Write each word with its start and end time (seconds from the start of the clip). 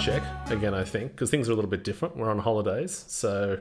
check 0.00 0.22
again, 0.50 0.72
I 0.72 0.82
think, 0.82 1.12
because 1.12 1.30
things 1.30 1.48
are 1.48 1.52
a 1.52 1.54
little 1.54 1.70
bit 1.70 1.84
different. 1.84 2.16
We're 2.16 2.30
on 2.30 2.38
holidays, 2.38 3.04
so 3.08 3.60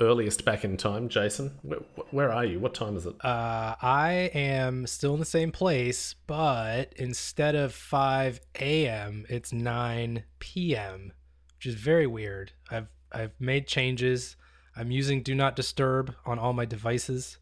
earliest 0.00 0.44
back 0.44 0.64
in 0.64 0.76
time. 0.76 1.08
Jason, 1.08 1.58
where, 1.62 1.80
where 2.12 2.32
are 2.32 2.44
you? 2.44 2.60
What 2.60 2.74
time 2.74 2.96
is 2.96 3.06
it? 3.06 3.14
Uh, 3.24 3.74
I 3.82 4.30
am 4.34 4.86
still 4.86 5.14
in 5.14 5.20
the 5.20 5.26
same 5.26 5.50
place, 5.50 6.14
but 6.28 6.92
instead 6.96 7.56
of 7.56 7.74
5 7.74 8.40
a.m., 8.60 9.26
it's 9.28 9.52
9 9.52 10.22
p.m., 10.38 11.12
which 11.56 11.66
is 11.66 11.74
very 11.74 12.06
weird. 12.06 12.52
I've 12.70 12.86
I've 13.10 13.32
made 13.40 13.66
changes. 13.66 14.36
I'm 14.76 14.92
using 14.92 15.22
Do 15.22 15.34
Not 15.34 15.56
Disturb 15.56 16.14
on 16.24 16.38
all 16.38 16.52
my 16.52 16.66
devices 16.66 17.38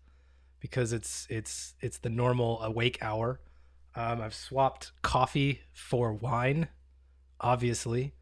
because 0.61 0.95
it's 0.95 1.27
it's 1.29 1.75
it's 1.81 1.99
the 1.99 2.09
normal 2.09 2.63
awake 2.63 2.99
hour. 3.03 3.41
Um, 3.95 4.23
I've 4.23 4.35
swapped 4.35 4.93
coffee 5.03 5.61
for 5.75 6.13
wine, 6.15 6.69
obviously. 7.41 8.13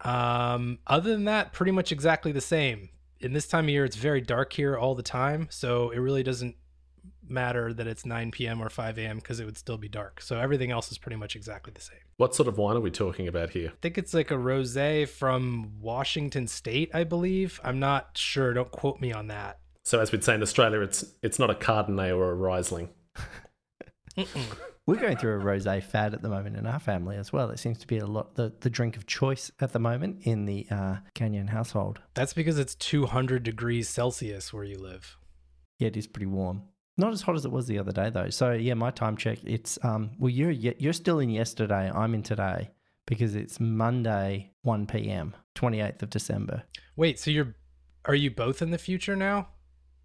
Um, 0.00 0.78
other 0.86 1.10
than 1.10 1.24
that, 1.24 1.52
pretty 1.52 1.72
much 1.72 1.92
exactly 1.92 2.32
the 2.32 2.40
same. 2.40 2.90
In 3.20 3.32
this 3.32 3.48
time 3.48 3.64
of 3.64 3.70
year, 3.70 3.84
it's 3.84 3.96
very 3.96 4.20
dark 4.20 4.52
here 4.52 4.76
all 4.76 4.94
the 4.94 5.02
time, 5.02 5.48
so 5.50 5.90
it 5.90 5.98
really 5.98 6.22
doesn't 6.22 6.54
matter 7.30 7.72
that 7.72 7.86
it's 7.86 8.06
9 8.06 8.30
p.m. 8.30 8.62
or 8.62 8.68
5 8.68 8.98
a.m. 8.98 9.16
because 9.16 9.40
it 9.40 9.44
would 9.44 9.58
still 9.58 9.76
be 9.76 9.88
dark. 9.88 10.20
So 10.20 10.38
everything 10.38 10.70
else 10.70 10.90
is 10.90 10.98
pretty 10.98 11.16
much 11.16 11.36
exactly 11.36 11.72
the 11.74 11.80
same. 11.80 11.98
What 12.16 12.34
sort 12.34 12.48
of 12.48 12.58
wine 12.58 12.76
are 12.76 12.80
we 12.80 12.90
talking 12.90 13.28
about 13.28 13.50
here? 13.50 13.68
I 13.68 13.78
think 13.80 13.98
it's 13.98 14.14
like 14.14 14.30
a 14.30 14.34
rosé 14.34 15.08
from 15.08 15.72
Washington 15.80 16.46
State, 16.46 16.90
I 16.94 17.04
believe. 17.04 17.60
I'm 17.62 17.78
not 17.78 18.16
sure. 18.16 18.52
Don't 18.54 18.70
quote 18.70 19.00
me 19.00 19.12
on 19.12 19.28
that. 19.28 19.58
So, 19.84 20.00
as 20.00 20.12
we'd 20.12 20.24
say 20.24 20.34
in 20.34 20.42
Australia, 20.42 20.80
it's 20.80 21.04
it's 21.22 21.38
not 21.38 21.50
a 21.50 21.54
Chardonnay 21.54 22.14
or 22.16 22.30
a 22.30 22.34
Riesling. 22.34 22.90
We're 24.88 24.96
going 24.96 25.18
through 25.18 25.38
a 25.38 25.44
rosé 25.44 25.82
fad 25.82 26.14
at 26.14 26.22
the 26.22 26.30
moment 26.30 26.56
in 26.56 26.66
our 26.66 26.80
family 26.80 27.18
as 27.18 27.30
well. 27.30 27.50
It 27.50 27.58
seems 27.58 27.76
to 27.76 27.86
be 27.86 27.98
a 27.98 28.06
lot 28.06 28.36
the, 28.36 28.54
the 28.60 28.70
drink 28.70 28.96
of 28.96 29.04
choice 29.04 29.52
at 29.60 29.74
the 29.74 29.78
moment 29.78 30.20
in 30.22 30.46
the 30.46 30.66
uh, 30.70 30.96
Canion 31.14 31.50
household. 31.50 32.00
That's 32.14 32.32
because 32.32 32.58
it's 32.58 32.74
200 32.74 33.42
degrees 33.42 33.90
Celsius 33.90 34.50
where 34.50 34.64
you 34.64 34.78
live. 34.78 35.18
Yeah, 35.78 35.88
it 35.88 35.98
is 35.98 36.06
pretty 36.06 36.24
warm. 36.24 36.62
Not 36.96 37.12
as 37.12 37.20
hot 37.20 37.34
as 37.34 37.44
it 37.44 37.52
was 37.52 37.66
the 37.66 37.78
other 37.78 37.92
day 37.92 38.08
though. 38.08 38.30
So 38.30 38.52
yeah, 38.52 38.72
my 38.72 38.90
time 38.90 39.18
check. 39.18 39.40
It's 39.44 39.78
um. 39.82 40.12
Well, 40.18 40.30
you're 40.30 40.52
you're 40.52 40.94
still 40.94 41.18
in 41.18 41.28
yesterday. 41.28 41.92
I'm 41.94 42.14
in 42.14 42.22
today 42.22 42.70
because 43.06 43.34
it's 43.34 43.60
Monday 43.60 44.52
1 44.62 44.86
p.m. 44.86 45.36
28th 45.54 46.02
of 46.02 46.08
December. 46.08 46.62
Wait, 46.96 47.18
so 47.18 47.30
you're 47.30 47.54
are 48.06 48.14
you 48.14 48.30
both 48.30 48.62
in 48.62 48.70
the 48.70 48.78
future 48.78 49.16
now? 49.16 49.48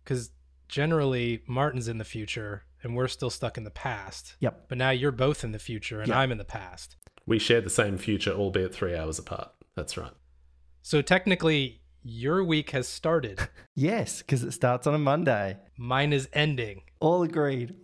Because 0.03 0.31
generally 0.67 1.41
Martin's 1.47 1.87
in 1.87 1.99
the 1.99 2.03
future 2.03 2.63
and 2.83 2.95
we're 2.95 3.07
still 3.07 3.29
stuck 3.29 3.57
in 3.57 3.63
the 3.63 3.71
past. 3.71 4.35
Yep. 4.39 4.65
But 4.69 4.77
now 4.77 4.89
you're 4.91 5.11
both 5.11 5.43
in 5.43 5.51
the 5.51 5.59
future 5.59 5.99
and 5.99 6.09
Yep. 6.09 6.17
I'm 6.17 6.31
in 6.31 6.37
the 6.37 6.45
past. 6.45 6.97
We 7.25 7.39
share 7.39 7.61
the 7.61 7.69
same 7.69 7.97
future, 7.97 8.31
albeit 8.33 8.73
three 8.75 8.95
hours 8.95 9.17
apart. 9.19 9.51
That's 9.75 9.97
right. 9.97 10.11
So 10.81 11.01
technically, 11.01 11.81
your 12.03 12.43
week 12.43 12.71
has 12.71 12.87
started. 12.87 13.39
Yes, 13.75 14.21
because 14.21 14.43
it 14.43 14.51
starts 14.51 14.85
on 14.85 14.93
a 14.93 14.99
Monday. 14.99 15.57
Mine 15.79 16.13
is 16.13 16.29
ending. 16.33 16.83
All 16.99 17.23
agreed. 17.23 17.75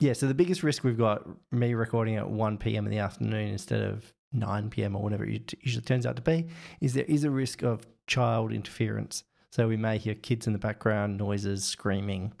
Yeah, 0.00 0.12
so 0.12 0.26
the 0.26 0.34
biggest 0.34 0.62
risk 0.62 0.84
we've 0.84 0.98
got, 0.98 1.26
me 1.50 1.72
recording 1.72 2.16
at 2.16 2.28
1 2.28 2.58
p.m. 2.58 2.84
in 2.84 2.90
the 2.90 2.98
afternoon 2.98 3.48
instead 3.48 3.80
of 3.80 4.12
9 4.32 4.68
p.m. 4.68 4.96
or 4.96 5.02
whatever 5.02 5.24
it 5.24 5.54
usually 5.62 5.82
turns 5.84 6.04
out 6.04 6.16
to 6.16 6.22
be, 6.22 6.48
is 6.82 6.92
there 6.92 7.04
is 7.04 7.24
a 7.24 7.30
risk 7.30 7.62
of 7.62 7.86
child 8.06 8.52
interference. 8.52 9.24
So 9.50 9.66
we 9.68 9.76
may 9.78 9.96
hear 9.96 10.14
kids 10.14 10.46
in 10.46 10.52
the 10.52 10.58
background, 10.58 11.16
noises, 11.16 11.64
screaming. 11.64 12.32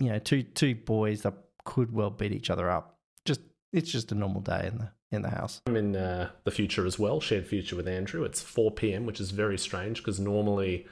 You 0.00 0.10
know, 0.10 0.18
two 0.18 0.42
two 0.42 0.74
boys 0.74 1.22
that 1.22 1.34
could 1.64 1.92
well 1.92 2.10
beat 2.10 2.32
each 2.32 2.50
other 2.50 2.68
up. 2.70 2.98
Just 3.24 3.40
it's 3.72 3.92
just 3.92 4.10
a 4.10 4.14
normal 4.14 4.40
day 4.40 4.68
in 4.72 4.78
the 4.78 4.90
in 5.12 5.22
the 5.22 5.30
house. 5.30 5.60
I'm 5.66 5.76
in 5.76 5.96
uh, 5.96 6.30
the 6.44 6.50
future 6.50 6.86
as 6.86 6.98
well, 6.98 7.20
shared 7.20 7.46
future 7.46 7.76
with 7.76 7.88
Andrew. 7.88 8.24
It's 8.24 8.40
4 8.40 8.70
p.m., 8.70 9.06
which 9.06 9.20
is 9.20 9.32
very 9.32 9.58
strange 9.58 9.98
because 9.98 10.20
normally 10.20 10.86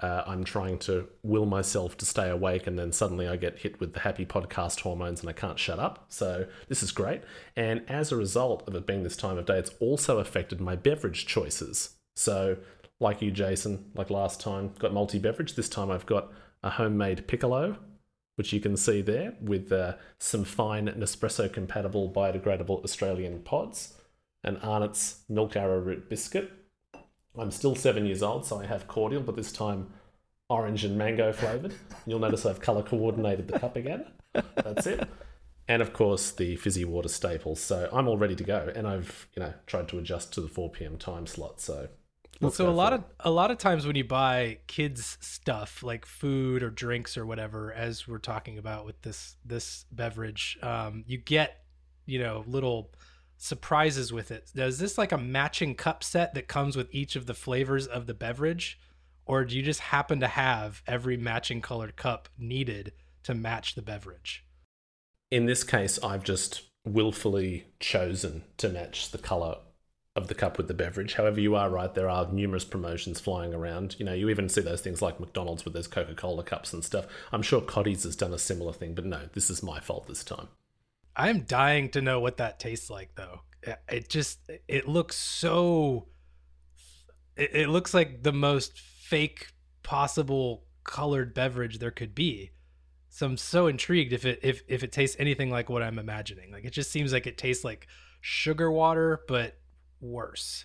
uh, 0.00 0.22
I'm 0.26 0.44
trying 0.44 0.78
to 0.80 1.08
will 1.24 1.46
myself 1.46 1.96
to 1.98 2.06
stay 2.06 2.28
awake 2.28 2.68
and 2.68 2.78
then 2.78 2.92
suddenly 2.92 3.26
I 3.26 3.36
get 3.36 3.58
hit 3.58 3.80
with 3.80 3.94
the 3.94 4.00
happy 4.00 4.24
podcast 4.24 4.80
hormones 4.80 5.20
and 5.20 5.28
I 5.28 5.32
can't 5.32 5.58
shut 5.58 5.80
up. 5.80 6.06
So 6.08 6.46
this 6.68 6.82
is 6.82 6.92
great. 6.92 7.22
And 7.56 7.82
as 7.88 8.12
a 8.12 8.16
result 8.16 8.66
of 8.68 8.76
it 8.76 8.86
being 8.86 9.02
this 9.02 9.16
time 9.16 9.38
of 9.38 9.46
day, 9.46 9.58
it's 9.58 9.72
also 9.80 10.18
affected 10.18 10.60
my 10.60 10.76
beverage 10.76 11.26
choices. 11.26 11.96
So, 12.14 12.58
like 13.00 13.22
you, 13.22 13.30
Jason, 13.30 13.90
like 13.94 14.10
last 14.10 14.40
time, 14.40 14.72
got 14.78 14.92
multi 14.92 15.18
beverage. 15.18 15.54
This 15.54 15.68
time 15.68 15.90
I've 15.90 16.06
got 16.06 16.32
a 16.62 16.70
homemade 16.70 17.26
piccolo, 17.28 17.76
which 18.38 18.52
you 18.52 18.60
can 18.60 18.76
see 18.76 19.02
there 19.02 19.34
with 19.40 19.72
uh, 19.72 19.96
some 20.18 20.44
fine 20.44 20.86
Nespresso 20.86 21.52
compatible 21.52 22.08
biodegradable 22.08 22.84
Australian 22.84 23.40
pods, 23.40 23.94
and 24.44 24.58
Arnott's 24.62 25.24
milk 25.28 25.56
arrowroot 25.56 26.08
biscuit. 26.08 26.48
I'm 27.36 27.50
still 27.50 27.74
seven 27.74 28.06
years 28.06 28.22
old, 28.22 28.46
so 28.46 28.60
I 28.60 28.66
have 28.66 28.86
cordial, 28.86 29.22
but 29.22 29.34
this 29.34 29.50
time 29.50 29.88
orange 30.48 30.84
and 30.84 30.96
mango 30.96 31.32
flavored. 31.32 31.74
You'll 32.06 32.20
notice 32.20 32.46
I've 32.46 32.60
color 32.60 32.84
coordinated 32.84 33.48
the 33.48 33.58
cup 33.58 33.74
again. 33.74 34.06
That's 34.32 34.86
it. 34.86 35.08
And 35.66 35.82
of 35.82 35.92
course, 35.92 36.30
the 36.30 36.54
fizzy 36.54 36.84
water 36.84 37.08
staples. 37.08 37.60
So 37.60 37.88
I'm 37.92 38.06
all 38.06 38.16
ready 38.16 38.36
to 38.36 38.44
go, 38.44 38.70
and 38.72 38.86
I've 38.86 39.26
you 39.34 39.42
know 39.42 39.52
tried 39.66 39.88
to 39.88 39.98
adjust 39.98 40.32
to 40.34 40.40
the 40.40 40.48
4 40.48 40.70
p.m. 40.70 40.96
time 40.96 41.26
slot. 41.26 41.60
So 41.60 41.88
let's 42.40 42.56
so 42.56 42.68
a 42.68 42.70
lot 42.70 42.92
of 42.92 43.04
a 43.20 43.30
lot 43.30 43.50
of 43.50 43.58
times 43.58 43.86
when 43.86 43.96
you 43.96 44.04
buy 44.04 44.58
kids 44.66 45.18
stuff 45.20 45.82
like 45.82 46.06
food 46.06 46.62
or 46.62 46.70
drinks 46.70 47.16
or 47.16 47.26
whatever, 47.26 47.72
as 47.72 48.06
we're 48.06 48.18
talking 48.18 48.58
about 48.58 48.84
with 48.86 49.00
this 49.02 49.36
this 49.44 49.84
beverage, 49.92 50.58
um, 50.62 51.04
you 51.06 51.18
get 51.18 51.64
you 52.06 52.18
know 52.18 52.44
little 52.46 52.90
surprises 53.36 54.12
with 54.12 54.30
it. 54.30 54.50
Now, 54.54 54.64
Is 54.64 54.78
this 54.78 54.98
like 54.98 55.12
a 55.12 55.18
matching 55.18 55.74
cup 55.74 56.02
set 56.02 56.34
that 56.34 56.48
comes 56.48 56.76
with 56.76 56.88
each 56.92 57.16
of 57.16 57.26
the 57.26 57.34
flavors 57.34 57.86
of 57.86 58.06
the 58.06 58.14
beverage, 58.14 58.78
or 59.26 59.44
do 59.44 59.56
you 59.56 59.62
just 59.62 59.80
happen 59.80 60.20
to 60.20 60.28
have 60.28 60.82
every 60.86 61.16
matching 61.16 61.60
colored 61.60 61.96
cup 61.96 62.28
needed 62.36 62.92
to 63.22 63.34
match 63.34 63.74
the 63.74 63.82
beverage? 63.82 64.44
in 65.30 65.46
this 65.46 65.64
case, 65.64 65.98
I've 66.02 66.24
just 66.24 66.62
willfully 66.84 67.66
chosen 67.80 68.44
to 68.56 68.68
match 68.68 69.10
the 69.10 69.18
color 69.18 69.56
of 70.18 70.28
the 70.28 70.34
cup 70.34 70.58
with 70.58 70.68
the 70.68 70.74
beverage. 70.74 71.14
However, 71.14 71.40
you 71.40 71.54
are 71.54 71.70
right, 71.70 71.94
there 71.94 72.10
are 72.10 72.30
numerous 72.30 72.64
promotions 72.64 73.20
flying 73.20 73.54
around. 73.54 73.96
You 73.98 74.04
know, 74.04 74.12
you 74.12 74.28
even 74.28 74.48
see 74.48 74.60
those 74.60 74.82
things 74.82 75.00
like 75.00 75.18
McDonald's 75.18 75.64
with 75.64 75.72
those 75.72 75.86
Coca 75.86 76.14
Cola 76.14 76.42
cups 76.42 76.72
and 76.72 76.84
stuff. 76.84 77.06
I'm 77.32 77.42
sure 77.42 77.62
Cottee's 77.62 78.02
has 78.02 78.16
done 78.16 78.34
a 78.34 78.38
similar 78.38 78.72
thing, 78.72 78.94
but 78.94 79.06
no, 79.06 79.28
this 79.32 79.48
is 79.48 79.62
my 79.62 79.80
fault 79.80 80.06
this 80.08 80.24
time. 80.24 80.48
I 81.16 81.30
am 81.30 81.44
dying 81.44 81.88
to 81.90 82.02
know 82.02 82.20
what 82.20 82.36
that 82.36 82.60
tastes 82.60 82.90
like 82.90 83.14
though. 83.14 83.40
It- 83.88 84.08
just 84.08 84.38
it 84.68 84.86
looks 84.88 85.16
so 85.16 86.08
it 87.36 87.68
looks 87.68 87.94
like 87.94 88.22
the 88.22 88.32
most 88.32 88.78
fake 88.78 89.48
possible 89.82 90.64
colored 90.84 91.34
beverage 91.34 91.78
there 91.78 91.90
could 91.90 92.14
be. 92.14 92.50
So 93.10 93.26
I'm 93.26 93.36
so 93.36 93.66
intrigued 93.66 94.12
if 94.12 94.24
it 94.24 94.40
if 94.42 94.62
if 94.68 94.82
it 94.82 94.92
tastes 94.92 95.16
anything 95.18 95.50
like 95.50 95.68
what 95.68 95.82
I'm 95.82 95.98
imagining. 95.98 96.52
Like 96.52 96.64
it 96.64 96.72
just 96.72 96.90
seems 96.90 97.12
like 97.12 97.26
it 97.26 97.38
tastes 97.38 97.64
like 97.64 97.86
sugar 98.20 98.70
water 98.70 99.20
but 99.28 99.58
worse. 100.00 100.64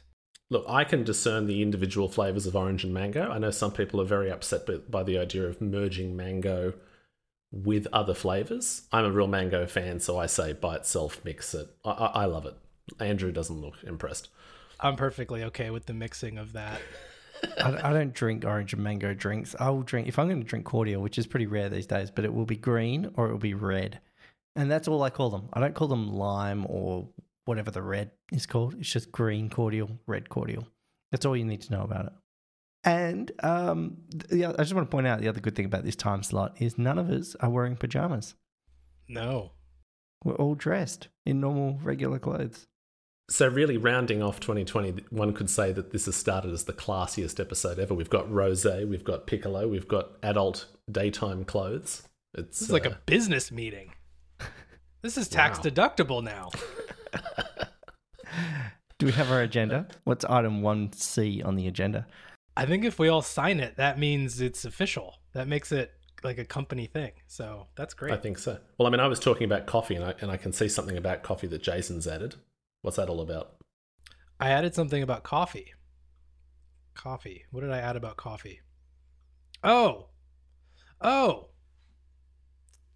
Look, 0.49 0.66
I 0.67 0.83
can 0.83 1.03
discern 1.03 1.47
the 1.47 1.61
individual 1.61 2.09
flavors 2.09 2.45
of 2.45 2.55
orange 2.55 2.83
and 2.83 2.94
mango. 2.94 3.29
I 3.29 3.39
know 3.39 3.51
some 3.51 3.71
people 3.71 3.99
are 4.01 4.05
very 4.05 4.29
upset 4.29 4.66
by, 4.67 4.75
by 4.88 5.03
the 5.03 5.17
idea 5.17 5.44
of 5.44 5.61
merging 5.61 6.16
mango 6.16 6.73
with 7.51 7.88
other 7.93 8.13
flavors. 8.13 8.83
I'm 8.91 9.05
a 9.05 9.11
real 9.11 9.27
mango 9.27 9.66
fan, 9.66 9.99
so 9.99 10.19
I 10.19 10.25
say 10.25 10.53
by 10.53 10.75
itself, 10.75 11.23
mix 11.23 11.53
it. 11.53 11.67
I, 11.84 11.91
I, 11.91 12.05
I 12.05 12.25
love 12.25 12.46
it. 12.46 12.55
Andrew 12.99 13.31
doesn't 13.31 13.61
look 13.61 13.75
impressed. 13.84 14.29
I'm 14.79 14.96
perfectly 14.96 15.43
okay 15.46 15.69
with 15.69 15.85
the 15.85 15.93
mixing 15.93 16.37
of 16.37 16.53
that. 16.53 16.81
I, 17.58 17.90
I 17.90 17.93
don't 17.93 18.13
drink 18.13 18.46
orange 18.46 18.73
and 18.73 18.84
mango 18.84 19.13
drinks. 19.13 19.55
I 19.59 19.69
will 19.69 19.84
drink 19.84 20.08
if 20.08 20.19
I'm 20.19 20.28
going 20.28 20.41
to 20.41 20.47
drink 20.47 20.66
cordial, 20.66 21.02
which 21.02 21.17
is 21.17 21.28
pretty 21.28 21.46
rare 21.46 21.69
these 21.69 21.87
days, 21.87 22.11
but 22.11 22.25
it 22.25 22.34
will 22.34 22.46
be 22.46 22.58
green 22.58 23.11
or 23.16 23.28
it 23.28 23.31
will 23.31 23.40
be 23.40 23.53
red, 23.53 23.99
and 24.55 24.69
that's 24.69 24.87
all 24.87 25.02
I 25.03 25.09
call 25.09 25.29
them. 25.29 25.49
I 25.53 25.59
don't 25.59 25.75
call 25.75 25.87
them 25.87 26.13
lime 26.13 26.66
or 26.67 27.08
whatever 27.45 27.72
the 27.72 27.81
red 27.81 28.11
is 28.31 28.45
called. 28.45 28.75
It's 28.79 28.90
just 28.91 29.11
green 29.11 29.49
cordial, 29.49 29.91
red 30.07 30.29
cordial. 30.29 30.67
That's 31.11 31.25
all 31.25 31.35
you 31.37 31.45
need 31.45 31.61
to 31.63 31.72
know 31.72 31.81
about 31.84 32.05
it. 32.07 32.13
And 32.85 33.31
um, 33.43 33.97
the, 34.09 34.45
I 34.45 34.53
just 34.63 34.73
want 34.73 34.90
to 34.90 34.91
point 34.95 35.07
out 35.07 35.22
the 35.22 35.28
other 35.29 35.40
good 35.40 35.55
thing 35.55 35.66
about 35.66 35.85
this 35.85 35.95
time 35.95 36.22
slot 36.23 36.55
is 36.59 36.78
none 36.78 36.97
of 36.97 37.09
us 37.09 37.35
are 37.40 37.49
wearing 37.49 37.75
pajamas. 37.78 38.35
No. 39.07 39.51
We're 40.25 40.35
all 40.35 40.55
dressed 40.55 41.07
in 41.25 41.40
normal, 41.40 41.79
regular 41.81 42.19
clothes. 42.19 42.66
So, 43.29 43.47
really, 43.47 43.78
rounding 43.78 44.22
off 44.22 44.41
2020, 44.41 45.05
one 45.09 45.34
could 45.34 45.49
say 45.49 45.72
that 45.72 45.91
this 45.91 46.05
has 46.07 46.16
started 46.16 46.51
as 46.51 46.66
the 46.66 46.73
classiest 46.73 47.39
episode 47.39 47.79
ever. 47.79 47.93
We've 47.93 48.09
got 48.09 48.29
rose, 48.29 48.66
we've 48.66 49.03
got 49.05 49.28
piccolo, 49.28 49.67
we've 49.67 49.87
got 49.87 50.11
adult 50.22 50.66
daytime 50.91 51.46
clothes. 51.46 52.03
It's 52.37 52.59
This 52.59 52.67
is 52.67 52.73
like 52.73 52.85
uh, 52.85 52.91
a 52.91 52.97
business 53.05 53.51
meeting. 53.51 53.93
This 55.01 55.17
is 55.17 55.28
tax 55.28 55.57
Wow. 55.59 55.63
deductible 55.66 56.23
now. 56.23 56.49
Do 58.99 59.05
we 59.05 59.11
have 59.13 59.31
our 59.31 59.41
agenda? 59.41 59.87
What's 60.03 60.23
item 60.25 60.61
1C 60.61 61.45
on 61.45 61.55
the 61.55 61.67
agenda? 61.67 62.07
I 62.55 62.65
think 62.65 62.85
if 62.85 62.99
we 62.99 63.07
all 63.07 63.21
sign 63.21 63.59
it, 63.59 63.77
that 63.77 63.97
means 63.99 64.39
it's 64.39 64.65
official. 64.65 65.15
That 65.33 65.47
makes 65.47 65.71
it 65.71 65.91
like 66.23 66.37
a 66.37 66.45
company 66.45 66.85
thing. 66.85 67.11
So 67.27 67.67
that's 67.75 67.93
great. 67.93 68.13
I 68.13 68.17
think 68.17 68.37
so. 68.37 68.59
Well, 68.77 68.87
I 68.87 68.91
mean, 68.91 68.99
I 68.99 69.07
was 69.07 69.19
talking 69.19 69.45
about 69.45 69.65
coffee, 69.65 69.95
and 69.95 70.05
I 70.05 70.13
and 70.21 70.31
I 70.31 70.37
can 70.37 70.53
see 70.53 70.69
something 70.69 70.97
about 70.97 71.23
coffee 71.23 71.47
that 71.47 71.63
Jason's 71.63 72.07
added. 72.07 72.35
What's 72.81 72.97
that 72.97 73.09
all 73.09 73.21
about? 73.21 73.55
I 74.39 74.49
added 74.49 74.75
something 74.75 75.01
about 75.01 75.23
coffee. 75.23 75.73
Coffee. 76.93 77.45
What 77.51 77.61
did 77.61 77.71
I 77.71 77.79
add 77.79 77.95
about 77.95 78.17
coffee? 78.17 78.61
Oh. 79.63 80.09
Oh. 81.01 81.49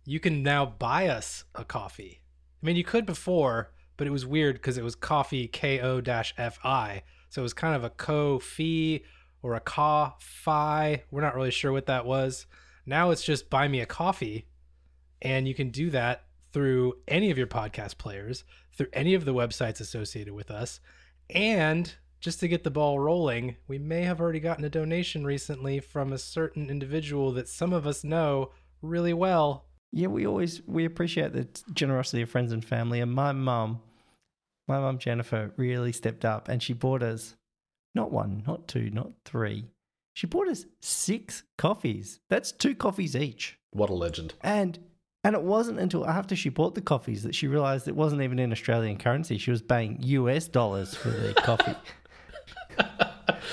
You 0.06 0.20
can 0.20 0.44
now 0.44 0.66
buy 0.66 1.08
us 1.08 1.46
a 1.56 1.64
coffee. 1.66 2.22
I 2.62 2.66
mean, 2.66 2.76
you 2.76 2.84
could 2.84 3.06
before, 3.06 3.72
but 3.98 4.08
it 4.08 4.12
was 4.12 4.26
weird 4.26 4.56
because 4.56 4.78
it 4.78 4.84
was 4.84 4.96
coffee 4.96 5.48
ko 5.48 6.02
dash 6.02 6.34
fi. 6.36 7.04
So 7.30 7.42
it 7.42 7.44
was 7.44 7.54
kind 7.54 7.76
of 7.76 7.84
a 7.84 7.90
co 7.90 8.40
fee 8.40 9.04
or 9.42 9.56
a 9.56 9.60
ca 9.60 10.16
fi. 10.20 11.04
We're 11.12 11.22
not 11.22 11.36
really 11.36 11.52
sure 11.52 11.72
what 11.72 11.88
that 11.88 12.06
was. 12.06 12.46
Now 12.86 13.12
it's 13.12 13.24
just 13.24 13.50
buy 13.50 13.68
me 13.68 13.82
a 13.82 13.86
coffee. 13.86 14.48
And 15.22 15.48
you 15.48 15.56
can 15.56 15.70
do 15.70 15.90
that 15.90 16.26
through 16.54 16.94
any 17.08 17.32
of 17.32 17.38
your 17.38 17.48
podcast 17.48 17.98
players, 17.98 18.44
through 18.76 18.88
any 18.94 19.14
of 19.14 19.26
the 19.26 19.34
websites 19.34 19.82
associated 19.82 20.34
with 20.34 20.52
us. 20.52 20.80
And 21.30 21.94
just 22.20 22.40
to 22.40 22.48
get 22.48 22.64
the 22.64 22.72
ball 22.72 23.00
rolling, 23.00 23.58
we 23.68 23.78
may 23.78 24.04
have 24.04 24.20
already 24.20 24.40
gotten 24.40 24.66
a 24.66 24.70
donation 24.70 25.26
recently 25.26 25.80
from 25.80 26.14
a 26.14 26.18
certain 26.18 26.70
individual 26.70 27.32
that 27.34 27.50
some 27.50 27.74
of 27.74 27.86
us 27.86 28.04
know 28.04 28.52
really 28.82 29.14
well. 29.14 29.66
Yeah, 29.92 30.08
we 30.08 30.26
always 30.28 30.62
we 30.68 30.86
appreciate 30.86 31.34
the 31.34 31.48
generosity 31.74 32.22
of 32.22 32.30
friends 32.30 32.52
and 32.52 32.64
family. 32.64 33.00
And 33.00 33.12
my 33.12 33.32
mum, 33.32 33.82
my 34.68 34.80
mum 34.80 34.98
Jennifer, 34.98 35.52
really 35.58 35.92
stepped 35.92 36.26
up, 36.26 36.50
and 36.50 36.62
she 36.62 36.74
bought 36.74 37.04
us 37.04 37.36
not 37.96 38.12
one, 38.12 38.44
not 38.46 38.68
two, 38.68 38.90
not 38.90 39.12
three. 39.26 39.66
She 40.14 40.28
bought 40.28 40.48
us 40.48 40.66
six 40.82 41.44
coffees. 41.58 42.20
That's 42.30 42.52
two 42.52 42.76
coffees 42.76 43.16
each. 43.16 43.58
What 43.72 43.90
a 43.90 43.94
legend. 43.94 44.34
And 44.42 44.80
and 45.24 45.36
it 45.36 45.42
wasn't 45.42 45.80
until 45.80 46.08
after 46.08 46.36
she 46.36 46.50
bought 46.50 46.76
the 46.76 46.82
coffees 46.82 47.24
that 47.24 47.36
she 47.36 47.48
realized 47.48 47.88
it 47.88 47.96
wasn't 47.96 48.22
even 48.22 48.40
in 48.40 48.52
Australian 48.52 48.98
currency. 48.98 49.38
She 49.38 49.52
was 49.52 49.62
paying 49.62 49.98
US 50.02 50.48
dollars 50.48 50.96
for 50.96 51.10
the 51.10 51.34
coffee. 51.38 51.76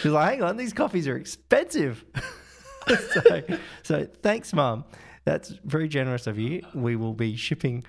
She's 0.00 0.12
like, 0.12 0.34
hang 0.34 0.43
on, 0.43 0.56
these 0.56 0.72
coffees 0.72 1.08
are 1.08 1.16
expensive. 1.16 2.05
so, 3.12 3.43
so 3.82 4.08
thanks, 4.22 4.52
Mum. 4.52 4.84
That's 5.25 5.50
very 5.64 5.88
generous 5.88 6.26
of 6.26 6.38
you. 6.38 6.62
We 6.75 6.96
will 6.96 7.14
be 7.14 7.37
shipping 7.37 7.84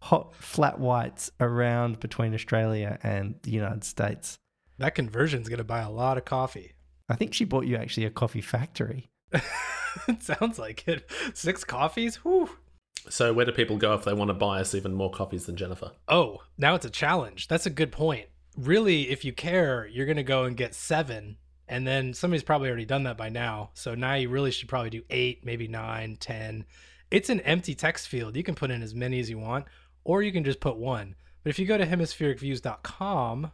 hot 0.00 0.34
flat 0.34 0.78
whites 0.78 1.30
around 1.40 2.00
between 2.00 2.34
Australia 2.34 2.98
and 3.02 3.34
the 3.42 3.50
United 3.50 3.84
States. 3.84 4.38
That 4.78 4.94
conversion's 4.94 5.48
going 5.48 5.58
to 5.58 5.64
buy 5.64 5.80
a 5.80 5.90
lot 5.90 6.18
of 6.18 6.24
coffee. 6.24 6.72
I 7.08 7.16
think 7.16 7.34
she 7.34 7.44
bought 7.44 7.66
you 7.66 7.76
actually 7.76 8.06
a 8.06 8.10
coffee 8.10 8.40
factory. 8.40 9.10
it 9.32 10.22
sounds 10.22 10.58
like 10.58 10.86
it. 10.86 11.10
Six 11.34 11.64
coffees? 11.64 12.16
Whew. 12.16 12.50
So, 13.08 13.32
where 13.32 13.46
do 13.46 13.52
people 13.52 13.76
go 13.76 13.94
if 13.94 14.04
they 14.04 14.12
want 14.12 14.28
to 14.28 14.34
buy 14.34 14.60
us 14.60 14.74
even 14.74 14.92
more 14.92 15.10
coffees 15.10 15.46
than 15.46 15.56
Jennifer? 15.56 15.92
Oh, 16.08 16.38
now 16.58 16.74
it's 16.74 16.84
a 16.84 16.90
challenge. 16.90 17.48
That's 17.48 17.66
a 17.66 17.70
good 17.70 17.90
point. 17.90 18.26
Really, 18.56 19.08
if 19.08 19.24
you 19.24 19.32
care, 19.32 19.86
you're 19.86 20.06
going 20.06 20.16
to 20.16 20.22
go 20.22 20.44
and 20.44 20.56
get 20.56 20.74
seven. 20.74 21.38
And 21.68 21.86
then 21.86 22.14
somebody's 22.14 22.42
probably 22.42 22.68
already 22.68 22.86
done 22.86 23.04
that 23.04 23.16
by 23.16 23.28
now. 23.28 23.70
So 23.74 23.94
now 23.94 24.14
you 24.14 24.28
really 24.28 24.50
should 24.50 24.68
probably 24.68 24.90
do 24.90 25.02
eight, 25.10 25.44
maybe 25.44 25.68
nine, 25.68 26.16
ten. 26.18 26.64
It's 27.10 27.30
an 27.30 27.40
empty 27.40 27.74
text 27.74 28.08
field. 28.08 28.36
You 28.36 28.42
can 28.42 28.54
put 28.54 28.70
in 28.70 28.82
as 28.82 28.94
many 28.94 29.20
as 29.20 29.30
you 29.30 29.38
want, 29.38 29.66
or 30.08 30.22
you 30.22 30.32
can 30.32 30.42
just 30.42 30.58
put 30.58 30.78
one. 30.78 31.14
But 31.44 31.50
if 31.50 31.58
you 31.58 31.66
go 31.66 31.76
to 31.76 31.86
hemisphericviews.com, 31.86 33.52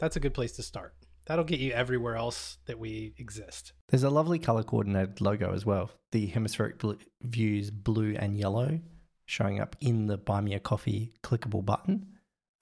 that's 0.00 0.16
a 0.16 0.20
good 0.20 0.34
place 0.34 0.52
to 0.52 0.62
start. 0.62 0.94
That'll 1.26 1.44
get 1.44 1.60
you 1.60 1.70
everywhere 1.70 2.16
else 2.16 2.58
that 2.66 2.80
we 2.80 3.14
exist. 3.18 3.72
There's 3.88 4.02
a 4.02 4.10
lovely 4.10 4.40
color 4.40 4.64
coordinated 4.64 5.20
logo 5.20 5.54
as 5.54 5.64
well. 5.64 5.92
The 6.10 6.26
hemispheric 6.26 6.78
bl- 6.78 6.94
views 7.22 7.70
blue 7.70 8.16
and 8.18 8.36
yellow 8.36 8.80
showing 9.26 9.60
up 9.60 9.76
in 9.80 10.08
the 10.08 10.18
Buy 10.18 10.40
Me 10.40 10.54
a 10.54 10.60
Coffee 10.60 11.14
clickable 11.22 11.64
button. 11.64 12.08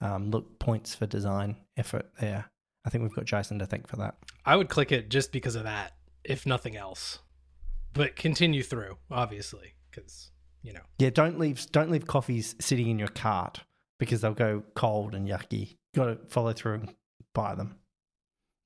Um, 0.01 0.29
look, 0.29 0.59
points 0.59 0.93
for 0.93 1.07
design 1.07 1.57
effort 1.75 2.11
there. 2.19 2.45
I 2.85 2.91
think 2.91 3.01
we've 3.01 3.15
got 3.15 3.25
Jason 3.25 3.57
to 3.57 3.65
thank 3.65 3.87
for 3.87 3.95
that. 3.97 4.17
I 4.45 4.55
would 4.55 4.69
click 4.69 4.91
it 4.91 5.09
just 5.09 5.31
because 5.31 5.55
of 5.55 5.63
that, 5.63 5.93
if 6.23 6.45
nothing 6.45 6.77
else. 6.77 7.19
But 7.93 8.15
continue 8.15 8.61
through, 8.61 8.97
obviously, 9.09 9.73
because 9.89 10.30
you 10.63 10.73
know. 10.73 10.81
Yeah, 10.99 11.09
don't 11.09 11.39
leave 11.39 11.71
don't 11.71 11.91
leave 11.91 12.07
coffees 12.07 12.55
sitting 12.59 12.89
in 12.89 12.99
your 12.99 13.07
cart 13.09 13.61
because 13.99 14.21
they'll 14.21 14.33
go 14.33 14.63
cold 14.75 15.15
and 15.15 15.27
yucky. 15.27 15.77
Got 15.95 16.05
to 16.05 16.17
follow 16.27 16.53
through 16.53 16.73
and 16.73 16.95
buy 17.33 17.55
them. 17.55 17.75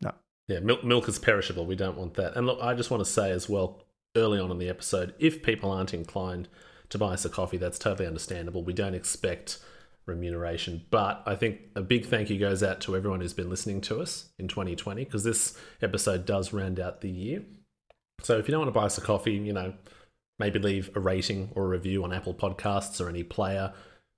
No. 0.02 0.12
Yeah, 0.48 0.60
milk, 0.60 0.84
milk 0.84 1.10
is 1.10 1.20
perishable. 1.20 1.66
We 1.66 1.76
don't 1.76 1.98
want 1.98 2.14
that. 2.16 2.36
And 2.36 2.46
look, 2.46 2.60
I 2.62 2.74
just 2.74 2.92
want 2.92 3.04
to 3.04 3.10
say 3.10 3.32
as 3.32 3.50
well, 3.50 3.84
early 4.16 4.40
on 4.40 4.52
in 4.52 4.60
the 4.60 4.70
episode, 4.70 5.14
if 5.20 5.44
people 5.44 5.72
aren't 5.72 5.94
inclined 5.94 6.48
to 6.90 6.98
buy 6.98 7.14
us 7.14 7.26
a 7.26 7.30
coffee, 7.30 7.58
that's 7.58 7.80
totally 7.80 8.08
understandable. 8.08 8.64
We 8.64 8.74
don't 8.74 8.94
expect 8.94 9.60
remuneration. 10.06 10.86
But 10.90 11.24
I 11.26 11.36
think 11.36 11.60
a 11.76 11.82
big 11.82 12.06
thank 12.06 12.30
you 12.30 12.40
goes 12.40 12.64
out 12.64 12.82
to 12.82 12.96
everyone 12.96 13.22
who's 13.22 13.34
been 13.34 13.50
listening 13.50 13.82
to 13.82 14.00
us 14.00 14.30
in 14.38 14.48
2020 14.48 15.04
because 15.04 15.24
this 15.24 15.58
episode 15.82 16.26
does 16.26 16.54
round 16.54 16.80
out 16.80 17.02
the 17.02 17.10
year. 17.10 17.44
So 18.22 18.38
if 18.38 18.48
you 18.48 18.52
don't 18.52 18.62
want 18.62 18.74
to 18.74 18.80
buy 18.80 18.86
us 18.86 18.98
a 18.98 19.02
coffee, 19.02 19.34
you 19.34 19.54
know, 19.54 19.74
maybe 20.40 20.60
leave 20.60 20.90
a 20.96 21.00
rating 21.00 21.50
or 21.56 21.66
a 21.66 21.70
review 21.70 22.04
on 22.04 22.14
Apple 22.14 22.34
Podcasts 22.34 23.00
or 23.00 23.10
any 23.10 23.24
player. 23.24 23.74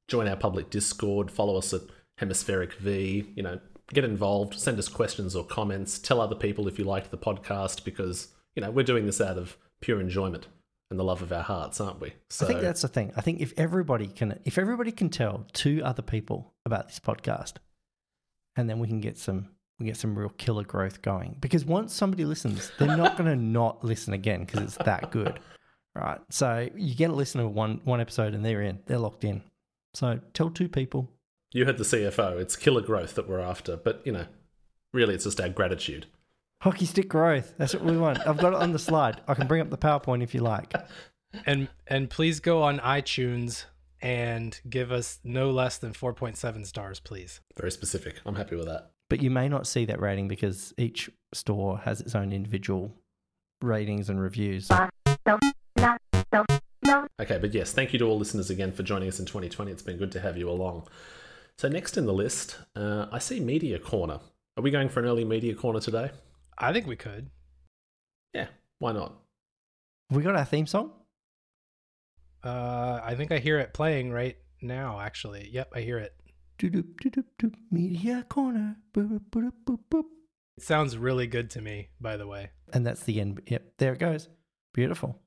Join 0.07 0.27
our 0.27 0.35
public 0.35 0.69
Discord, 0.69 1.29
follow 1.29 1.57
us 1.57 1.73
at 1.73 1.81
Hemispheric 2.17 2.73
V, 2.73 3.31
you 3.35 3.43
know, 3.43 3.59
get 3.93 4.03
involved, 4.03 4.59
send 4.59 4.79
us 4.79 4.87
questions 4.87 5.35
or 5.35 5.43
comments, 5.43 5.99
tell 5.99 6.19
other 6.21 6.35
people 6.35 6.67
if 6.67 6.79
you 6.79 6.85
liked 6.85 7.11
the 7.11 7.17
podcast 7.17 7.83
because, 7.83 8.29
you 8.55 8.61
know, 8.61 8.71
we're 8.71 8.83
doing 8.83 9.05
this 9.05 9.21
out 9.21 9.37
of 9.37 9.57
pure 9.81 9.99
enjoyment 9.99 10.47
and 10.89 10.99
the 10.99 11.03
love 11.03 11.21
of 11.21 11.31
our 11.31 11.43
hearts, 11.43 11.79
aren't 11.81 11.99
we? 11.99 12.13
So 12.29 12.45
I 12.45 12.49
think 12.49 12.61
that's 12.61 12.81
the 12.81 12.87
thing. 12.87 13.11
I 13.15 13.21
think 13.21 13.41
if 13.41 13.53
everybody 13.57 14.07
can 14.07 14.39
if 14.45 14.57
everybody 14.57 14.91
can 14.91 15.09
tell 15.09 15.45
two 15.53 15.81
other 15.83 16.01
people 16.01 16.53
about 16.65 16.87
this 16.87 16.99
podcast, 16.99 17.53
and 18.55 18.69
then 18.69 18.79
we 18.79 18.87
can 18.87 19.01
get 19.01 19.17
some 19.17 19.49
we 19.79 19.85
get 19.85 19.97
some 19.97 20.17
real 20.17 20.29
killer 20.29 20.63
growth 20.63 21.01
going. 21.01 21.37
Because 21.39 21.65
once 21.65 21.93
somebody 21.93 22.25
listens, 22.25 22.71
they're 22.79 22.97
not 22.97 23.17
going 23.17 23.29
to 23.37 23.41
not 23.41 23.83
listen 23.83 24.13
again 24.13 24.45
because 24.45 24.61
it's 24.61 24.77
that 24.77 25.11
good, 25.11 25.39
right? 25.97 26.19
So 26.29 26.69
you 26.75 26.95
get 26.95 27.09
a 27.09 27.13
listener 27.13 27.43
to 27.43 27.49
one 27.49 27.81
one 27.83 28.01
episode 28.01 28.33
and 28.33 28.43
they're 28.45 28.61
in, 28.61 28.79
they're 28.85 28.99
locked 28.99 29.23
in. 29.23 29.43
So 29.93 30.19
tell 30.33 30.49
two 30.49 30.69
people. 30.69 31.09
You 31.53 31.65
heard 31.65 31.77
the 31.77 31.83
CFO. 31.83 32.39
It's 32.39 32.55
killer 32.55 32.81
growth 32.81 33.15
that 33.15 33.27
we're 33.27 33.39
after, 33.39 33.77
but 33.77 34.01
you 34.05 34.11
know, 34.11 34.25
really, 34.93 35.15
it's 35.15 35.23
just 35.23 35.39
our 35.39 35.49
gratitude. 35.49 36.07
Hockey 36.61 36.85
stick 36.85 37.07
growth. 37.07 37.53
That's 37.57 37.73
what 37.73 37.83
we 37.85 37.97
want. 37.97 38.25
I've 38.27 38.37
got 38.37 38.53
it 38.53 38.59
on 38.59 38.73
the 38.73 38.79
slide. 38.79 39.21
I 39.27 39.33
can 39.35 39.47
bring 39.47 39.61
up 39.61 39.69
the 39.69 39.77
PowerPoint 39.77 40.23
if 40.23 40.33
you 40.33 40.41
like. 40.41 40.73
And 41.45 41.67
and 41.85 42.09
please 42.09 42.39
go 42.39 42.63
on 42.63 42.79
iTunes 42.79 43.65
and 44.01 44.59
give 44.69 44.93
us 44.93 45.19
no 45.25 45.51
less 45.51 45.77
than 45.77 45.91
4.7 45.91 46.65
stars, 46.65 47.01
please. 47.01 47.41
Very 47.57 47.69
specific. 47.69 48.21
I'm 48.25 48.35
happy 48.35 48.55
with 48.55 48.65
that. 48.65 48.91
But 49.09 49.21
you 49.21 49.29
may 49.29 49.49
not 49.49 49.67
see 49.67 49.85
that 49.85 49.99
rating 49.99 50.29
because 50.29 50.73
each 50.77 51.09
store 51.33 51.79
has 51.79 51.99
its 51.99 52.15
own 52.15 52.31
individual 52.31 52.93
ratings 53.61 54.09
and 54.09 54.21
reviews. 54.21 54.69
Okay, 57.19 57.37
but 57.39 57.53
yes, 57.53 57.73
thank 57.73 57.93
you 57.93 57.99
to 57.99 58.05
all 58.05 58.17
listeners 58.17 58.49
again 58.49 58.71
for 58.71 58.83
joining 58.83 59.07
us 59.07 59.19
in 59.19 59.25
2020. 59.25 59.71
It's 59.71 59.81
been 59.81 59.97
good 59.97 60.11
to 60.13 60.19
have 60.19 60.37
you 60.37 60.49
along. 60.49 60.87
So, 61.57 61.67
next 61.67 61.97
in 61.97 62.05
the 62.05 62.13
list, 62.13 62.57
uh, 62.75 63.07
I 63.11 63.19
see 63.19 63.39
Media 63.39 63.79
Corner. 63.79 64.19
Are 64.55 64.63
we 64.63 64.71
going 64.71 64.89
for 64.89 64.99
an 64.99 65.07
early 65.07 65.25
Media 65.25 65.55
Corner 65.55 65.79
today? 65.79 66.11
I 66.57 66.71
think 66.73 66.87
we 66.87 66.95
could. 66.95 67.29
Yeah, 68.33 68.47
why 68.79 68.91
not? 68.91 69.13
We 70.09 70.23
got 70.23 70.35
our 70.35 70.45
theme 70.45 70.67
song? 70.67 70.91
Uh, 72.43 73.01
I 73.03 73.15
think 73.15 73.31
I 73.31 73.39
hear 73.39 73.59
it 73.59 73.73
playing 73.73 74.11
right 74.11 74.37
now, 74.61 74.99
actually. 74.99 75.49
Yep, 75.51 75.73
I 75.75 75.81
hear 75.81 75.97
it. 75.97 76.13
Media 77.71 78.25
corner. 78.29 78.77
Boop, 78.93 79.19
boop, 79.29 79.51
boop, 79.65 79.79
boop. 79.91 80.05
It 80.57 80.63
sounds 80.63 80.97
really 80.97 81.27
good 81.27 81.49
to 81.51 81.61
me, 81.61 81.89
by 81.99 82.17
the 82.17 82.27
way. 82.27 82.51
And 82.73 82.85
that's 82.85 83.03
the 83.03 83.19
end. 83.19 83.41
Yep, 83.47 83.73
there 83.77 83.93
it 83.93 83.99
goes. 83.99 84.29
Beautiful. 84.73 85.19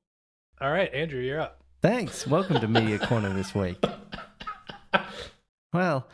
All 0.61 0.71
right, 0.71 0.93
Andrew, 0.93 1.19
you're 1.19 1.39
up. 1.39 1.59
Thanks. 1.81 2.27
Welcome 2.27 2.59
to 2.61 2.67
Media 2.67 2.99
Corner 2.99 3.33
this 3.33 3.55
week. 3.55 3.83
Well, 5.73 6.07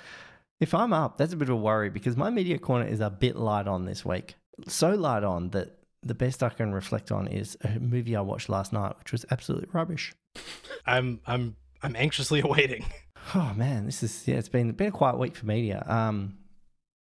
if 0.62 0.74
I'm 0.74 0.94
up, 0.94 1.18
that's 1.18 1.34
a 1.34 1.36
bit 1.36 1.50
of 1.50 1.56
a 1.56 1.58
worry 1.58 1.90
because 1.90 2.16
my 2.16 2.30
Media 2.30 2.58
Corner 2.58 2.88
is 2.88 3.02
a 3.02 3.10
bit 3.10 3.36
light 3.36 3.68
on 3.68 3.84
this 3.84 4.06
week. 4.06 4.36
So 4.66 4.92
light 4.92 5.26
on 5.26 5.50
that 5.50 5.80
the 6.02 6.14
best 6.14 6.44
I 6.44 6.50
can 6.50 6.74
reflect 6.74 7.12
on 7.12 7.28
is 7.28 7.58
a 7.62 7.78
movie 7.78 8.16
I 8.16 8.22
watched 8.22 8.48
last 8.48 8.72
night, 8.72 8.98
which 9.00 9.12
was 9.12 9.26
absolutely 9.32 9.68
rubbish. 9.74 10.14
I'm 10.86 11.20
I'm 11.28 11.58
I'm 11.84 11.98
anxiously 11.98 12.40
awaiting. 12.46 12.86
Oh 13.36 13.52
man, 13.54 13.86
this 13.86 14.02
is 14.02 14.26
yeah, 14.30 14.36
it's 14.36 14.48
been 14.48 14.72
been 14.72 14.88
a 14.88 14.92
quiet 14.92 15.18
week 15.18 15.36
for 15.36 15.46
media. 15.46 15.84
Um, 15.86 16.38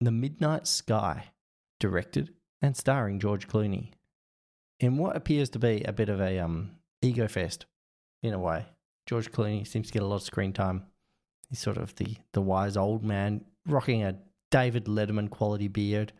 The 0.01 0.11
Midnight 0.11 0.67
Sky, 0.67 1.27
directed 1.79 2.35
and 2.61 2.77
starring 2.77 3.21
George 3.21 3.47
Clooney, 3.47 3.93
in 4.81 4.97
what 4.97 5.15
appears 5.15 5.49
to 5.51 5.61
be 5.61 5.85
a 5.85 5.93
bit 5.93 6.09
of 6.09 6.21
a 6.21 6.41
um 6.41 6.73
ego 7.02 7.28
fest, 7.28 7.66
in 8.23 8.35
a 8.35 8.38
way. 8.38 8.66
George 9.07 9.33
Clooney 9.33 9.66
seems 9.66 9.88
to 9.88 9.92
get 9.92 10.02
a 10.02 10.07
lot 10.07 10.16
of 10.16 10.23
screen 10.23 10.52
time. 10.52 10.85
He's 11.49 11.59
sort 11.59 11.78
of 11.78 11.95
the 11.97 12.16
the 12.33 12.40
wise 12.40 12.76
old 12.76 13.04
man, 13.04 13.45
rocking 13.66 14.04
a 14.04 14.16
David 14.50 14.85
Letterman 14.85 15.30
quality 15.30 15.69
beard. 15.69 16.12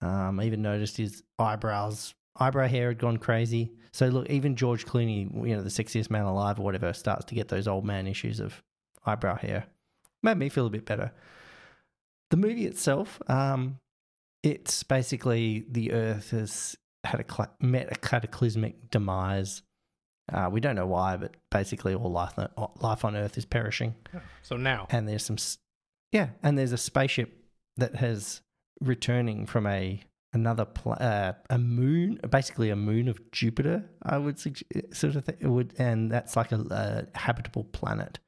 Um, 0.00 0.38
I 0.38 0.44
even 0.44 0.62
noticed 0.62 0.96
his 0.96 1.22
eyebrows, 1.38 2.14
eyebrow 2.36 2.68
hair 2.68 2.88
had 2.88 2.98
gone 2.98 3.16
crazy. 3.16 3.72
So 3.92 4.08
look, 4.08 4.28
even 4.28 4.56
George 4.56 4.84
Clooney, 4.84 5.32
you 5.46 5.56
know, 5.56 5.62
the 5.62 5.70
sexiest 5.70 6.10
man 6.10 6.24
alive 6.24 6.58
or 6.58 6.62
whatever, 6.62 6.92
starts 6.92 7.24
to 7.26 7.34
get 7.34 7.48
those 7.48 7.68
old 7.68 7.84
man 7.84 8.06
issues 8.06 8.40
of 8.40 8.62
eyebrow 9.06 9.36
hair. 9.36 9.66
Made 10.22 10.36
me 10.36 10.48
feel 10.48 10.66
a 10.66 10.70
bit 10.70 10.84
better. 10.84 11.12
The 12.30 12.36
movie 12.36 12.66
itself, 12.66 13.20
um, 13.28 13.78
it's 14.42 14.82
basically 14.82 15.64
the 15.70 15.92
Earth 15.92 16.30
has 16.30 16.76
had 17.04 17.20
a 17.20 17.48
met 17.64 17.92
a 17.92 17.94
cataclysmic 17.94 18.90
demise. 18.90 19.62
Uh, 20.32 20.48
we 20.50 20.60
don't 20.60 20.74
know 20.76 20.86
why, 20.86 21.16
but 21.16 21.34
basically 21.50 21.94
all 21.94 22.10
life 22.10 22.32
life 22.80 23.04
on 23.04 23.14
Earth 23.16 23.36
is 23.36 23.44
perishing. 23.44 23.94
So 24.42 24.56
now, 24.56 24.86
And 24.90 25.06
there's 25.08 25.24
some, 25.24 25.36
yeah, 26.12 26.28
and 26.42 26.56
there's 26.56 26.72
a 26.72 26.78
spaceship 26.78 27.32
that 27.76 27.96
has 27.96 28.40
returning 28.80 29.46
from 29.46 29.66
a 29.66 30.00
another 30.32 30.64
pla- 30.64 30.94
uh, 30.94 31.32
a 31.50 31.58
moon, 31.58 32.18
basically 32.30 32.70
a 32.70 32.76
moon 32.76 33.08
of 33.08 33.30
Jupiter. 33.30 33.84
I 34.02 34.18
would 34.18 34.38
suggest, 34.38 34.64
sort 34.92 35.14
of 35.16 35.24
think 35.24 35.38
it 35.40 35.48
would, 35.48 35.74
and 35.78 36.10
that's 36.10 36.36
like 36.36 36.52
a, 36.52 37.06
a 37.14 37.18
habitable 37.18 37.64
planet. 37.64 38.18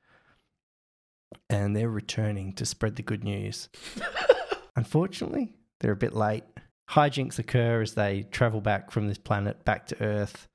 And 1.50 1.74
they're 1.74 1.90
returning 1.90 2.52
to 2.54 2.66
spread 2.66 2.96
the 2.96 3.02
good 3.02 3.24
news. 3.24 3.68
Unfortunately, 4.76 5.54
they're 5.80 5.92
a 5.92 5.96
bit 5.96 6.14
late. 6.14 6.44
Hijinks 6.90 7.38
occur 7.38 7.82
as 7.82 7.94
they 7.94 8.22
travel 8.30 8.60
back 8.60 8.90
from 8.90 9.08
this 9.08 9.18
planet 9.18 9.64
back 9.64 9.86
to 9.88 10.02
Earth. 10.02 10.48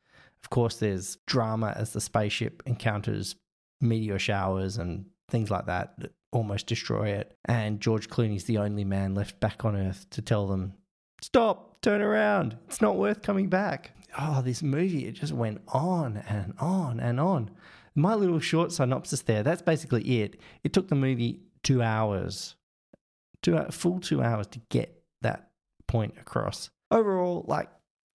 Of 0.44 0.50
course, 0.50 0.78
there's 0.78 1.18
drama 1.28 1.74
as 1.76 1.94
the 1.94 2.02
spaceship 2.02 2.64
encounters 2.66 3.36
meteor 3.80 4.20
showers 4.20 4.78
and 4.78 5.06
things 5.30 5.50
like 5.50 5.66
that 5.66 5.94
that 6.00 6.12
almost 6.32 6.68
destroy 6.68 7.10
it. 7.10 7.36
And 7.46 7.80
George 7.80 8.10
Clooney's 8.10 8.46
the 8.46 8.58
only 8.58 8.84
man 8.84 9.16
left 9.16 9.40
back 9.40 9.66
on 9.66 9.76
Earth 9.76 10.10
to 10.12 10.22
tell 10.22 10.48
them, 10.48 10.74
stop, 11.22 11.82
turn 11.82 12.02
around. 12.02 12.58
It's 12.68 12.82
not 12.82 12.98
worth 12.98 13.22
coming 13.22 13.50
back. 13.50 13.92
Oh, 14.20 14.42
this 14.42 14.62
movie, 14.62 15.08
it 15.08 15.14
just 15.14 15.34
went 15.34 15.62
on 15.70 16.18
and 16.28 16.54
on 16.60 17.00
and 17.00 17.20
on. 17.20 17.52
My 17.96 18.16
little 18.16 18.40
short 18.40 18.72
synopsis 18.72 19.22
there, 19.22 19.44
that's 19.44 19.62
basically 19.62 20.22
it. 20.22 20.40
It 20.64 20.74
took 20.74 20.88
the 20.88 20.96
movie 20.96 21.42
two 21.64 21.82
hours, 21.82 22.56
two 23.42 23.58
full 23.72 24.00
two 24.00 24.22
hours 24.22 24.48
to 24.48 24.60
get 24.70 25.04
that 25.22 25.50
point 25.88 26.16
across. 26.20 26.70
Overall, 26.90 27.46
like 27.48 27.70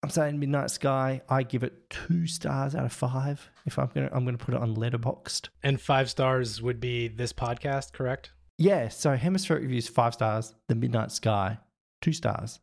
I'm 0.06 0.12
saying, 0.12 0.40
Midnight 0.40 0.70
Sky, 0.70 1.20
I 1.28 1.42
give 1.42 1.64
it 1.64 1.90
two 1.90 2.28
stars 2.28 2.76
out 2.76 2.86
of 2.86 2.94
five. 2.94 3.50
If 3.66 3.80
I'm 3.80 3.90
gonna, 3.92 4.12
I'm 4.14 4.24
gonna 4.24 4.38
put 4.38 4.54
it 4.54 4.62
on 4.62 4.76
Letterboxd. 4.76 5.50
and 5.64 5.82
five 5.82 6.12
stars 6.12 6.62
would 6.62 6.80
be 6.80 7.08
this 7.08 7.34
podcast, 7.34 7.92
correct? 7.92 8.32
Yeah, 8.60 8.90
so 8.90 9.16
Hemispheric 9.16 9.64
Reviews 9.64 9.88
five 9.88 10.14
stars. 10.14 10.54
The 10.68 10.76
Midnight 10.76 11.12
Sky 11.12 11.58
two 12.02 12.14
stars. 12.14 12.60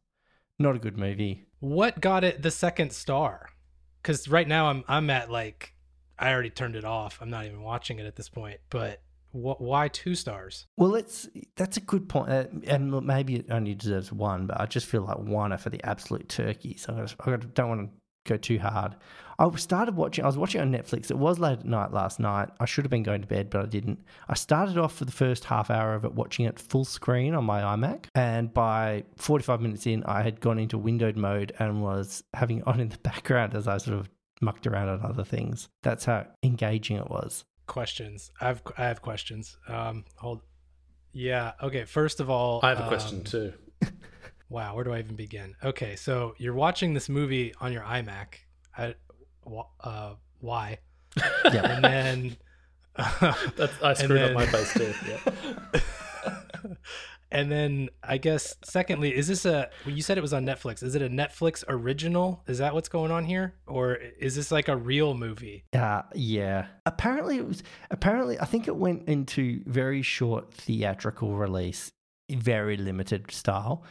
Not 0.61 0.76
a 0.76 0.78
good 0.78 0.96
movie. 0.96 1.46
What 1.58 2.00
got 2.00 2.22
it 2.22 2.42
the 2.42 2.50
second 2.52 2.92
star? 2.92 3.49
Because 4.00 4.28
right 4.28 4.46
now 4.46 4.66
I'm 4.66 4.84
I'm 4.87 5.11
at 5.11 5.28
like 5.28 5.75
I 6.16 6.32
already 6.32 6.50
turned 6.50 6.76
it 6.76 6.84
off. 6.84 7.18
I'm 7.20 7.30
not 7.30 7.46
even 7.46 7.62
watching 7.62 7.99
it 7.99 8.06
at 8.06 8.14
this 8.14 8.28
point. 8.28 8.61
But 8.70 9.02
why 9.32 9.88
two 9.88 10.14
stars? 10.14 10.66
Well, 10.76 10.90
let's. 10.90 11.28
That's 11.56 11.76
a 11.76 11.80
good 11.80 12.08
point, 12.08 12.30
uh, 12.30 12.44
and 12.66 13.04
maybe 13.06 13.36
it 13.36 13.46
only 13.50 13.74
deserves 13.74 14.12
one, 14.12 14.46
but 14.46 14.60
I 14.60 14.66
just 14.66 14.86
feel 14.86 15.02
like 15.02 15.18
one 15.18 15.56
for 15.58 15.70
the 15.70 15.84
absolute 15.84 16.28
turkeys. 16.28 16.86
I, 16.88 16.92
gotta, 16.92 17.16
I 17.20 17.36
don't 17.54 17.68
want 17.68 17.90
to 17.90 17.96
go 18.24 18.36
too 18.36 18.58
hard. 18.58 18.96
I 19.38 19.50
started 19.56 19.96
watching. 19.96 20.24
I 20.24 20.28
was 20.28 20.36
watching 20.36 20.60
on 20.60 20.70
Netflix. 20.70 21.10
It 21.10 21.18
was 21.18 21.38
late 21.38 21.60
at 21.60 21.64
night 21.64 21.92
last 21.92 22.20
night. 22.20 22.50
I 22.60 22.66
should 22.66 22.84
have 22.84 22.90
been 22.90 23.02
going 23.02 23.22
to 23.22 23.26
bed, 23.26 23.50
but 23.50 23.62
I 23.62 23.66
didn't. 23.66 24.00
I 24.28 24.34
started 24.34 24.78
off 24.78 24.94
for 24.94 25.04
the 25.04 25.12
first 25.12 25.44
half 25.44 25.70
hour 25.70 25.94
of 25.94 26.04
it 26.04 26.14
watching 26.14 26.44
it 26.44 26.58
full 26.58 26.84
screen 26.84 27.34
on 27.34 27.44
my 27.44 27.62
iMac, 27.62 28.04
and 28.14 28.52
by 28.52 29.04
forty-five 29.16 29.60
minutes 29.60 29.86
in, 29.86 30.04
I 30.04 30.22
had 30.22 30.40
gone 30.40 30.58
into 30.58 30.78
windowed 30.78 31.16
mode 31.16 31.52
and 31.58 31.82
was 31.82 32.22
having 32.34 32.58
it 32.58 32.66
on 32.66 32.80
in 32.80 32.90
the 32.90 32.98
background 33.02 33.54
as 33.54 33.66
I 33.66 33.78
sort 33.78 33.98
of 33.98 34.10
mucked 34.40 34.66
around 34.66 34.88
on 34.88 35.02
other 35.02 35.24
things. 35.24 35.68
That's 35.82 36.04
how 36.04 36.26
engaging 36.42 36.96
it 36.96 37.08
was. 37.08 37.44
Questions. 37.72 38.30
I've 38.38 38.60
I 38.76 38.84
have 38.84 39.00
questions. 39.00 39.56
Um, 39.66 40.04
hold. 40.16 40.42
Yeah. 41.14 41.52
Okay. 41.62 41.86
First 41.86 42.20
of 42.20 42.28
all, 42.28 42.60
I 42.62 42.68
have 42.68 42.80
a 42.80 42.86
question 42.88 43.18
um, 43.20 43.24
too. 43.24 43.52
Wow, 44.50 44.74
where 44.74 44.84
do 44.84 44.92
I 44.92 44.98
even 44.98 45.16
begin? 45.16 45.54
Okay, 45.64 45.96
so 45.96 46.34
you're 46.36 46.52
watching 46.52 46.92
this 46.92 47.08
movie 47.08 47.54
on 47.62 47.72
your 47.72 47.80
iMac. 47.84 48.34
I, 48.76 48.94
uh, 49.82 50.12
why? 50.40 50.80
Yeah. 51.50 51.72
And 51.76 51.82
then, 51.82 52.36
That's, 53.56 53.82
I 53.82 53.94
screwed 53.94 54.20
then- 54.20 54.28
up 54.28 54.34
my 54.34 54.44
face 54.44 54.74
too. 54.74 54.92
Yeah. 55.08 56.74
And 57.32 57.50
then 57.50 57.88
I 58.02 58.18
guess 58.18 58.54
secondly, 58.62 59.16
is 59.16 59.26
this 59.26 59.44
a? 59.44 59.70
well, 59.84 59.94
You 59.94 60.02
said 60.02 60.18
it 60.18 60.20
was 60.20 60.32
on 60.32 60.44
Netflix. 60.46 60.82
Is 60.82 60.94
it 60.94 61.02
a 61.02 61.08
Netflix 61.08 61.64
original? 61.66 62.44
Is 62.46 62.58
that 62.58 62.74
what's 62.74 62.88
going 62.88 63.10
on 63.10 63.24
here, 63.24 63.54
or 63.66 63.94
is 63.94 64.36
this 64.36 64.52
like 64.52 64.68
a 64.68 64.76
real 64.76 65.14
movie? 65.14 65.64
Uh, 65.72 66.02
yeah. 66.14 66.66
Apparently, 66.86 67.38
it 67.38 67.48
was. 67.48 67.62
Apparently, 67.90 68.38
I 68.38 68.44
think 68.44 68.68
it 68.68 68.76
went 68.76 69.08
into 69.08 69.62
very 69.66 70.02
short 70.02 70.52
theatrical 70.54 71.34
release, 71.34 71.90
very 72.30 72.76
limited 72.76 73.30
style. 73.32 73.82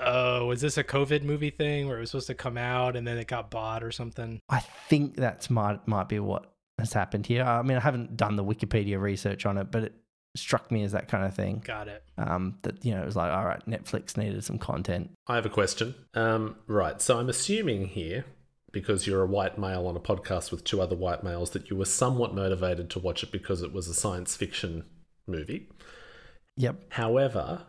Oh, 0.00 0.50
is 0.50 0.60
this 0.60 0.78
a 0.78 0.84
COVID 0.84 1.22
movie 1.22 1.50
thing 1.50 1.88
where 1.88 1.96
it 1.96 2.00
was 2.00 2.10
supposed 2.10 2.28
to 2.28 2.34
come 2.34 2.56
out 2.56 2.96
and 2.96 3.06
then 3.06 3.18
it 3.18 3.26
got 3.26 3.50
bought 3.50 3.82
or 3.82 3.90
something? 3.90 4.40
I 4.48 4.60
think 4.88 5.16
that's 5.16 5.48
might 5.48 5.86
might 5.86 6.08
be 6.08 6.18
what 6.18 6.52
has 6.78 6.92
happened 6.92 7.26
here. 7.26 7.44
I 7.44 7.62
mean, 7.62 7.76
I 7.76 7.80
haven't 7.80 8.16
done 8.16 8.36
the 8.36 8.44
Wikipedia 8.44 9.00
research 9.00 9.46
on 9.46 9.58
it, 9.58 9.70
but 9.70 9.84
it 9.84 9.94
struck 10.36 10.70
me 10.70 10.82
as 10.84 10.92
that 10.92 11.08
kind 11.08 11.24
of 11.24 11.34
thing. 11.34 11.62
Got 11.64 11.88
it. 11.88 12.04
Um, 12.16 12.58
that 12.62 12.84
you 12.84 12.94
know, 12.94 13.02
it 13.02 13.06
was 13.06 13.16
like, 13.16 13.32
all 13.32 13.44
right, 13.44 13.64
Netflix 13.66 14.16
needed 14.16 14.44
some 14.44 14.58
content. 14.58 15.10
I 15.26 15.34
have 15.34 15.46
a 15.46 15.50
question. 15.50 15.94
Um, 16.14 16.56
right. 16.66 17.00
So 17.00 17.18
I'm 17.18 17.28
assuming 17.28 17.86
here, 17.86 18.24
because 18.72 19.06
you're 19.06 19.22
a 19.22 19.26
white 19.26 19.58
male 19.58 19.86
on 19.86 19.96
a 19.96 20.00
podcast 20.00 20.50
with 20.50 20.64
two 20.64 20.80
other 20.80 20.96
white 20.96 21.24
males, 21.24 21.50
that 21.50 21.70
you 21.70 21.76
were 21.76 21.84
somewhat 21.84 22.34
motivated 22.34 22.90
to 22.90 22.98
watch 22.98 23.22
it 23.22 23.32
because 23.32 23.62
it 23.62 23.72
was 23.72 23.88
a 23.88 23.94
science 23.94 24.36
fiction 24.36 24.84
movie. 25.26 25.68
Yep. 26.56 26.76
However, 26.90 27.62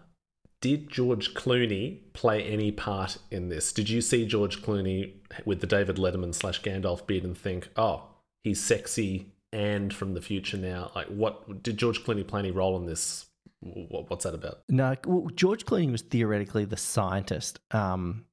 did 0.60 0.90
George 0.90 1.34
Clooney 1.34 2.14
play 2.14 2.44
any 2.44 2.72
part 2.72 3.18
in 3.32 3.50
this? 3.50 3.74
Did 3.74 3.90
you 3.90 4.02
see 4.02 4.26
George 4.28 4.62
Clooney 4.62 5.14
with 5.46 5.62
the 5.62 5.68
David 5.68 5.96
Letterman 5.96 6.36
slash 6.36 6.62
Gandalf 6.62 7.08
beard 7.08 7.24
and 7.24 7.38
think, 7.38 7.70
oh, 7.76 8.04
he's 8.44 8.64
sexy 8.64 9.31
and 9.54 9.94
from 9.94 10.14
the 10.14 10.22
future 10.22 10.58
now? 10.58 10.92
Like, 10.96 11.08
what 11.08 11.64
did 11.64 11.78
George 11.78 12.04
Clooney 12.04 12.28
play 12.28 12.40
any 12.40 12.52
role 12.52 12.78
in 12.78 12.86
this? 12.86 13.26
What, 13.60 14.10
what's 14.10 14.24
that 14.24 14.34
about? 14.34 14.60
No, 14.70 14.96
well, 15.06 15.28
George 15.36 15.66
Clooney 15.66 15.92
was 15.92 16.02
theoretically 16.02 16.66
the 16.66 16.78
scientist. 16.78 17.60
Um, 17.72 18.26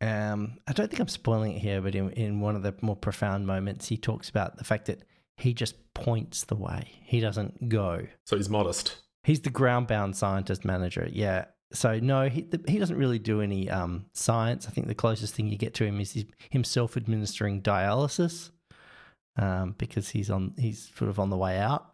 um, 0.00 0.58
I 0.66 0.72
don't 0.72 0.88
think 0.88 1.00
I'm 1.00 1.08
spoiling 1.08 1.52
it 1.52 1.58
here, 1.58 1.80
but 1.80 1.94
in, 1.94 2.10
in 2.10 2.40
one 2.40 2.56
of 2.56 2.62
the 2.62 2.74
more 2.82 2.96
profound 2.96 3.46
moments, 3.46 3.88
he 3.88 3.96
talks 3.96 4.28
about 4.28 4.58
the 4.58 4.64
fact 4.64 4.86
that 4.86 5.02
he 5.36 5.54
just 5.54 5.94
points 5.94 6.44
the 6.44 6.56
way. 6.56 6.90
He 7.02 7.20
doesn't 7.20 7.68
go. 7.68 8.06
So 8.24 8.36
he's 8.36 8.48
modest. 8.48 8.96
He's 9.22 9.40
the 9.40 9.50
ground 9.50 9.86
bound 9.86 10.16
scientist 10.16 10.64
manager. 10.64 11.08
Yeah. 11.10 11.46
So 11.72 11.98
no, 11.98 12.28
he 12.28 12.46
he 12.68 12.78
doesn't 12.78 12.96
really 12.96 13.18
do 13.18 13.40
any 13.40 13.68
um, 13.68 14.06
science. 14.12 14.66
I 14.68 14.70
think 14.70 14.86
the 14.86 14.94
closest 14.94 15.34
thing 15.34 15.48
you 15.48 15.58
get 15.58 15.74
to 15.74 15.84
him 15.84 16.00
is 16.00 16.24
himself 16.50 16.96
administering 16.96 17.60
dialysis, 17.60 18.50
um, 19.36 19.74
because 19.78 20.08
he's 20.10 20.30
on 20.30 20.54
he's 20.58 20.90
sort 20.96 21.10
of 21.10 21.18
on 21.18 21.30
the 21.30 21.36
way 21.36 21.58
out. 21.58 21.92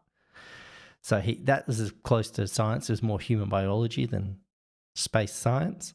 So 1.02 1.18
he 1.20 1.34
that 1.44 1.66
was 1.66 1.80
as 1.80 1.90
close 2.02 2.30
to 2.32 2.46
science 2.46 2.88
as 2.90 3.02
more 3.02 3.18
human 3.20 3.49
biology 3.49 4.06
than 4.06 4.38
space 4.94 5.32
science. 5.32 5.94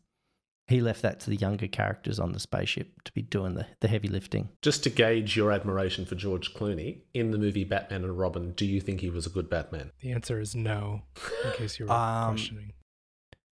He 0.68 0.82
left 0.82 1.01
that 1.04 1.22
to 1.22 1.30
the 1.30 1.38
younger 1.38 1.68
characters 1.68 2.20
on 2.20 2.34
the 2.34 2.42
spaceship 2.42 3.01
to 3.04 3.13
be 3.13 3.22
doing 3.22 3.54
the, 3.54 3.66
the 3.80 3.88
heavy 3.88 4.10
lifting. 4.10 4.50
Just 4.62 4.84
to 4.84 4.89
gauge 4.89 5.38
your 5.38 5.54
admiration 5.54 6.06
for 6.06 6.16
George 6.16 6.54
Clooney, 6.54 7.04
in 7.13 7.32
the 7.32 7.38
movie 7.38 7.63
Batman 7.63 8.04
and 8.04 8.20
Robin, 8.20 8.51
do 8.51 8.66
you 8.66 8.82
think 8.82 9.00
he 9.00 9.10
was 9.10 9.25
a 9.25 9.30
good 9.30 9.50
Batman? 9.50 9.92
The 10.01 10.12
answer 10.12 10.42
is 10.42 10.56
no, 10.56 11.04
in 11.46 11.51
case 11.54 11.80
you 11.80 11.86
were 11.86 11.92
Um, 11.94 12.32
questioning. 12.36 12.74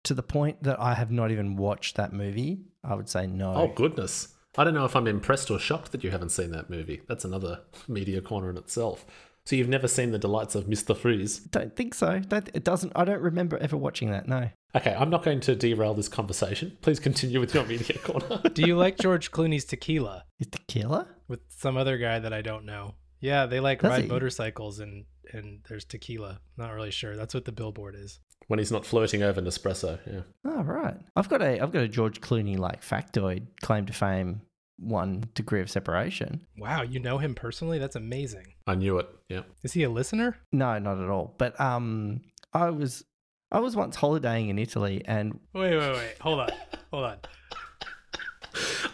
To 0.05 0.15
the 0.15 0.23
point 0.23 0.63
that 0.63 0.79
I 0.81 0.95
have 0.95 1.11
not 1.11 1.29
even 1.29 1.55
watched 1.55 1.97
that 1.97 2.13
movie, 2.13 2.61
I 2.83 2.95
would 2.95 3.07
say 3.07 3.27
no. 3.27 3.53
Oh, 3.53 3.67
goodness. 3.67 4.29
I 4.57 4.63
don't 4.63 4.73
know 4.73 4.85
if 4.85 4.95
I'm 4.95 5.07
impressed 5.07 5.49
or 5.51 5.59
shocked 5.59 5.91
that 5.91 6.03
you 6.03 6.11
haven't 6.11 6.29
seen 6.29 6.51
that 6.51 6.69
movie. 6.69 7.01
That's 7.07 7.25
another 7.25 7.61
media 7.87 8.21
corner 8.21 8.49
in 8.49 8.57
itself. 8.57 9.05
So 9.45 9.55
you've 9.57 9.67
never 9.67 9.89
seen 9.89 10.11
the 10.11 10.19
delights 10.19 10.55
of 10.55 10.65
Mr. 10.67 10.95
Freeze? 10.95 11.39
Don't 11.39 11.75
think 11.75 11.93
so. 11.93 12.19
Don't, 12.19 12.49
it 12.53 12.63
doesn't. 12.63 12.93
I 12.95 13.03
don't 13.03 13.21
remember 13.21 13.57
ever 13.57 13.75
watching 13.75 14.09
that. 14.11 14.25
No. 14.27 14.49
Okay, 14.75 14.95
I'm 14.97 15.09
not 15.09 15.23
going 15.23 15.41
to 15.41 15.55
derail 15.55 15.93
this 15.93 16.07
conversation. 16.07 16.77
Please 16.81 16.99
continue 16.99 17.39
with 17.41 17.53
your 17.53 17.65
media 17.67 17.97
corner. 17.99 18.41
Do 18.53 18.61
you 18.65 18.77
like 18.77 18.97
George 18.97 19.31
Clooney's 19.31 19.65
Tequila 19.65 20.23
Is 20.39 20.47
tequila? 20.47 21.07
with 21.27 21.41
some 21.49 21.75
other 21.77 21.97
guy 21.97 22.19
that 22.19 22.31
I 22.33 22.41
don't 22.41 22.65
know? 22.65 22.95
Yeah, 23.19 23.45
they 23.45 23.59
like 23.59 23.81
Does 23.81 23.89
ride 23.91 24.03
he? 24.03 24.09
motorcycles 24.09 24.79
and 24.79 25.05
and 25.31 25.59
there's 25.67 25.85
tequila. 25.85 26.39
Not 26.57 26.71
really 26.73 26.91
sure. 26.91 27.15
That's 27.17 27.33
what 27.33 27.45
the 27.45 27.51
billboard 27.51 27.95
is. 27.95 28.19
When 28.47 28.59
he's 28.59 28.71
not 28.71 28.85
flirting 28.85 29.23
over 29.23 29.41
Nespresso, 29.41 29.99
yeah. 30.11 30.21
Oh 30.45 30.63
right. 30.63 30.95
I've 31.15 31.29
got 31.29 31.41
a 31.41 31.59
I've 31.59 31.71
got 31.71 31.83
a 31.83 31.87
George 31.87 32.21
Clooney 32.21 32.57
like 32.57 32.81
factoid 32.81 33.47
claim 33.61 33.85
to 33.85 33.93
fame, 33.93 34.41
one 34.77 35.25
degree 35.33 35.61
of 35.61 35.69
separation. 35.69 36.45
Wow, 36.57 36.81
you 36.81 36.99
know 36.99 37.17
him 37.17 37.35
personally? 37.35 37.79
That's 37.79 37.95
amazing. 37.95 38.53
I 38.67 38.75
knew 38.75 38.97
it, 38.99 39.09
yeah. 39.29 39.41
Is 39.63 39.73
he 39.73 39.83
a 39.83 39.89
listener? 39.89 40.37
No, 40.51 40.77
not 40.79 40.99
at 41.01 41.09
all. 41.09 41.35
But 41.37 41.59
um, 41.59 42.21
I 42.53 42.69
was 42.69 43.03
I 43.51 43.59
was 43.59 43.75
once 43.75 43.95
holidaying 43.95 44.49
in 44.49 44.57
Italy, 44.57 45.03
and 45.05 45.39
Wait, 45.53 45.77
wait, 45.77 45.93
wait. 45.93 46.15
Hold 46.21 46.39
on. 46.39 46.49
Hold 46.91 47.05
on. 47.05 47.17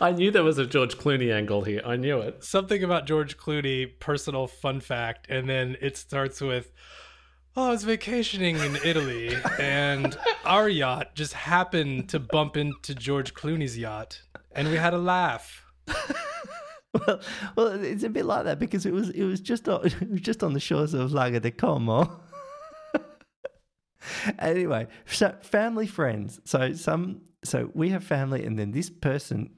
I 0.01 0.12
knew 0.12 0.32
there 0.32 0.44
was 0.44 0.58
a 0.58 0.65
George 0.65 0.98
Clooney 0.98 1.34
angle 1.34 1.63
here. 1.63 1.82
I 1.86 1.98
knew 1.98 2.20
it. 2.20 2.44
Something 2.44 2.84
about 2.84 3.06
George 3.06 3.38
Clooney, 3.38 4.00
personal 4.00 4.48
fun 4.48 4.79
fact, 4.79 5.27
and 5.29 5.50
then 5.50 5.75
it 5.82 5.98
starts 5.98 6.39
with 6.39 6.72
Well, 7.56 7.65
I 7.65 7.72
was 7.72 7.84
vacationing 7.84 8.58
in 8.58 8.77
Italy, 8.86 9.36
and 9.60 10.18
our 10.46 10.70
yacht 10.70 11.15
just 11.15 11.34
happened 11.34 12.10
to 12.10 12.20
bump 12.20 12.56
into 12.56 12.94
George 12.94 13.34
Clooney's 13.34 13.77
yacht, 13.77 14.22
and 14.51 14.70
we 14.70 14.75
had 14.75 14.94
a 14.94 15.00
laugh. 15.00 15.65
well, 15.88 17.20
well, 17.56 17.84
it's 17.84 18.03
a 18.03 18.10
bit 18.10 18.25
like 18.25 18.46
that 18.46 18.60
because 18.60 18.86
it 18.86 18.94
was 18.94 19.10
it 19.10 19.24
was 19.24 19.41
just 19.41 19.68
on, 19.68 19.86
it 19.86 20.10
was 20.10 20.22
just 20.22 20.44
on 20.44 20.53
the 20.53 20.60
shores 20.60 20.94
of 20.94 21.12
Lago 21.12 21.39
di 21.39 21.50
Como. 21.51 22.22
anyway, 24.39 24.88
so 25.08 25.36
family 25.41 25.88
friends. 25.88 26.39
So 26.46 26.74
some 26.74 27.22
so 27.44 27.72
we 27.74 27.89
have 27.89 28.03
family, 28.03 28.46
and 28.46 28.60
then 28.60 28.72
this 28.72 28.91
person, 28.91 29.50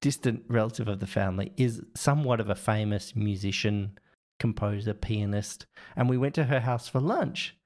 distant 0.00 0.42
relative 0.48 0.88
of 0.88 0.98
the 0.98 1.06
family, 1.06 1.52
is 1.56 1.82
somewhat 1.94 2.40
of 2.40 2.50
a 2.50 2.56
famous 2.56 3.14
musician, 3.14 3.98
composer, 4.38 4.94
pianist, 4.94 5.66
and 5.96 6.08
we 6.08 6.18
went 6.18 6.34
to 6.34 6.44
her 6.44 6.60
house 6.60 6.88
for 6.88 7.00
lunch, 7.00 7.56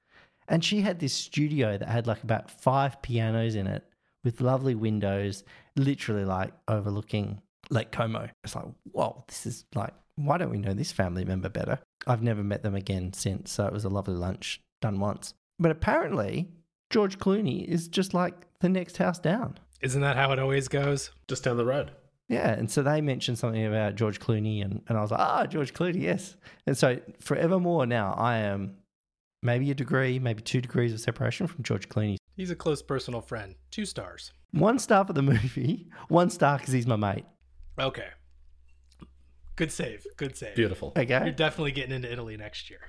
and 0.47 0.63
she 0.63 0.81
had 0.81 0.99
this 0.99 1.13
studio 1.13 1.77
that 1.77 1.89
had 1.89 2.07
like 2.07 2.23
about 2.23 2.51
five 2.51 3.01
pianos 3.01 3.55
in 3.55 3.67
it 3.67 3.83
with 4.23 4.41
lovely 4.41 4.75
windows, 4.75 5.43
literally 5.75 6.25
like 6.25 6.53
overlooking 6.67 7.41
Lake 7.69 7.91
Como. 7.91 8.29
It's 8.43 8.55
like, 8.55 8.65
whoa, 8.91 9.23
this 9.27 9.45
is 9.45 9.65
like, 9.75 9.93
why 10.15 10.37
don't 10.37 10.51
we 10.51 10.57
know 10.57 10.73
this 10.73 10.91
family 10.91 11.25
member 11.25 11.49
better? 11.49 11.79
I've 12.07 12.21
never 12.21 12.43
met 12.43 12.63
them 12.63 12.75
again 12.75 13.13
since, 13.13 13.51
so 13.51 13.65
it 13.65 13.73
was 13.73 13.85
a 13.85 13.89
lovely 13.89 14.15
lunch 14.15 14.61
done 14.81 14.99
once. 14.99 15.33
But 15.59 15.71
apparently, 15.71 16.49
George 16.89 17.17
Clooney 17.17 17.65
is 17.65 17.87
just 17.87 18.13
like 18.13 18.33
the 18.59 18.69
next 18.69 18.97
house 18.97 19.19
down. 19.19 19.57
Isn't 19.81 20.01
that 20.01 20.15
how 20.15 20.31
it 20.31 20.39
always 20.39 20.67
goes? 20.67 21.11
Just 21.27 21.43
down 21.43 21.57
the 21.57 21.65
road. 21.65 21.91
Yeah, 22.33 22.51
and 22.51 22.69
so 22.69 22.81
they 22.83 23.01
mentioned 23.01 23.37
something 23.37 23.65
about 23.65 23.95
George 23.95 24.19
Clooney, 24.19 24.63
and, 24.63 24.81
and 24.87 24.97
I 24.97 25.01
was 25.01 25.11
like, 25.11 25.19
ah, 25.19 25.45
George 25.45 25.73
Clooney, 25.73 26.01
yes. 26.01 26.35
And 26.65 26.77
so 26.77 26.99
forevermore 27.19 27.85
now, 27.85 28.13
I 28.17 28.37
am 28.37 28.77
maybe 29.43 29.69
a 29.71 29.75
degree, 29.75 30.17
maybe 30.19 30.41
two 30.41 30.61
degrees 30.61 30.93
of 30.93 30.99
separation 30.99 31.47
from 31.47 31.63
George 31.63 31.89
Clooney. 31.89 32.17
He's 32.35 32.49
a 32.49 32.55
close 32.55 32.81
personal 32.81 33.21
friend. 33.21 33.55
Two 33.69 33.85
stars. 33.85 34.31
One 34.51 34.79
star 34.79 35.05
for 35.05 35.13
the 35.13 35.21
movie, 35.21 35.89
one 36.07 36.29
star 36.29 36.57
because 36.57 36.73
he's 36.73 36.87
my 36.87 36.95
mate. 36.95 37.25
Okay. 37.79 38.07
Good 39.55 39.71
save. 39.71 40.05
Good 40.17 40.35
save. 40.35 40.55
Beautiful. 40.55 40.93
Okay. 40.97 41.21
You're 41.23 41.31
definitely 41.31 41.71
getting 41.71 41.93
into 41.93 42.11
Italy 42.11 42.37
next 42.37 42.69
year. 42.69 42.79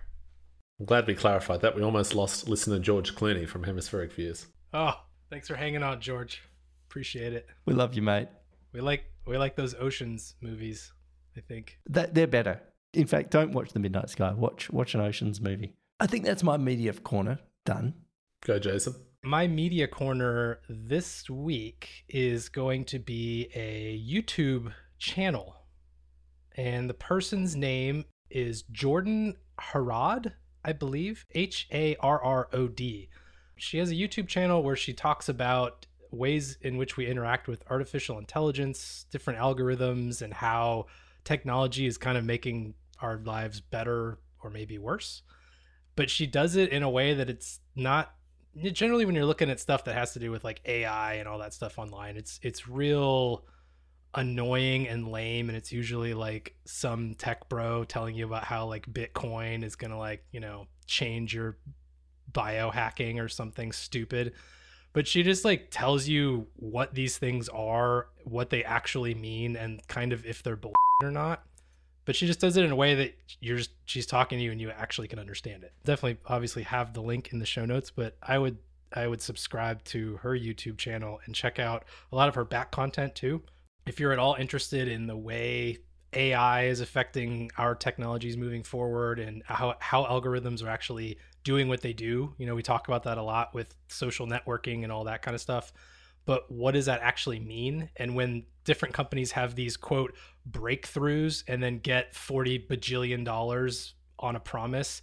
I'm 0.81 0.87
glad 0.87 1.07
we 1.07 1.15
clarified 1.15 1.61
that. 1.61 1.77
We 1.77 1.83
almost 1.83 2.15
lost 2.15 2.49
listener 2.49 2.79
George 2.79 3.15
Clooney 3.15 3.47
from 3.47 3.65
Hemispheric 3.65 4.13
Views. 4.13 4.47
Oh, 4.73 4.95
thanks 5.31 5.47
for 5.49 5.57
hanging 5.57 5.83
on, 5.83 6.01
George. 6.01 6.43
Appreciate 6.89 7.33
it. 7.33 7.47
We 7.67 7.75
love 7.75 7.95
you, 7.95 8.03
mate. 8.03 8.29
We 8.73 8.81
like 8.81 9.05
we 9.27 9.39
like 9.39 9.57
those 9.57 9.75
oceans 9.75 10.35
movies. 10.41 10.93
I 11.37 11.41
think 11.41 11.79
that 11.87 12.15
they're 12.15 12.27
better. 12.27 12.61
In 12.93 13.07
fact, 13.07 13.31
don't 13.31 13.53
watch 13.53 13.73
the 13.73 13.81
Midnight 13.81 14.11
Sky. 14.11 14.33
Watch 14.33 14.71
watch 14.71 14.95
an 14.95 15.01
oceans 15.01 15.41
movie. 15.41 15.75
I 16.01 16.07
think 16.07 16.25
that's 16.25 16.43
my 16.43 16.57
media 16.57 16.93
corner 16.93 17.39
done. 17.65 17.95
Go, 18.45 18.59
Jason. 18.59 18.95
My 19.23 19.47
media 19.47 19.89
corner 19.89 20.61
this 20.69 21.31
week 21.31 22.05
is 22.09 22.49
going 22.49 22.85
to 22.87 22.99
be 22.99 23.49
a 23.55 23.99
YouTube 24.07 24.73
channel, 24.99 25.57
and 26.57 26.91
the 26.91 26.95
person's 26.95 27.57
name 27.57 28.05
is 28.31 28.63
Jordan 28.71 29.37
Harrod, 29.59 30.35
I 30.65 30.73
believe, 30.73 31.25
H 31.35 31.69
A 31.73 31.97
R 32.01 32.23
R 32.23 32.49
O 32.53 32.69
D. 32.69 33.09
She 33.57 33.79
has 33.79 33.91
a 33.91 33.95
YouTube 33.95 34.29
channel 34.29 34.63
where 34.63 34.77
she 34.77 34.93
talks 34.93 35.29
about 35.29 35.87
ways 36.15 36.59
in 36.61 36.77
which 36.77 36.97
we 36.97 37.07
interact 37.07 37.49
with 37.49 37.63
artificial 37.71 38.19
intelligence, 38.19 39.07
different 39.11 39.39
algorithms, 39.39 40.23
and 40.23 40.33
how 40.33 40.87
technology 41.25 41.87
is 41.87 41.99
kind 41.99 42.17
of 42.17 42.25
making 42.25 42.75
our 43.01 43.19
lives 43.25 43.61
better 43.61 44.19
or 44.43 44.51
maybe 44.51 44.79
worse. 44.79 45.23
But 45.97 46.11
she 46.11 46.27
does 46.27 46.57
it 46.57 46.71
in 46.71 46.83
a 46.83 46.91
way 46.91 47.15
that 47.15 47.31
it's 47.31 47.61
not 47.75 48.15
generally 48.73 49.05
when 49.05 49.15
you're 49.15 49.25
looking 49.25 49.51
at 49.51 49.61
stuff 49.61 49.85
that 49.85 49.95
has 49.95 50.13
to 50.13 50.19
do 50.19 50.31
with 50.31 50.45
like 50.45 50.61
AI 50.65 51.15
and 51.15 51.29
all 51.29 51.39
that 51.39 51.55
stuff 51.55 51.79
online, 51.79 52.17
it's 52.17 52.39
it's 52.43 52.69
real 52.69 53.45
annoying 54.17 54.87
and 54.87 55.09
lame 55.09 55.49
and 55.49 55.57
it's 55.57 55.73
usually 55.73 56.15
like 56.15 56.55
some 56.65 57.15
tech 57.15 57.49
bro 57.49 57.83
telling 57.83 58.15
you 58.15 58.25
about 58.25 58.45
how 58.45 58.65
like 58.67 58.87
Bitcoin 58.87 59.65
is 59.65 59.75
going 59.75 59.91
to 59.91 59.97
like, 59.97 60.25
you 60.31 60.39
know, 60.39 60.67
change 60.87 61.35
your 61.35 61.59
biohacking 62.31 63.21
or 63.21 63.29
something 63.29 63.73
stupid 63.73 64.33
but 64.95 65.07
she 65.07 65.23
just 65.23 65.45
like 65.45 65.69
tells 65.71 66.09
you 66.09 66.47
what 66.57 66.95
these 66.95 67.19
things 67.19 67.51
are, 67.51 68.07
what 68.23 68.49
they 68.49 68.65
actually 68.65 69.13
mean, 69.15 69.57
and 69.57 69.87
kind 69.89 70.15
of 70.15 70.25
if 70.25 70.43
they're 70.43 70.57
bull 70.57 70.73
or 71.03 71.11
not. 71.11 71.45
But 72.07 72.17
she 72.17 72.27
just 72.27 72.41
does 72.41 72.57
it 72.57 72.65
in 72.65 72.71
a 72.71 72.77
way 72.77 72.95
that 72.95 73.15
you're 73.41 73.57
just 73.59 73.73
she's 73.85 74.07
talking 74.07 74.39
to 74.39 74.45
you 74.45 74.53
and 74.53 74.61
you 74.61 74.71
actually 74.71 75.09
can 75.09 75.19
understand 75.19 75.65
it. 75.65 75.73
Definitely, 75.85 76.21
obviously, 76.27 76.63
have 76.63 76.95
the 76.95 77.03
link 77.03 77.33
in 77.33 77.41
the 77.41 77.47
show 77.47 77.67
notes, 77.67 77.91
but 77.91 78.17
I 78.23 78.39
would 78.39 78.57
I 78.93 79.09
would 79.09 79.21
subscribe 79.21 79.83
to 79.85 80.17
her 80.19 80.31
YouTube 80.31 80.79
channel 80.79 81.21
and 81.27 81.35
check 81.35 81.59
out 81.59 81.85
a 82.13 82.17
lot 82.17 82.29
of 82.29 82.37
her 82.37 82.45
back 82.45 82.71
content 82.71 83.15
too. 83.17 83.43
If 83.87 83.99
you're 83.99 84.13
at 84.13 84.19
all 84.19 84.37
interested 84.39 84.89
in 84.89 85.09
the 85.09 85.17
way 85.17 85.79
AI 86.13 86.67
is 86.67 86.81
affecting 86.81 87.51
our 87.59 87.75
technologies 87.75 88.37
moving 88.37 88.63
forward 88.63 89.19
and 89.19 89.43
how, 89.47 89.75
how 89.81 90.05
algorithms 90.05 90.65
are 90.65 90.69
actually 90.69 91.19
doing 91.45 91.69
what 91.69 91.83
they 91.83 91.93
do. 91.93 92.35
You 92.39 92.47
know, 92.47 92.55
we 92.55 92.63
talk 92.63 92.89
about 92.89 93.05
that 93.05 93.19
a 93.19 93.23
lot 93.23 93.55
with 93.55 93.75
social 93.89 94.27
networking 94.27 94.83
and 94.83 94.91
all 94.91 95.05
that 95.05 95.23
kind 95.23 95.35
of 95.35 95.41
stuff. 95.41 95.73
But 96.27 96.51
what 96.51 96.73
does 96.73 96.87
that 96.87 97.01
actually 97.03 97.39
mean? 97.39 97.91
And 97.97 98.15
when 98.15 98.45
different 98.65 98.95
companies 98.95 99.33
have 99.33 99.55
these 99.55 99.77
quote 99.77 100.15
breakthroughs 100.51 101.45
and 101.47 101.63
then 101.63 101.79
get 101.79 102.15
40 102.15 102.67
bajillion 102.71 103.25
dollars 103.25 103.95
on 104.19 104.37
a 104.37 104.41
promise, 104.41 105.03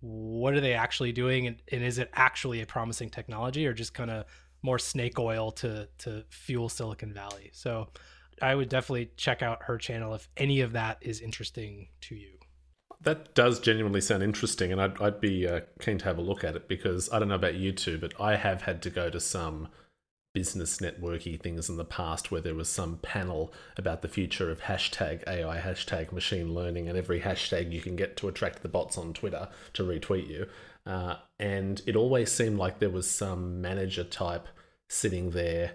what 0.00 0.54
are 0.54 0.60
they 0.60 0.74
actually 0.74 1.12
doing? 1.12 1.48
And, 1.48 1.56
and 1.72 1.82
is 1.82 1.98
it 1.98 2.08
actually 2.14 2.62
a 2.62 2.66
promising 2.66 3.10
technology 3.10 3.66
or 3.66 3.72
just 3.72 3.94
kind 3.94 4.10
of 4.10 4.26
more 4.62 4.78
snake 4.78 5.18
oil 5.18 5.50
to, 5.52 5.88
to 5.98 6.24
fuel 6.30 6.68
Silicon 6.68 7.12
Valley? 7.12 7.50
So 7.52 7.88
I 8.40 8.54
would 8.54 8.68
definitely 8.68 9.10
check 9.16 9.42
out 9.42 9.64
her 9.64 9.76
channel 9.76 10.14
if 10.14 10.28
any 10.36 10.60
of 10.60 10.72
that 10.72 10.98
is 11.00 11.20
interesting 11.20 11.88
to 12.02 12.14
you. 12.14 12.39
That 13.02 13.34
does 13.34 13.60
genuinely 13.60 14.02
sound 14.02 14.22
interesting, 14.22 14.72
and 14.72 14.80
I'd, 14.80 15.00
I'd 15.00 15.20
be 15.20 15.48
uh, 15.48 15.60
keen 15.80 15.98
to 15.98 16.04
have 16.04 16.18
a 16.18 16.22
look 16.22 16.44
at 16.44 16.54
it 16.54 16.68
because 16.68 17.10
I 17.10 17.18
don't 17.18 17.28
know 17.28 17.34
about 17.34 17.54
you 17.54 17.72
two, 17.72 17.96
but 17.96 18.12
I 18.20 18.36
have 18.36 18.62
had 18.62 18.82
to 18.82 18.90
go 18.90 19.08
to 19.08 19.20
some 19.20 19.68
business 20.32 20.78
networky 20.78 21.40
things 21.40 21.68
in 21.68 21.76
the 21.76 21.84
past 21.84 22.30
where 22.30 22.40
there 22.40 22.54
was 22.54 22.68
some 22.68 22.98
panel 22.98 23.52
about 23.76 24.02
the 24.02 24.08
future 24.08 24.50
of 24.50 24.62
hashtag 24.62 25.26
AI, 25.26 25.58
hashtag 25.58 26.12
machine 26.12 26.54
learning, 26.54 26.88
and 26.88 26.96
every 26.96 27.20
hashtag 27.20 27.72
you 27.72 27.80
can 27.80 27.96
get 27.96 28.16
to 28.18 28.28
attract 28.28 28.62
the 28.62 28.68
bots 28.68 28.96
on 28.96 29.12
Twitter 29.12 29.48
to 29.72 29.82
retweet 29.82 30.28
you. 30.28 30.46
Uh, 30.86 31.16
and 31.38 31.82
it 31.86 31.96
always 31.96 32.30
seemed 32.30 32.58
like 32.58 32.78
there 32.78 32.90
was 32.90 33.10
some 33.10 33.60
manager 33.60 34.04
type 34.04 34.46
sitting 34.88 35.30
there 35.30 35.72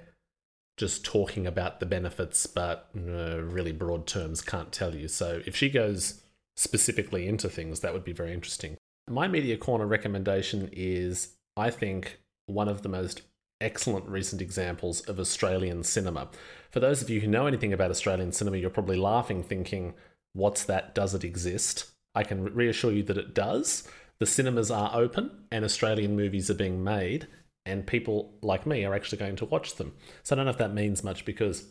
just 0.78 1.06
talking 1.06 1.48
about 1.48 1.80
the 1.80 1.86
benefits, 1.86 2.48
but 2.48 2.90
uh, 2.96 3.42
really 3.42 3.72
broad 3.72 4.06
terms 4.08 4.42
can't 4.42 4.72
tell 4.72 4.94
you. 4.94 5.08
So 5.08 5.42
if 5.46 5.56
she 5.56 5.70
goes 5.70 6.22
specifically 6.56 7.28
into 7.28 7.50
things, 7.50 7.80
that 7.80 7.94
would 7.94 8.04
be 8.04 8.14
very 8.14 8.34
interesting. 8.34 8.78
My 9.10 9.28
media 9.28 9.58
corner 9.58 9.86
recommendation 9.86 10.70
is, 10.72 11.36
I 11.56 11.70
think, 11.70 12.20
one 12.48 12.68
of 12.68 12.82
the 12.82 12.90
most 12.90 13.22
excellent 13.62 14.08
recent 14.08 14.42
examples 14.42 15.02
of 15.02 15.20
Australian 15.20 15.84
cinema. 15.84 16.28
For 16.72 16.80
those 16.80 17.02
of 17.02 17.10
you 17.10 17.22
who 17.22 17.28
know 17.28 17.48
anything 17.48 17.74
about 17.74 17.92
Australian 17.92 18.32
cinema, 18.32 18.58
you're 18.58 18.70
probably 18.70 18.98
laughing, 18.98 19.44
thinking, 19.44 19.94
What's 20.36 20.66
that? 20.66 20.94
Does 20.94 21.16
it 21.16 21.24
exist? 21.24 21.86
I 22.14 22.24
can 22.24 22.44
reassure 22.54 22.92
you 22.92 23.04
that 23.04 23.18
it 23.18 23.34
does. 23.34 23.88
The 24.20 24.26
cinemas 24.26 24.70
are 24.70 24.92
open 24.94 25.32
and 25.50 25.64
Australian 25.64 26.18
movies 26.18 26.50
are 26.50 26.56
being 26.56 26.84
made, 26.84 27.28
and 27.66 27.88
people 27.88 28.34
like 28.42 28.66
me 28.66 28.84
are 28.84 28.94
actually 28.94 29.18
going 29.18 29.38
to 29.38 29.46
watch 29.46 29.76
them. 29.76 29.94
So 30.24 30.36
I 30.36 30.38
don't 30.38 30.46
know 30.46 30.52
if 30.52 30.58
that 30.58 30.74
means 30.74 31.06
much 31.06 31.24
because 31.24 31.68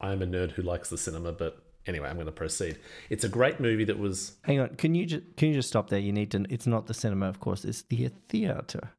I'm 0.00 0.22
a 0.22 0.26
nerd 0.26 0.52
who 0.52 0.62
likes 0.62 0.90
the 0.90 0.98
cinema, 0.98 1.30
but 1.30 1.62
anyway, 1.86 2.08
I'm 2.08 2.16
going 2.16 2.26
to 2.26 2.32
proceed. 2.32 2.78
It's 3.10 3.24
a 3.24 3.28
great 3.28 3.60
movie 3.60 3.84
that 3.84 3.98
was. 3.98 4.36
Hang 4.42 4.60
on, 4.60 4.70
can 4.76 4.94
you 4.94 5.06
just 5.06 5.22
can 5.36 5.48
you 5.48 5.54
just 5.54 5.68
stop 5.68 5.90
there? 5.90 5.98
You 5.98 6.12
need 6.12 6.30
to. 6.32 6.44
It's 6.50 6.66
not 6.66 6.86
the 6.86 6.94
cinema, 6.94 7.28
of 7.28 7.40
course. 7.40 7.64
It's 7.64 7.82
the 7.82 8.10
theater. 8.28 8.90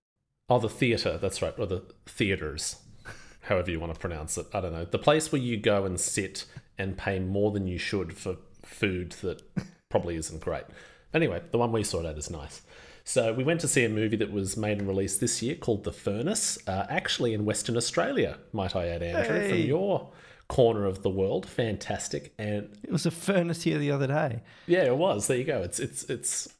Oh, 0.49 0.59
the 0.59 0.69
theater. 0.69 1.17
That's 1.17 1.41
right, 1.41 1.57
or 1.57 1.65
the 1.65 1.83
theaters, 2.05 2.77
however 3.41 3.71
you 3.71 3.79
want 3.79 3.93
to 3.93 3.99
pronounce 3.99 4.37
it. 4.37 4.47
I 4.53 4.61
don't 4.61 4.73
know. 4.73 4.85
The 4.85 4.99
place 4.99 5.31
where 5.31 5.41
you 5.41 5.57
go 5.57 5.85
and 5.85 5.99
sit 5.99 6.45
and 6.77 6.97
pay 6.97 7.19
more 7.19 7.51
than 7.51 7.67
you 7.67 7.77
should 7.77 8.17
for 8.17 8.37
food 8.63 9.13
that 9.21 9.41
probably 9.89 10.15
isn't 10.15 10.41
great. 10.41 10.65
Anyway, 11.13 11.41
the 11.51 11.57
one 11.57 11.71
we 11.71 11.83
saw 11.83 12.05
at 12.05 12.17
is 12.17 12.29
nice. 12.29 12.61
So 13.07 13.31
we 13.31 13.43
went 13.43 13.61
to 13.61 13.67
see 13.67 13.85
a 13.85 13.89
movie 13.89 14.17
that 14.17 14.31
was 14.31 14.57
made 14.57 14.79
and 14.79 14.87
released 14.87 15.21
this 15.21 15.41
year 15.41 15.53
called 15.55 15.83
The 15.83 15.93
Furnace, 15.93 16.57
uh, 16.67 16.87
actually 16.89 17.35
in 17.35 17.45
Western 17.45 17.77
Australia, 17.77 18.39
might 18.51 18.75
I 18.75 18.87
add, 18.87 19.03
Andrew, 19.03 19.39
hey. 19.39 19.49
from 19.49 19.59
your 19.59 20.09
corner 20.47 20.85
of 20.85 21.03
the 21.03 21.09
world. 21.09 21.45
Fantastic, 21.45 22.33
and 22.37 22.77
it 22.83 22.91
was 22.91 23.05
a 23.05 23.11
furnace 23.11 23.63
here 23.63 23.77
the 23.77 23.91
other 23.91 24.07
day. 24.07 24.41
Yeah, 24.67 24.83
it 24.83 24.97
was. 24.97 25.27
There 25.27 25.37
you 25.37 25.43
go. 25.43 25.61
It's 25.61 25.79
it's 25.79 26.03
it's 26.03 26.53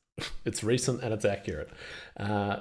it's 0.45 0.63
recent 0.63 1.02
and 1.04 1.13
it's 1.13 1.26
accurate. 1.26 1.69
Uh, 2.17 2.58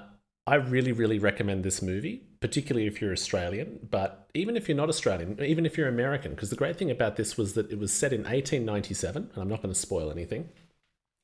I 0.47 0.57
really, 0.57 0.93
really 0.93 1.19
recommend 1.19 1.65
this 1.65 1.81
movie, 1.81 2.23
particularly 2.41 2.87
if 2.87 3.01
you're 3.01 3.13
Australian, 3.13 3.79
but 3.91 4.29
even 4.35 4.57
if 4.57 4.69
you're 4.69 4.77
not 4.77 4.91
Australian, 4.91 5.43
even 5.43 5.65
if 5.65 5.79
you're 5.79 5.89
American, 5.89 6.33
because 6.33 6.51
the 6.51 6.57
great 6.57 6.77
thing 6.77 6.91
about 6.91 7.17
this 7.17 7.39
was 7.39 7.55
that 7.55 7.71
it 7.71 7.79
was 7.79 7.93
set 7.93 8.13
in 8.13 8.21
1897, 8.21 9.31
and 9.33 9.43
I'm 9.43 9.49
not 9.49 9.63
going 9.63 9.73
to 9.73 9.79
spoil 9.79 10.11
anything, 10.11 10.51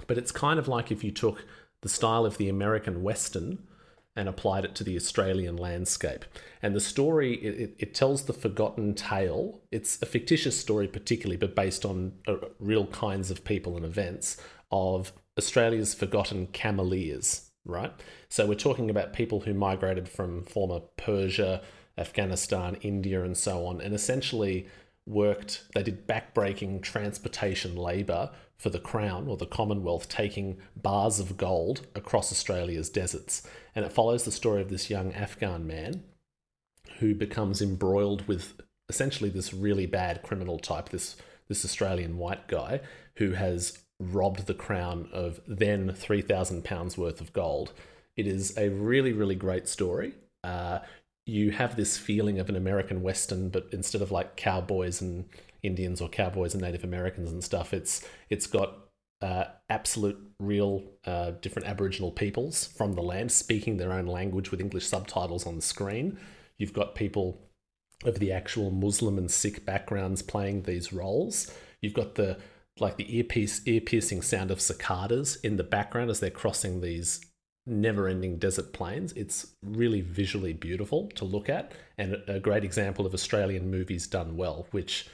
but 0.07 0.17
it's 0.17 0.33
kind 0.33 0.59
of 0.59 0.69
like 0.69 0.91
if 0.91 1.05
you 1.05 1.11
took 1.11 1.45
the 1.83 1.89
style 1.89 2.25
of 2.25 2.39
the 2.39 2.49
American 2.49 3.03
Western 3.03 3.59
and 4.21 4.29
applied 4.29 4.67
it 4.67 4.75
to 4.75 4.85
the 4.85 4.97
Australian 4.97 5.57
landscape. 5.57 6.27
And 6.61 6.77
the 6.77 6.81
story, 6.81 7.37
it, 7.37 7.75
it, 7.79 7.95
tells 7.95 8.25
the 8.25 8.35
forgotten 8.35 8.93
tale. 8.95 9.63
It's 9.73 10.01
a 10.03 10.07
fictitious 10.07 10.61
story, 10.61 10.87
particularly, 10.89 11.39
but 11.39 11.57
based 11.57 11.87
on 11.87 12.13
uh, 12.29 12.35
real 12.59 12.87
kinds 12.89 13.31
of 13.31 13.45
people 13.45 13.77
and 13.77 13.85
events 13.85 14.37
of 14.71 15.15
Australia's 15.39 15.95
forgotten 15.95 16.49
cameleers, 16.49 17.49
right? 17.65 17.95
So 18.29 18.47
we're 18.47 18.57
talking 18.57 18.91
about 18.91 19.15
people 19.15 19.41
who 19.41 19.55
migrated 19.55 20.07
from 20.07 20.45
former 20.45 20.81
Persia, 20.99 21.63
Afghanistan, 21.97 22.77
India, 22.83 23.25
and 23.25 23.35
so 23.35 23.65
on, 23.65 23.81
and 23.81 23.95
essentially 23.95 24.69
worked, 25.07 25.65
they 25.75 25.83
did 25.83 26.07
backbreaking 26.07 26.83
transportation 26.83 27.75
labour 27.75 28.31
for 28.61 28.69
the 28.69 28.79
Crown 28.79 29.27
or 29.27 29.39
the 29.39 29.47
Commonwealth, 29.47 30.07
taking 30.11 30.59
bars 30.77 31.19
of 31.19 31.39
gold 31.39 31.87
across 31.95 32.31
Australia's 32.31 32.91
deserts. 32.91 33.43
And 33.75 33.87
it 33.87 33.93
follows 33.93 34.25
the 34.25 34.31
story 34.31 34.61
of 34.61 34.69
this 34.69 34.91
young 34.91 35.15
Afghan 35.15 35.67
man 35.67 36.05
who 36.99 37.15
becomes 37.15 37.63
embroiled 37.63 38.29
with 38.29 38.61
essentially 38.91 39.31
this 39.31 39.55
really 39.55 39.87
bad 39.87 40.23
criminal 40.23 40.59
type, 40.59 40.91
this, 40.91 41.17
this 41.49 41.65
Australian 41.65 42.19
white 42.19 42.49
guy 42.49 42.81
who 43.15 43.33
has 43.33 43.79
robbed 43.99 44.47
the 44.47 44.53
Crown 44.53 45.09
of 45.11 45.41
then 45.49 45.89
£3,000 45.89 46.99
worth 46.99 47.23
of 47.23 47.33
gold. 47.33 47.73
It 48.15 48.27
is 48.27 48.59
a 48.59 48.69
really, 48.69 49.15
really 49.15 49.37
great 49.37 49.69
story. 49.69 50.13
Uh, 50.45 50.81
you 51.25 51.51
have 51.53 51.77
this 51.77 51.97
feeling 51.97 52.39
of 52.39 52.51
an 52.51 52.57
American 52.57 53.01
Western, 53.01 53.49
but 53.49 53.69
instead 53.73 54.03
of 54.03 54.11
like 54.11 54.37
cowboys 54.37 55.01
and 55.01 55.25
Indians 55.63 56.01
or 56.01 56.09
cowboys 56.09 56.55
and 56.55 56.63
Native 56.63 56.85
Americans 56.85 57.31
and 57.31 57.43
stuff, 57.43 57.73
it's 57.73 58.07
it's 58.29 58.47
got 58.47 58.79
uh, 59.23 59.45
absolute 59.69 60.19
real 60.39 60.85
uh, 61.05 61.33
different 61.43 61.69
Aboriginal 61.69 62.11
peoples 62.11 62.67
from 62.67 62.95
the 62.95 63.03
land 63.03 63.31
speaking 63.31 63.77
their 63.77 63.93
own 63.93 64.07
language 64.07 64.51
with 64.51 64.61
English 64.61 64.87
subtitles 64.87 65.47
on 65.47 65.57
the 65.57 65.63
screen. 65.63 66.19
You've 66.59 66.73
got 66.73 66.95
people 66.95 67.51
of 68.05 68.19
the 68.19 68.33
actual 68.33 68.71
Muslim 68.71 69.19
and 69.19 69.31
Sikh 69.31 69.65
backgrounds 69.67 70.23
playing 70.23 70.63
these 70.63 70.93
roles. 70.93 71.53
You've 71.83 71.95
got 71.95 72.15
the 72.15 72.39
like 72.79 72.97
the 72.97 73.17
earpiece 73.17 73.61
ear 73.67 73.81
piercing 73.81 74.23
sound 74.23 74.51
of 74.51 74.61
cicadas 74.61 75.37
in 75.37 75.57
the 75.57 75.65
background 75.65 76.11
as 76.11 76.21
they're 76.21 76.31
crossing 76.31 76.81
these 76.81 77.21
never 77.67 78.09
ending 78.09 78.39
desert 78.39 78.73
plains. 78.73 79.13
It's 79.13 79.55
really 79.63 80.01
visually 80.01 80.53
beautiful 80.53 81.09
to 81.17 81.25
look 81.25 81.49
at 81.49 81.73
and 81.99 82.17
a 82.27 82.41
great 82.41 82.65
example 82.65 83.07
of 83.07 83.15
Australian 83.15 83.71
movies 83.71 84.07
done 84.07 84.37
well, 84.37 84.67
which, 84.71 85.09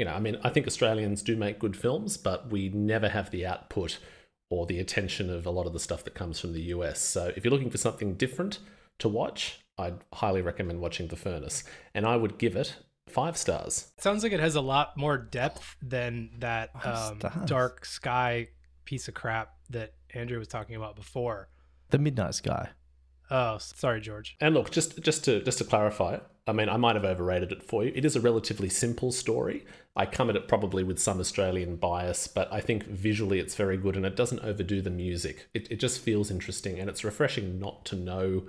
you 0.00 0.06
know, 0.06 0.14
I 0.14 0.18
mean, 0.18 0.38
I 0.42 0.48
think 0.48 0.66
Australians 0.66 1.20
do 1.20 1.36
make 1.36 1.58
good 1.58 1.76
films, 1.76 2.16
but 2.16 2.50
we 2.50 2.70
never 2.70 3.10
have 3.10 3.30
the 3.30 3.44
output 3.44 3.98
or 4.48 4.64
the 4.64 4.78
attention 4.78 5.28
of 5.28 5.44
a 5.44 5.50
lot 5.50 5.66
of 5.66 5.74
the 5.74 5.78
stuff 5.78 6.04
that 6.04 6.14
comes 6.14 6.40
from 6.40 6.54
the 6.54 6.62
US. 6.74 7.02
So 7.02 7.30
if 7.36 7.44
you're 7.44 7.52
looking 7.52 7.68
for 7.68 7.76
something 7.76 8.14
different 8.14 8.60
to 9.00 9.10
watch, 9.10 9.60
I'd 9.76 9.98
highly 10.14 10.40
recommend 10.40 10.80
watching 10.80 11.08
The 11.08 11.16
Furnace. 11.16 11.64
And 11.94 12.06
I 12.06 12.16
would 12.16 12.38
give 12.38 12.56
it 12.56 12.76
five 13.10 13.36
stars. 13.36 13.92
Sounds 13.98 14.22
like 14.22 14.32
it 14.32 14.40
has 14.40 14.54
a 14.54 14.62
lot 14.62 14.96
more 14.96 15.18
depth 15.18 15.76
than 15.82 16.30
that 16.38 16.70
um, 16.82 17.20
dark 17.44 17.84
sky 17.84 18.48
piece 18.86 19.06
of 19.06 19.12
crap 19.12 19.50
that 19.68 19.92
Andrew 20.14 20.38
was 20.38 20.48
talking 20.48 20.76
about 20.76 20.96
before. 20.96 21.50
The 21.90 21.98
Midnight 21.98 22.36
Sky. 22.36 22.70
Oh, 23.30 23.58
sorry, 23.58 24.00
George. 24.00 24.34
And 24.40 24.54
look, 24.54 24.70
just 24.70 25.02
just 25.02 25.24
to 25.26 25.42
just 25.42 25.58
to 25.58 25.64
clarify, 25.64 26.20
I 26.50 26.52
mean, 26.52 26.68
I 26.68 26.76
might 26.76 26.96
have 26.96 27.04
overrated 27.04 27.52
it 27.52 27.62
for 27.62 27.84
you. 27.84 27.92
It 27.94 28.04
is 28.04 28.16
a 28.16 28.20
relatively 28.20 28.68
simple 28.68 29.12
story. 29.12 29.64
I 29.94 30.04
come 30.04 30.28
at 30.30 30.34
it 30.34 30.48
probably 30.48 30.82
with 30.82 30.98
some 30.98 31.20
Australian 31.20 31.76
bias, 31.76 32.26
but 32.26 32.52
I 32.52 32.60
think 32.60 32.86
visually 32.86 33.38
it's 33.38 33.54
very 33.54 33.76
good 33.76 33.94
and 33.94 34.04
it 34.04 34.16
doesn't 34.16 34.40
overdo 34.40 34.82
the 34.82 34.90
music. 34.90 35.48
It, 35.54 35.70
it 35.70 35.76
just 35.76 36.00
feels 36.00 36.28
interesting 36.28 36.80
and 36.80 36.90
it's 36.90 37.04
refreshing 37.04 37.60
not 37.60 37.84
to 37.86 37.94
know 37.94 38.48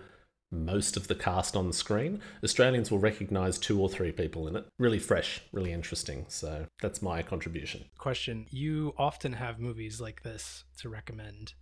most 0.52 0.98
of 0.98 1.10
the 1.10 1.16
cast 1.16 1.56
on 1.56 1.68
the 1.68 1.74
screen. 1.74 2.22
Australians 2.44 2.90
will 2.90 2.98
recognize 2.98 3.60
two 3.60 3.80
or 3.80 3.88
three 3.88 4.12
people 4.12 4.48
in 4.48 4.56
it. 4.56 4.66
Really 4.80 5.00
fresh, 5.00 5.44
really 5.52 5.72
interesting. 5.72 6.26
So 6.28 6.66
that's 6.82 7.04
my 7.04 7.22
contribution. 7.22 7.86
Question 8.00 8.48
You 8.50 8.96
often 8.98 9.34
have 9.34 9.60
movies 9.60 10.02
like 10.02 10.24
this 10.24 10.64
to 10.80 10.90
recommend 10.90 11.54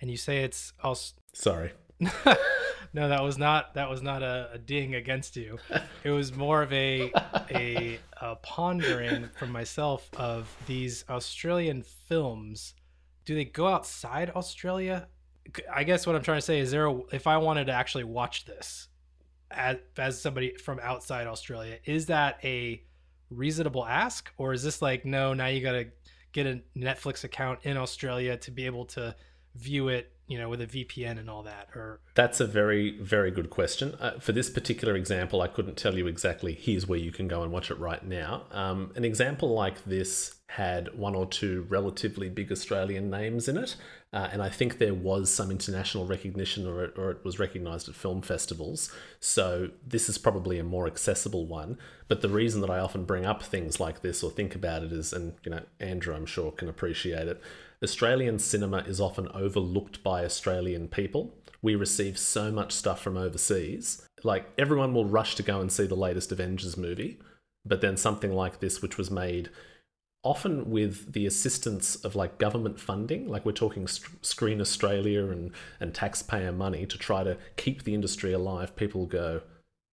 and 0.00 0.10
you 0.10 0.16
say 0.16 0.42
it's 0.42 0.72
also 0.82 1.14
sorry 1.32 1.72
no 2.92 3.08
that 3.08 3.22
was 3.22 3.38
not 3.38 3.74
that 3.74 3.88
was 3.88 4.02
not 4.02 4.22
a, 4.22 4.50
a, 4.54 4.58
ding 4.58 4.94
against 4.94 5.36
you. 5.36 5.58
It 6.04 6.10
was 6.10 6.34
more 6.34 6.62
of 6.62 6.72
a, 6.72 7.12
a 7.50 7.98
a 8.20 8.36
pondering 8.36 9.28
from 9.38 9.50
myself 9.50 10.08
of 10.16 10.54
these 10.66 11.04
australian 11.08 11.82
films. 11.82 12.74
Do 13.24 13.34
they 13.34 13.44
go 13.44 13.66
outside 13.66 14.30
australia? 14.30 15.08
I 15.72 15.84
guess 15.84 16.06
what 16.06 16.16
i'm 16.16 16.22
trying 16.22 16.38
to 16.38 16.42
say 16.42 16.58
is 16.58 16.70
there 16.72 16.86
a, 16.86 17.00
if 17.12 17.26
i 17.26 17.36
wanted 17.36 17.66
to 17.66 17.72
actually 17.72 18.04
watch 18.04 18.46
this 18.46 18.88
as, 19.50 19.76
as 19.96 20.20
somebody 20.20 20.56
from 20.56 20.80
outside 20.82 21.26
australia 21.28 21.78
is 21.84 22.06
that 22.06 22.38
a 22.42 22.82
reasonable 23.30 23.84
ask? 23.84 24.30
Or 24.38 24.52
is 24.52 24.62
this 24.62 24.82
like 24.82 25.04
no 25.04 25.34
now 25.34 25.46
you 25.46 25.60
gotta 25.60 25.88
get 26.32 26.46
a 26.46 26.62
netflix 26.76 27.24
account 27.24 27.60
in 27.62 27.76
australia 27.76 28.36
to 28.36 28.50
be 28.50 28.66
able 28.66 28.84
to 28.84 29.14
view 29.54 29.88
it 29.88 30.12
you 30.26 30.38
know 30.38 30.48
with 30.48 30.60
a 30.60 30.66
vpn 30.66 31.18
and 31.18 31.30
all 31.30 31.42
that 31.42 31.68
or 31.74 32.00
that's 32.14 32.40
a 32.40 32.46
very 32.46 32.98
very 33.00 33.30
good 33.30 33.50
question. 33.50 33.94
Uh, 34.00 34.18
for 34.18 34.32
this 34.32 34.50
particular 34.50 34.96
example 34.96 35.40
i 35.40 35.48
couldn't 35.48 35.76
tell 35.76 35.96
you 35.96 36.06
exactly. 36.06 36.54
Here's 36.54 36.86
where 36.86 36.98
you 36.98 37.12
can 37.12 37.28
go 37.28 37.42
and 37.42 37.52
watch 37.52 37.70
it 37.70 37.78
right 37.78 38.04
now. 38.04 38.44
Um, 38.50 38.92
an 38.96 39.04
example 39.04 39.50
like 39.50 39.84
this 39.84 40.34
had 40.48 40.96
one 40.96 41.14
or 41.14 41.26
two 41.26 41.66
relatively 41.68 42.28
big 42.28 42.52
australian 42.52 43.10
names 43.10 43.48
in 43.48 43.56
it 43.56 43.76
uh, 44.12 44.28
and 44.32 44.40
i 44.40 44.48
think 44.48 44.78
there 44.78 44.94
was 44.94 45.30
some 45.30 45.50
international 45.50 46.06
recognition 46.06 46.66
or 46.66 46.84
it, 46.84 46.94
or 46.96 47.10
it 47.10 47.24
was 47.24 47.38
recognized 47.38 47.88
at 47.88 47.94
film 47.94 48.22
festivals. 48.22 48.92
So 49.20 49.70
this 49.86 50.08
is 50.08 50.18
probably 50.18 50.58
a 50.58 50.64
more 50.64 50.86
accessible 50.86 51.46
one. 51.46 51.78
But 52.08 52.22
the 52.22 52.28
reason 52.28 52.60
that 52.60 52.70
i 52.70 52.78
often 52.78 53.04
bring 53.04 53.26
up 53.26 53.42
things 53.42 53.80
like 53.80 54.00
this 54.02 54.22
or 54.22 54.30
think 54.30 54.54
about 54.54 54.82
it 54.82 54.92
is 54.92 55.12
and 55.12 55.34
you 55.44 55.50
know 55.50 55.62
andrew 55.80 56.14
i'm 56.14 56.26
sure 56.26 56.52
can 56.52 56.68
appreciate 56.68 57.28
it 57.28 57.40
Australian 57.82 58.38
cinema 58.38 58.78
is 58.78 59.00
often 59.00 59.28
overlooked 59.34 60.02
by 60.02 60.24
Australian 60.24 60.88
people. 60.88 61.34
We 61.60 61.74
receive 61.74 62.18
so 62.18 62.50
much 62.50 62.72
stuff 62.72 63.02
from 63.02 63.16
overseas. 63.16 64.06
Like, 64.24 64.50
everyone 64.56 64.94
will 64.94 65.04
rush 65.04 65.34
to 65.36 65.42
go 65.42 65.60
and 65.60 65.70
see 65.70 65.86
the 65.86 65.94
latest 65.94 66.32
Avengers 66.32 66.76
movie, 66.76 67.18
but 67.66 67.82
then 67.82 67.96
something 67.96 68.32
like 68.32 68.60
this, 68.60 68.80
which 68.80 68.96
was 68.96 69.10
made 69.10 69.50
often 70.22 70.70
with 70.70 71.12
the 71.12 71.26
assistance 71.26 71.94
of 71.96 72.16
like 72.16 72.38
government 72.38 72.80
funding, 72.80 73.28
like 73.28 73.44
we're 73.46 73.52
talking 73.52 73.86
Screen 73.86 74.60
Australia 74.60 75.26
and, 75.26 75.52
and 75.78 75.94
taxpayer 75.94 76.50
money 76.50 76.84
to 76.86 76.98
try 76.98 77.22
to 77.22 77.36
keep 77.56 77.84
the 77.84 77.94
industry 77.94 78.32
alive, 78.32 78.74
people 78.74 79.06
go, 79.06 79.42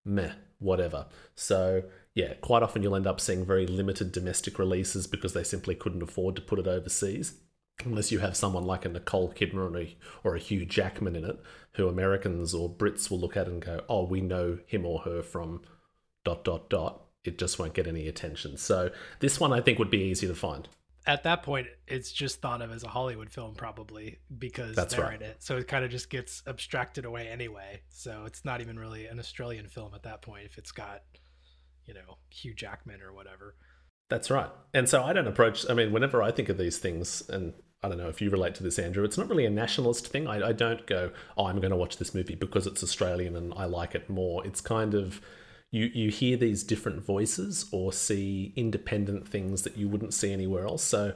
meh, 0.05 0.31
whatever. 0.57 1.05
So, 1.35 1.83
yeah, 2.15 2.33
quite 2.35 2.63
often 2.63 2.81
you'll 2.81 2.95
end 2.95 3.05
up 3.05 3.19
seeing 3.19 3.45
very 3.45 3.67
limited 3.67 4.11
domestic 4.11 4.57
releases 4.57 5.05
because 5.05 5.33
they 5.33 5.43
simply 5.43 5.75
couldn't 5.75 6.01
afford 6.01 6.35
to 6.37 6.41
put 6.41 6.59
it 6.59 6.67
overseas 6.67 7.33
unless 7.83 8.11
you 8.11 8.19
have 8.19 8.37
someone 8.37 8.63
like 8.63 8.85
a 8.85 8.89
Nicole 8.89 9.33
Kidman 9.33 9.71
or 9.73 9.77
a, 9.79 9.97
or 10.23 10.35
a 10.35 10.39
Hugh 10.39 10.65
Jackman 10.65 11.15
in 11.15 11.25
it, 11.25 11.39
who 11.73 11.87
Americans 11.87 12.53
or 12.53 12.69
Brits 12.69 13.09
will 13.09 13.19
look 13.19 13.35
at 13.35 13.47
and 13.47 13.61
go, 13.61 13.81
"Oh, 13.89 14.05
we 14.05 14.21
know 14.21 14.59
him 14.65 14.85
or 14.85 14.99
her 15.01 15.21
from 15.23 15.61
dot 16.23 16.43
dot 16.43 16.69
dot." 16.69 17.01
It 17.23 17.37
just 17.37 17.57
won't 17.57 17.73
get 17.73 17.87
any 17.87 18.07
attention. 18.07 18.57
So 18.57 18.91
this 19.19 19.39
one, 19.39 19.53
I 19.53 19.61
think, 19.61 19.79
would 19.79 19.89
be 19.89 20.03
easy 20.03 20.27
to 20.27 20.35
find. 20.35 20.67
At 21.05 21.23
that 21.23 21.43
point, 21.43 21.67
it's 21.87 22.11
just 22.11 22.41
thought 22.41 22.61
of 22.61 22.71
as 22.71 22.83
a 22.83 22.87
Hollywood 22.87 23.29
film, 23.29 23.55
probably 23.55 24.19
because 24.37 24.75
That's 24.75 24.95
they're 24.95 25.03
right. 25.03 25.21
in 25.21 25.27
it. 25.27 25.43
So 25.43 25.57
it 25.57 25.67
kind 25.67 25.83
of 25.83 25.91
just 25.91 26.09
gets 26.09 26.43
abstracted 26.47 27.03
away 27.05 27.27
anyway. 27.27 27.81
So 27.89 28.23
it's 28.25 28.45
not 28.45 28.61
even 28.61 28.79
really 28.79 29.05
an 29.07 29.19
Australian 29.19 29.67
film 29.67 29.93
at 29.95 30.03
that 30.03 30.21
point 30.21 30.45
if 30.45 30.57
it's 30.57 30.71
got, 30.71 31.01
you 31.85 31.93
know, 31.93 32.17
Hugh 32.29 32.53
Jackman 32.53 33.01
or 33.01 33.13
whatever. 33.13 33.55
That's 34.09 34.29
right. 34.29 34.49
And 34.73 34.87
so 34.87 35.03
I 35.03 35.11
don't 35.11 35.27
approach, 35.27 35.69
I 35.69 35.73
mean, 35.73 35.91
whenever 35.91 36.21
I 36.21 36.31
think 36.31 36.47
of 36.49 36.57
these 36.57 36.77
things, 36.77 37.27
and 37.29 37.53
I 37.83 37.89
don't 37.89 37.97
know 37.97 38.07
if 38.07 38.21
you 38.21 38.29
relate 38.29 38.55
to 38.55 38.63
this, 38.63 38.79
Andrew, 38.79 39.03
it's 39.03 39.17
not 39.17 39.29
really 39.29 39.45
a 39.45 39.49
nationalist 39.49 40.07
thing. 40.07 40.27
I, 40.27 40.49
I 40.49 40.51
don't 40.53 40.85
go, 40.87 41.11
oh, 41.37 41.47
I'm 41.47 41.59
going 41.59 41.71
to 41.71 41.77
watch 41.77 41.97
this 41.97 42.15
movie 42.15 42.35
because 42.35 42.65
it's 42.65 42.81
Australian 42.81 43.35
and 43.35 43.53
I 43.55 43.65
like 43.65 43.93
it 43.93 44.09
more. 44.09 44.45
It's 44.45 44.61
kind 44.61 44.93
of, 44.93 45.21
you, 45.71 45.91
you 45.93 46.09
hear 46.09 46.37
these 46.37 46.63
different 46.63 47.03
voices 47.03 47.65
or 47.71 47.91
see 47.91 48.53
independent 48.55 49.27
things 49.27 49.63
that 49.63 49.75
you 49.75 49.89
wouldn't 49.89 50.13
see 50.13 50.31
anywhere 50.31 50.65
else. 50.65 50.83
So 50.83 51.13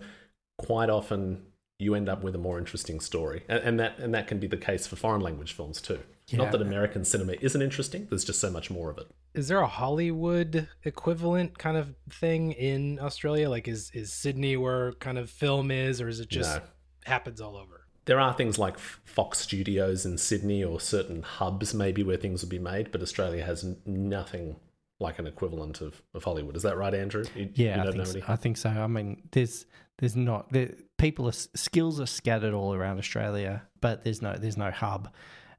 quite 0.58 0.90
often 0.90 1.44
you 1.80 1.96
end 1.96 2.10
up 2.10 2.24
with 2.24 2.36
a 2.36 2.40
more 2.40 2.58
interesting 2.58 3.00
story. 3.00 3.44
And, 3.48 3.60
and 3.64 3.80
that, 3.80 4.00
and 4.00 4.14
that 4.14 4.28
can 4.28 4.40
be 4.40 4.48
the 4.48 4.58
case 4.58 4.86
for 4.88 4.98
foreign 4.98 5.22
language 5.22 5.54
films 5.54 5.80
too. 5.80 6.00
Yeah. 6.28 6.40
Not 6.40 6.52
that 6.52 6.62
American 6.62 7.06
cinema 7.06 7.36
isn't 7.40 7.62
interesting, 7.62 8.08
there's 8.10 8.26
just 8.26 8.42
so 8.42 8.52
much 8.52 8.70
more 8.70 8.90
of 8.90 8.98
it 8.98 9.08
is 9.38 9.48
there 9.48 9.60
a 9.60 9.68
Hollywood 9.68 10.68
equivalent 10.84 11.58
kind 11.58 11.78
of 11.78 11.94
thing 12.10 12.52
in 12.54 13.00
Australia? 13.00 13.50
Like, 13.50 13.68
is 13.68 13.92
is 13.94 14.12
Sydney 14.12 14.58
where 14.58 14.94
kind 14.94 15.18
of 15.18 15.30
film 15.30 15.72
is, 15.72 16.02
or 16.02 16.08
is 16.08 16.20
it 16.20 16.30
just 16.30 16.58
no. 16.58 16.64
happens 17.06 17.40
all 17.40 17.56
over? 17.56 17.82
There 18.06 18.20
are 18.20 18.34
things 18.34 18.58
like 18.58 18.80
Fox 18.80 19.40
Studios 19.40 20.06
in 20.06 20.18
Sydney 20.18 20.64
or 20.64 20.80
certain 20.80 21.24
hubs 21.24 21.74
maybe 21.74 22.04
where 22.04 22.18
things 22.18 22.42
would 22.42 22.50
be 22.50 22.60
made, 22.60 22.92
but 22.92 23.02
Australia 23.02 23.44
has 23.44 23.66
nothing 23.86 24.56
like 25.00 25.20
an 25.20 25.28
equivalent 25.28 25.82
of, 25.82 26.02
of 26.14 26.24
Hollywood. 26.24 26.56
Is 26.56 26.64
that 26.64 26.78
right, 26.78 26.94
Andrew? 26.94 27.26
You, 27.36 27.50
yeah, 27.54 27.84
you 27.84 27.90
I, 27.90 27.92
think 27.92 28.08
so. 28.08 28.22
I 28.28 28.36
think 28.36 28.58
so. 28.58 28.70
I 28.70 28.88
mean, 28.88 29.22
there's 29.32 29.66
there's 30.00 30.16
not 30.16 30.52
there, 30.52 30.74
people 30.98 31.28
are 31.28 31.34
skills 31.34 32.00
are 32.00 32.08
scattered 32.08 32.54
all 32.54 32.74
around 32.74 32.98
Australia. 32.98 33.64
but 33.82 34.04
there's 34.04 34.22
no 34.22 34.36
there's 34.36 34.58
no 34.58 34.72
hub, 34.72 35.14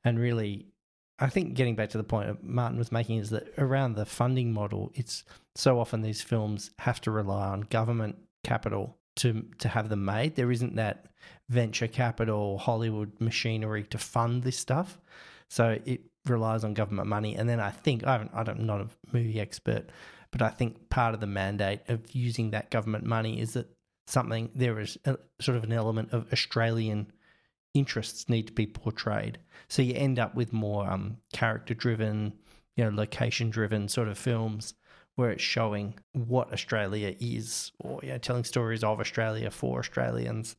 and 0.05 0.19
really, 0.19 0.69
I 1.18 1.28
think 1.28 1.54
getting 1.54 1.74
back 1.74 1.90
to 1.90 1.98
the 1.98 2.04
point 2.04 2.44
Martin 2.44 2.78
was 2.78 2.92
making 2.92 3.18
is 3.18 3.31
that 3.31 3.52
around 3.59 3.94
the 3.94 4.07
funding 4.07 4.52
model, 4.52 4.92
it's 4.94 5.24
so 5.57 5.81
often 5.81 6.02
these 6.02 6.22
films 6.22 6.70
have 6.78 7.00
to 7.02 7.11
rely 7.11 7.48
on 7.48 7.62
government 7.62 8.16
capital 8.44 8.96
to 9.16 9.44
to 9.59 9.68
have 9.68 9.88
them 9.88 10.04
made. 10.04 10.37
There 10.37 10.52
isn't 10.52 10.76
that 10.76 11.07
venture 11.48 11.88
capital, 11.88 12.59
Hollywood 12.59 13.12
machinery 13.20 13.85
to 13.85 13.98
fund 13.98 14.42
this 14.42 14.59
stuff. 14.59 14.98
So 15.50 15.78
it 15.85 16.02
relies 16.26 16.64
on 16.64 16.74
government 16.74 17.09
money. 17.09 17.37
And 17.37 17.48
then 17.48 17.61
I 17.61 17.70
think 17.70 18.07
I 18.07 18.12
haven't, 18.12 18.31
I 18.35 18.42
don't, 18.42 18.61
I'm 18.61 18.66
not 18.66 18.81
a 18.81 18.88
movie 19.12 19.40
expert, 19.40 19.90
but 20.31 20.42
I 20.42 20.50
think 20.50 20.90
part 20.90 21.14
of 21.14 21.20
the 21.20 21.26
mandate 21.26 21.81
of 21.88 22.14
using 22.14 22.50
that 22.50 22.70
government 22.70 23.04
money 23.04 23.40
is 23.40 23.54
that 23.54 23.66
something 24.07 24.50
there 24.54 24.78
is 24.78 24.98
a, 25.04 25.16
sort 25.40 25.57
of 25.57 25.64
an 25.64 25.72
element 25.72 26.12
of 26.12 26.31
Australian 26.33 27.12
interests 27.79 28.29
need 28.29 28.47
to 28.49 28.53
be 28.53 28.67
portrayed. 28.67 29.38
So 29.69 29.83
you 29.83 29.95
end 29.95 30.19
up 30.19 30.35
with 30.35 30.53
more 30.53 30.91
um, 30.91 31.19
character 31.33 31.75
driven, 31.75 32.33
you 32.77 32.85
know, 32.85 32.91
location 32.91 33.51
driven 33.51 33.88
sort 33.88 34.09
of 34.09 34.19
films 34.19 34.75
where 35.17 35.31
it's 35.31 35.43
showing 35.43 35.95
what 36.12 36.53
Australia 36.53 37.14
is, 37.21 37.73
or 37.81 38.01
you 38.03 38.11
know, 38.11 38.19
telling 38.19 38.45
stories 38.45 38.85
of 38.85 39.01
Australia 39.01 39.51
for 39.51 39.79
Australians 39.79 40.57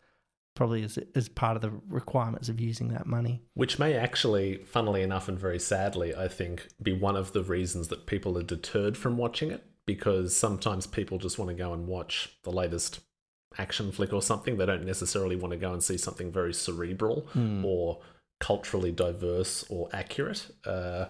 probably 0.60 0.84
as, 0.84 1.00
as 1.16 1.30
part 1.30 1.56
of 1.56 1.62
the 1.62 1.72
requirements 1.88 2.50
of 2.50 2.60
using 2.60 2.90
that 2.90 3.06
money. 3.06 3.42
Which 3.54 3.80
may 3.80 3.94
actually, 3.94 4.58
funnily 4.58 5.02
enough 5.02 5.30
and 5.30 5.40
very 5.40 5.58
sadly, 5.58 6.14
I 6.14 6.28
think, 6.28 6.68
be 6.82 6.92
one 6.92 7.16
of 7.16 7.32
the 7.32 7.44
reasons 7.44 7.88
that 7.88 8.06
people 8.08 8.38
are 8.38 8.44
deterred 8.44 8.98
from 8.98 9.16
watching 9.16 9.52
it. 9.52 9.64
Because 9.86 10.36
sometimes 10.36 10.86
people 10.86 11.18
just 11.18 11.40
want 11.40 11.50
to 11.50 11.56
go 11.56 11.74
and 11.74 11.88
watch 11.88 12.38
the 12.44 12.52
latest 12.52 13.00
action 13.58 13.92
flick 13.92 14.14
or 14.14 14.22
something. 14.22 14.58
They 14.58 14.66
don't 14.66 14.86
necessarily 14.86 15.36
want 15.36 15.52
to 15.52 15.58
go 15.58 15.74
and 15.74 15.84
see 15.84 15.98
something 15.98 16.32
very 16.32 16.54
cerebral 16.54 17.28
Hmm. 17.34 17.66
or 17.66 18.00
culturally 18.40 18.92
diverse 18.92 19.66
or 19.70 19.90
accurate. 19.92 20.48
Uh, 20.66 21.06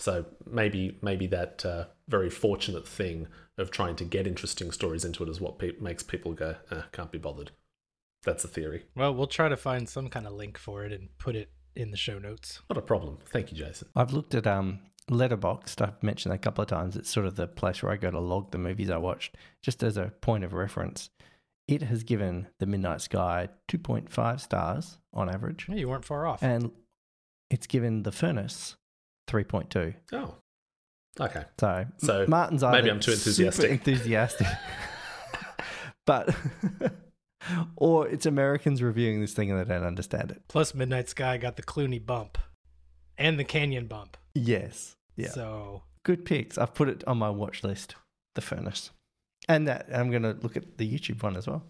so 0.00 0.24
maybe 0.46 0.98
maybe 1.02 1.26
that 1.28 1.64
uh, 1.66 1.84
very 2.08 2.30
fortunate 2.30 2.86
thing 2.86 3.26
of 3.58 3.70
trying 3.70 3.96
to 3.96 4.04
get 4.04 4.26
interesting 4.26 4.70
stories 4.70 5.04
into 5.04 5.22
it 5.24 5.28
is 5.28 5.40
what 5.40 5.58
pe- 5.58 5.78
makes 5.80 6.02
people 6.04 6.32
go, 6.32 6.54
eh, 6.70 6.82
can't 6.92 7.10
be 7.10 7.18
bothered. 7.18 7.50
That's 8.24 8.44
a 8.44 8.48
theory. 8.48 8.84
Well, 8.94 9.12
we'll 9.14 9.26
try 9.26 9.48
to 9.48 9.56
find 9.56 9.88
some 9.88 10.08
kind 10.08 10.26
of 10.26 10.32
link 10.32 10.56
for 10.58 10.84
it 10.84 10.92
and 10.92 11.08
put 11.18 11.34
it 11.36 11.50
in 11.74 11.90
the 11.90 11.96
show 11.96 12.18
notes. 12.18 12.60
Not 12.70 12.78
a 12.78 12.82
problem. 12.82 13.18
Thank 13.26 13.50
you, 13.52 13.58
Jason. 13.58 13.88
I've 13.96 14.12
looked 14.12 14.34
at 14.34 14.46
um, 14.46 14.80
Letterboxd. 15.10 15.80
I've 15.82 16.02
mentioned 16.02 16.30
that 16.32 16.36
a 16.36 16.38
couple 16.38 16.62
of 16.62 16.68
times. 16.68 16.96
It's 16.96 17.10
sort 17.10 17.26
of 17.26 17.34
the 17.36 17.46
place 17.48 17.82
where 17.82 17.92
I 17.92 17.96
go 17.96 18.10
to 18.10 18.18
log 18.20 18.50
the 18.52 18.58
movies 18.58 18.90
I 18.90 18.96
watched, 18.98 19.36
just 19.62 19.82
as 19.82 19.96
a 19.96 20.12
point 20.20 20.44
of 20.44 20.52
reference. 20.52 21.10
It 21.68 21.82
has 21.82 22.02
given 22.02 22.48
The 22.58 22.66
Midnight 22.66 23.02
Sky 23.02 23.48
2.5 23.70 24.40
stars 24.40 24.98
on 25.12 25.28
average, 25.28 25.66
Yeah, 25.68 25.74
you 25.76 25.88
weren't 25.88 26.04
far 26.04 26.26
off. 26.26 26.42
and 26.42 26.72
it's 27.50 27.66
given 27.66 28.02
The 28.04 28.10
Furnace 28.12 28.76
3.2. 29.28 29.94
Oh, 30.14 30.34
okay. 31.20 31.44
So, 31.60 31.86
So, 31.98 32.24
Martin's 32.26 32.62
maybe 32.62 32.90
I'm 32.90 33.00
too 33.00 33.12
super 33.12 33.46
enthusiastic. 33.52 33.70
enthusiastic, 33.70 34.46
but 36.06 36.34
or 37.76 38.08
it's 38.08 38.26
Americans 38.26 38.82
reviewing 38.82 39.20
this 39.20 39.34
thing 39.34 39.50
and 39.50 39.60
they 39.60 39.64
don't 39.74 39.86
understand 39.86 40.30
it. 40.30 40.42
Plus, 40.48 40.74
Midnight 40.74 41.08
Sky 41.10 41.36
got 41.36 41.56
the 41.56 41.62
Clooney 41.62 42.04
bump 42.04 42.38
and 43.16 43.38
the 43.38 43.44
Canion 43.44 43.88
bump. 43.88 44.16
Yes, 44.34 44.94
yeah, 45.16 45.28
So 45.30 45.82
good 46.04 46.24
picks. 46.24 46.56
I've 46.56 46.72
put 46.74 46.88
it 46.88 47.04
on 47.06 47.18
my 47.18 47.28
watch 47.30 47.62
list. 47.64 47.94
The 48.34 48.40
Furnace, 48.42 48.90
and 49.48 49.66
that 49.66 49.88
I'm 49.92 50.10
going 50.10 50.22
to 50.22 50.36
look 50.42 50.56
at 50.56 50.78
the 50.78 50.90
YouTube 50.90 51.22
one 51.22 51.36
as 51.36 51.46
well. 51.46 51.64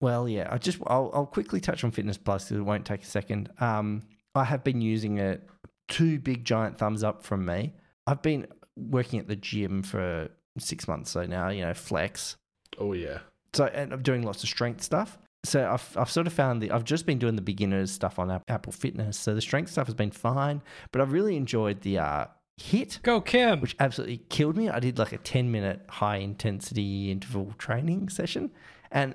Well, 0.00 0.28
yeah, 0.28 0.48
I 0.50 0.58
just 0.58 0.78
I'll, 0.86 1.10
I'll 1.14 1.26
quickly 1.26 1.60
touch 1.60 1.84
on 1.84 1.92
Fitness 1.92 2.18
Plus 2.18 2.44
because 2.44 2.58
it 2.58 2.62
won't 2.62 2.84
take 2.84 3.02
a 3.02 3.06
second. 3.06 3.50
Um, 3.60 4.02
I 4.34 4.44
have 4.44 4.64
been 4.64 4.80
using 4.80 5.18
it. 5.18 5.48
Two 5.88 6.18
big 6.18 6.44
giant 6.44 6.78
thumbs 6.78 7.04
up 7.04 7.22
from 7.22 7.44
me. 7.44 7.74
I've 8.06 8.22
been 8.22 8.46
working 8.76 9.20
at 9.20 9.28
the 9.28 9.36
gym 9.36 9.82
for 9.82 10.28
six 10.58 10.88
months 10.88 11.10
so 11.12 11.24
now. 11.26 11.50
You 11.50 11.66
know, 11.66 11.74
flex. 11.74 12.36
Oh 12.78 12.94
yeah. 12.94 13.18
So 13.52 13.66
and 13.66 13.92
I'm 13.92 14.02
doing 14.02 14.22
lots 14.22 14.42
of 14.42 14.48
strength 14.48 14.82
stuff. 14.82 15.18
So 15.44 15.70
I've 15.70 15.96
I've 15.96 16.10
sort 16.10 16.26
of 16.26 16.32
found 16.32 16.62
the 16.62 16.70
I've 16.72 16.84
just 16.84 17.06
been 17.06 17.18
doing 17.18 17.36
the 17.36 17.42
beginners 17.42 17.92
stuff 17.92 18.18
on 18.18 18.40
Apple 18.48 18.72
Fitness. 18.72 19.16
So 19.18 19.34
the 19.34 19.40
strength 19.40 19.70
stuff 19.70 19.86
has 19.86 19.94
been 19.94 20.10
fine, 20.10 20.62
but 20.90 21.00
I've 21.00 21.12
really 21.12 21.36
enjoyed 21.36 21.82
the 21.82 21.98
uh, 21.98 22.24
hit 22.56 23.00
go, 23.02 23.20
Kim. 23.20 23.60
which 23.60 23.76
absolutely 23.78 24.18
killed 24.28 24.56
me. 24.56 24.68
I 24.68 24.80
did 24.80 24.98
like 24.98 25.12
a 25.12 25.18
10 25.18 25.50
minute 25.50 25.82
high 25.88 26.16
intensity 26.16 27.10
interval 27.10 27.54
training 27.58 28.08
session. 28.08 28.50
And 28.90 29.14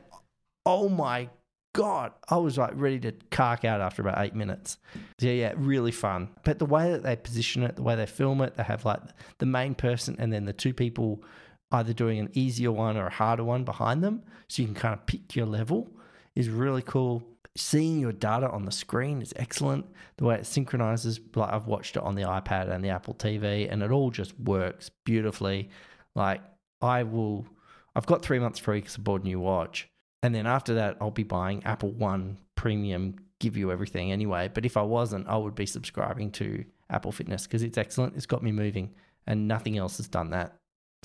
oh 0.66 0.90
my 0.90 1.30
God, 1.74 2.14
I 2.30 2.38
was 2.38 2.58
like 2.58 2.72
ready 2.74 3.00
to 3.02 3.12
cark 3.30 3.64
out 3.64 3.82
after 3.82 4.02
about 4.02 4.24
eight 4.24 4.34
minutes. 4.34 4.78
Yeah, 5.20 5.34
yeah, 5.34 5.54
really 5.56 5.92
fun. 5.92 6.30
But 6.44 6.60
the 6.60 6.66
way 6.66 6.92
that 6.92 7.04
they 7.04 7.16
position 7.16 7.64
it, 7.64 7.76
the 7.76 7.84
way 7.84 7.96
they 7.96 8.06
film 8.06 8.42
it, 8.42 8.56
they 8.56 8.64
have 8.64 8.86
like 8.86 9.02
the 9.38 9.46
main 9.46 9.76
person 9.76 10.16
and 10.18 10.34
then 10.34 10.46
the 10.46 10.54
two 10.54 10.74
people 10.74 11.24
either 11.72 11.94
doing 11.94 12.18
an 12.20 12.30
easier 12.34 12.72
one 12.72 12.98
or 12.98 13.08
a 13.08 13.12
harder 13.12 13.44
one 13.44 13.64
behind 13.64 14.04
them. 14.04 14.24
So 14.48 14.62
you 14.62 14.68
can 14.68 14.76
kind 14.76 14.94
of 14.94 15.06
pick 15.06 15.36
your 15.36 15.46
level 15.46 15.92
is 16.38 16.50
really 16.50 16.84
cool. 16.84 17.24
Seeing 17.58 18.00
your 18.00 18.12
data 18.12 18.50
on 18.50 18.66
the 18.66 18.72
screen 18.72 19.22
is 19.22 19.34
excellent. 19.36 19.86
The 20.18 20.26
way 20.26 20.36
it 20.36 20.46
synchronizes, 20.46 21.20
like 21.36 21.52
I've 21.52 21.66
watched 21.66 21.98
it 21.98 22.04
on 22.04 22.14
the 22.14 22.22
iPad 22.22 22.70
and 22.70 22.84
the 22.84 22.90
Apple 22.90 23.16
TV, 23.16 23.72
and 23.72 23.82
it 23.82 23.92
all 23.92 24.12
just 24.12 24.40
works 24.40 24.92
beautifully. 25.06 25.70
Like 26.16 26.42
I 26.82 27.02
will, 27.02 27.48
I've 27.96 28.06
got 28.06 28.22
three 28.22 28.38
months 28.38 28.60
free 28.60 28.82
because 28.82 28.98
I 28.98 29.02
bought 29.02 29.22
a 29.22 29.26
new 29.26 29.40
watch, 29.40 29.90
and 30.22 30.36
then 30.36 30.46
after 30.46 30.76
that, 30.76 30.98
I'll 31.02 31.10
be 31.10 31.24
buying 31.24 31.64
Apple 31.64 31.92
One 31.92 32.38
Premium, 32.56 33.16
give 33.40 33.58
you 33.58 33.72
everything 33.72 34.12
anyway. 34.12 34.52
But 34.54 34.66
if 34.66 34.78
I 34.78 34.84
wasn't, 34.84 35.28
I 35.28 35.38
would 35.38 35.56
be 35.56 35.66
subscribing 35.66 36.32
to 36.34 36.64
Apple 36.92 37.12
Fitness 37.12 37.48
because 37.48 37.64
it's 37.64 37.78
excellent. 37.78 38.16
It's 38.16 38.28
got 38.28 38.44
me 38.44 38.52
moving, 38.52 38.94
and 39.26 39.48
nothing 39.48 39.78
else 39.78 39.98
has 39.98 40.08
done 40.08 40.30
that. 40.30 40.56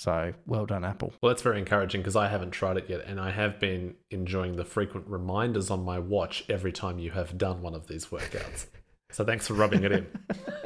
So 0.02 0.34
well 0.46 0.66
done, 0.66 0.84
Apple. 0.84 1.12
Well, 1.22 1.30
that's 1.30 1.42
very 1.42 1.60
encouraging 1.60 2.00
because 2.00 2.16
I 2.16 2.26
haven't 2.26 2.50
tried 2.50 2.76
it 2.76 2.90
yet, 2.90 3.04
and 3.06 3.20
I 3.20 3.30
have 3.30 3.60
been 3.60 3.94
enjoying 4.10 4.56
the 4.56 4.64
frequent 4.64 5.06
reminders 5.06 5.70
on 5.70 5.84
my 5.84 6.00
watch 6.00 6.42
every 6.48 6.72
time 6.72 6.98
you 6.98 7.12
have 7.12 7.38
done 7.38 7.62
one 7.62 7.76
of 7.76 7.86
these 7.86 8.06
workouts. 8.06 8.66
so 9.12 9.24
thanks 9.24 9.46
for 9.46 9.54
rubbing 9.54 9.84
it 9.84 9.92
in. 9.92 10.06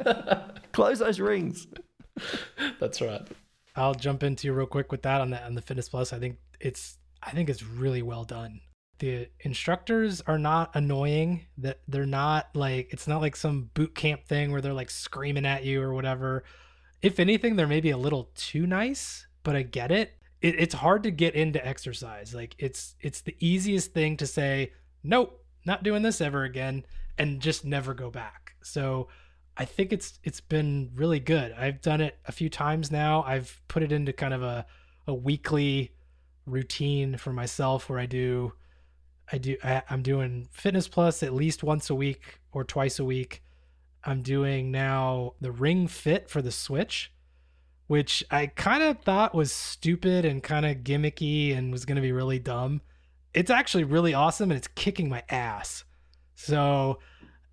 Close 0.71 0.97
those 0.97 1.19
rings. 1.19 1.67
that's 2.79 2.99
right. 2.99 3.21
I'll 3.75 3.93
jump 3.93 4.23
into 4.23 4.47
you 4.47 4.53
real 4.53 4.65
quick 4.65 4.91
with 4.91 5.03
that 5.03 5.21
on 5.21 5.29
the 5.29 5.45
on 5.45 5.53
the 5.53 5.61
Fitness 5.61 5.87
Plus. 5.87 6.13
I 6.13 6.17
think 6.17 6.37
it's 6.59 6.97
I 7.21 7.29
think 7.29 7.47
it's 7.47 7.61
really 7.61 8.01
well 8.01 8.23
done. 8.23 8.59
The 8.97 9.29
instructors 9.41 10.19
are 10.21 10.39
not 10.39 10.71
annoying. 10.73 11.45
That 11.59 11.81
they're 11.87 12.07
not 12.07 12.47
like 12.55 12.91
it's 12.91 13.07
not 13.07 13.21
like 13.21 13.35
some 13.35 13.69
boot 13.75 13.93
camp 13.93 14.25
thing 14.25 14.51
where 14.51 14.61
they're 14.61 14.73
like 14.73 14.89
screaming 14.89 15.45
at 15.45 15.63
you 15.63 15.79
or 15.79 15.93
whatever. 15.93 16.43
If 17.03 17.19
anything, 17.19 17.55
they're 17.55 17.67
maybe 17.67 17.91
a 17.91 17.97
little 17.97 18.31
too 18.33 18.65
nice, 18.65 19.26
but 19.47 19.55
I 19.55 19.61
get 19.61 19.93
it. 19.93 20.11
it. 20.41 20.59
It's 20.59 20.73
hard 20.73 21.03
to 21.03 21.09
get 21.09 21.33
into 21.33 21.65
exercise. 21.65 22.35
Like 22.35 22.53
it's 22.59 22.95
it's 22.99 23.21
the 23.21 23.33
easiest 23.39 23.93
thing 23.93 24.17
to 24.17 24.27
say, 24.27 24.73
nope, 25.05 25.41
not 25.65 25.83
doing 25.83 26.01
this 26.01 26.19
ever 26.19 26.43
again, 26.43 26.85
and 27.17 27.39
just 27.39 27.63
never 27.63 27.93
go 27.93 28.11
back. 28.11 28.57
So 28.61 29.07
I 29.55 29.63
think 29.63 29.93
it's 29.93 30.19
it's 30.25 30.41
been 30.41 30.91
really 30.93 31.21
good. 31.21 31.53
I've 31.53 31.81
done 31.81 32.01
it 32.01 32.17
a 32.25 32.33
few 32.33 32.49
times 32.49 32.91
now. 32.91 33.23
I've 33.23 33.61
put 33.69 33.83
it 33.83 33.93
into 33.93 34.11
kind 34.11 34.33
of 34.33 34.43
a 34.43 34.65
a 35.07 35.13
weekly 35.13 35.93
routine 36.45 37.15
for 37.15 37.31
myself 37.31 37.89
where 37.89 37.99
I 37.99 38.05
do 38.05 38.51
I 39.31 39.37
do 39.37 39.55
I, 39.63 39.81
I'm 39.89 40.01
doing 40.01 40.49
Fitness 40.51 40.89
Plus 40.89 41.23
at 41.23 41.33
least 41.33 41.63
once 41.63 41.89
a 41.89 41.95
week 41.95 42.41
or 42.51 42.65
twice 42.65 42.99
a 42.99 43.05
week. 43.05 43.41
I'm 44.03 44.23
doing 44.23 44.71
now 44.71 45.35
the 45.39 45.53
Ring 45.53 45.87
Fit 45.87 46.29
for 46.29 46.41
the 46.41 46.51
Switch, 46.51 47.13
which 47.87 48.23
I 48.29 48.47
kind 48.47 48.83
of 48.83 48.99
thought 48.99 49.33
was 49.33 49.51
stupid 49.51 50.25
and 50.25 50.43
kind 50.43 50.65
of 50.65 50.77
gimmicky 50.77 51.57
and 51.57 51.71
was 51.71 51.85
going 51.85 51.95
to 51.95 52.01
be 52.01 52.11
really 52.11 52.39
dumb. 52.39 52.81
It's 53.33 53.49
actually 53.49 53.85
really 53.85 54.13
awesome 54.13 54.51
and 54.51 54.57
it's 54.57 54.67
kicking 54.67 55.09
my 55.09 55.23
ass. 55.29 55.83
So 56.35 56.99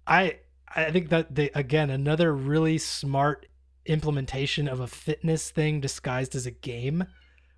I 0.07 0.39
I 0.75 0.91
think 0.91 1.09
that 1.11 1.35
they 1.35 1.51
again 1.55 1.91
another 1.91 2.35
really 2.35 2.79
smart 2.79 3.47
implementation 3.87 4.67
of 4.67 4.81
a 4.81 4.87
fitness 4.87 5.51
thing 5.51 5.81
disguised 5.81 6.35
as 6.35 6.47
a 6.47 6.51
game 6.51 7.05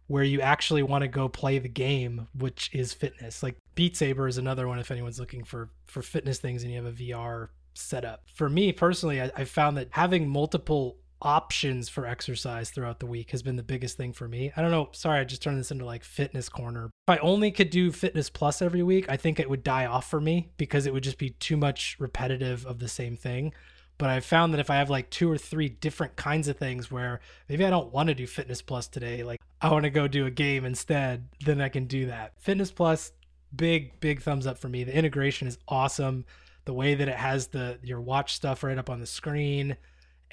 where 0.08 0.24
you 0.24 0.40
actually 0.40 0.82
want 0.82 1.02
to 1.02 1.08
go 1.08 1.28
play 1.28 1.58
the 1.58 1.68
game 1.68 2.28
which 2.34 2.68
is 2.72 2.92
fitness. 2.92 3.42
Like 3.42 3.56
Beat 3.74 3.96
Saber 3.96 4.28
is 4.28 4.38
another 4.38 4.68
one 4.68 4.78
if 4.78 4.90
anyone's 4.90 5.20
looking 5.20 5.44
for 5.44 5.70
for 5.86 6.02
fitness 6.02 6.38
things 6.38 6.62
and 6.62 6.70
you 6.72 6.82
have 6.82 6.92
a 6.92 6.96
VR 6.96 7.48
setup. 7.74 8.22
For 8.34 8.50
me 8.50 8.72
personally, 8.72 9.22
I, 9.22 9.30
I 9.34 9.44
found 9.44 9.76
that 9.78 9.88
having 9.92 10.28
multiple 10.28 10.98
options 11.22 11.88
for 11.88 12.07
exercise 12.07 12.70
throughout 12.70 13.00
the 13.00 13.07
week 13.07 13.31
has 13.31 13.42
been 13.42 13.57
the 13.57 13.62
biggest 13.62 13.96
thing 13.96 14.12
for 14.12 14.29
me. 14.29 14.52
I 14.57 14.62
don't 14.62 14.70
know, 14.70 14.88
sorry, 14.92 15.20
I 15.20 15.24
just 15.24 15.42
turned 15.42 15.59
this 15.59 15.70
into 15.70 15.85
like 15.85 16.05
fitness 16.05 16.48
corner. 16.48 16.90
If 17.09 17.18
I 17.18 17.18
only 17.18 17.50
could 17.50 17.70
do 17.70 17.90
fitness 17.90 18.31
plus 18.31 18.61
every 18.61 18.83
week, 18.83 19.07
I 19.09 19.16
think 19.16 19.40
it 19.40 19.48
would 19.48 19.62
die 19.62 19.87
off 19.87 20.09
for 20.09 20.20
me 20.20 20.50
because 20.57 20.87
it 20.87 20.92
would 20.92 21.02
just 21.02 21.18
be 21.18 21.31
too 21.31 21.57
much 21.57 21.96
repetitive 21.98 22.66
of 22.66 22.79
the 22.79 22.88
same 22.88 23.16
thing. 23.16 23.52
But 23.98 24.11
I've 24.11 24.24
found 24.26 24.52
that 24.52 24.61
if 24.61 24.68
I 24.68 24.76
have 24.76 24.90
like 24.90 25.09
two 25.09 25.31
or 25.31 25.38
three 25.38 25.70
different 25.70 26.16
kinds 26.16 26.48
of 26.48 26.59
things 26.59 26.90
where 26.90 27.20
maybe 27.48 27.64
I 27.64 27.70
don't 27.70 27.92
want 27.92 28.09
to 28.09 28.14
do 28.14 28.26
fitness 28.26 28.61
plus 28.61 28.88
today, 28.88 29.22
like 29.22 29.40
I 29.61 29.70
want 29.70 29.85
to 29.85 29.90
go 29.90 30.07
do 30.07 30.26
a 30.26 30.31
game 30.31 30.64
instead, 30.66 31.29
then 31.44 31.61
I 31.61 31.70
can 31.70 31.87
do 31.87 32.07
that. 32.07 32.35
Fitness 32.38 32.70
plus 32.70 33.12
big 33.55 33.98
big 34.00 34.20
thumbs 34.20 34.46
up 34.46 34.59
for 34.59 34.68
me. 34.68 34.85
The 34.85 34.94
integration 34.94 35.48
is 35.48 35.59
awesome. 35.66 36.26
The 36.66 36.74
way 36.74 36.94
that 36.94 37.09
it 37.09 37.16
has 37.16 37.46
the 37.48 37.79
your 37.83 38.00
watch 38.00 38.35
stuff 38.35 38.62
right 38.62 38.76
up 38.76 38.90
on 38.90 39.00
the 39.00 39.07
screen, 39.07 39.76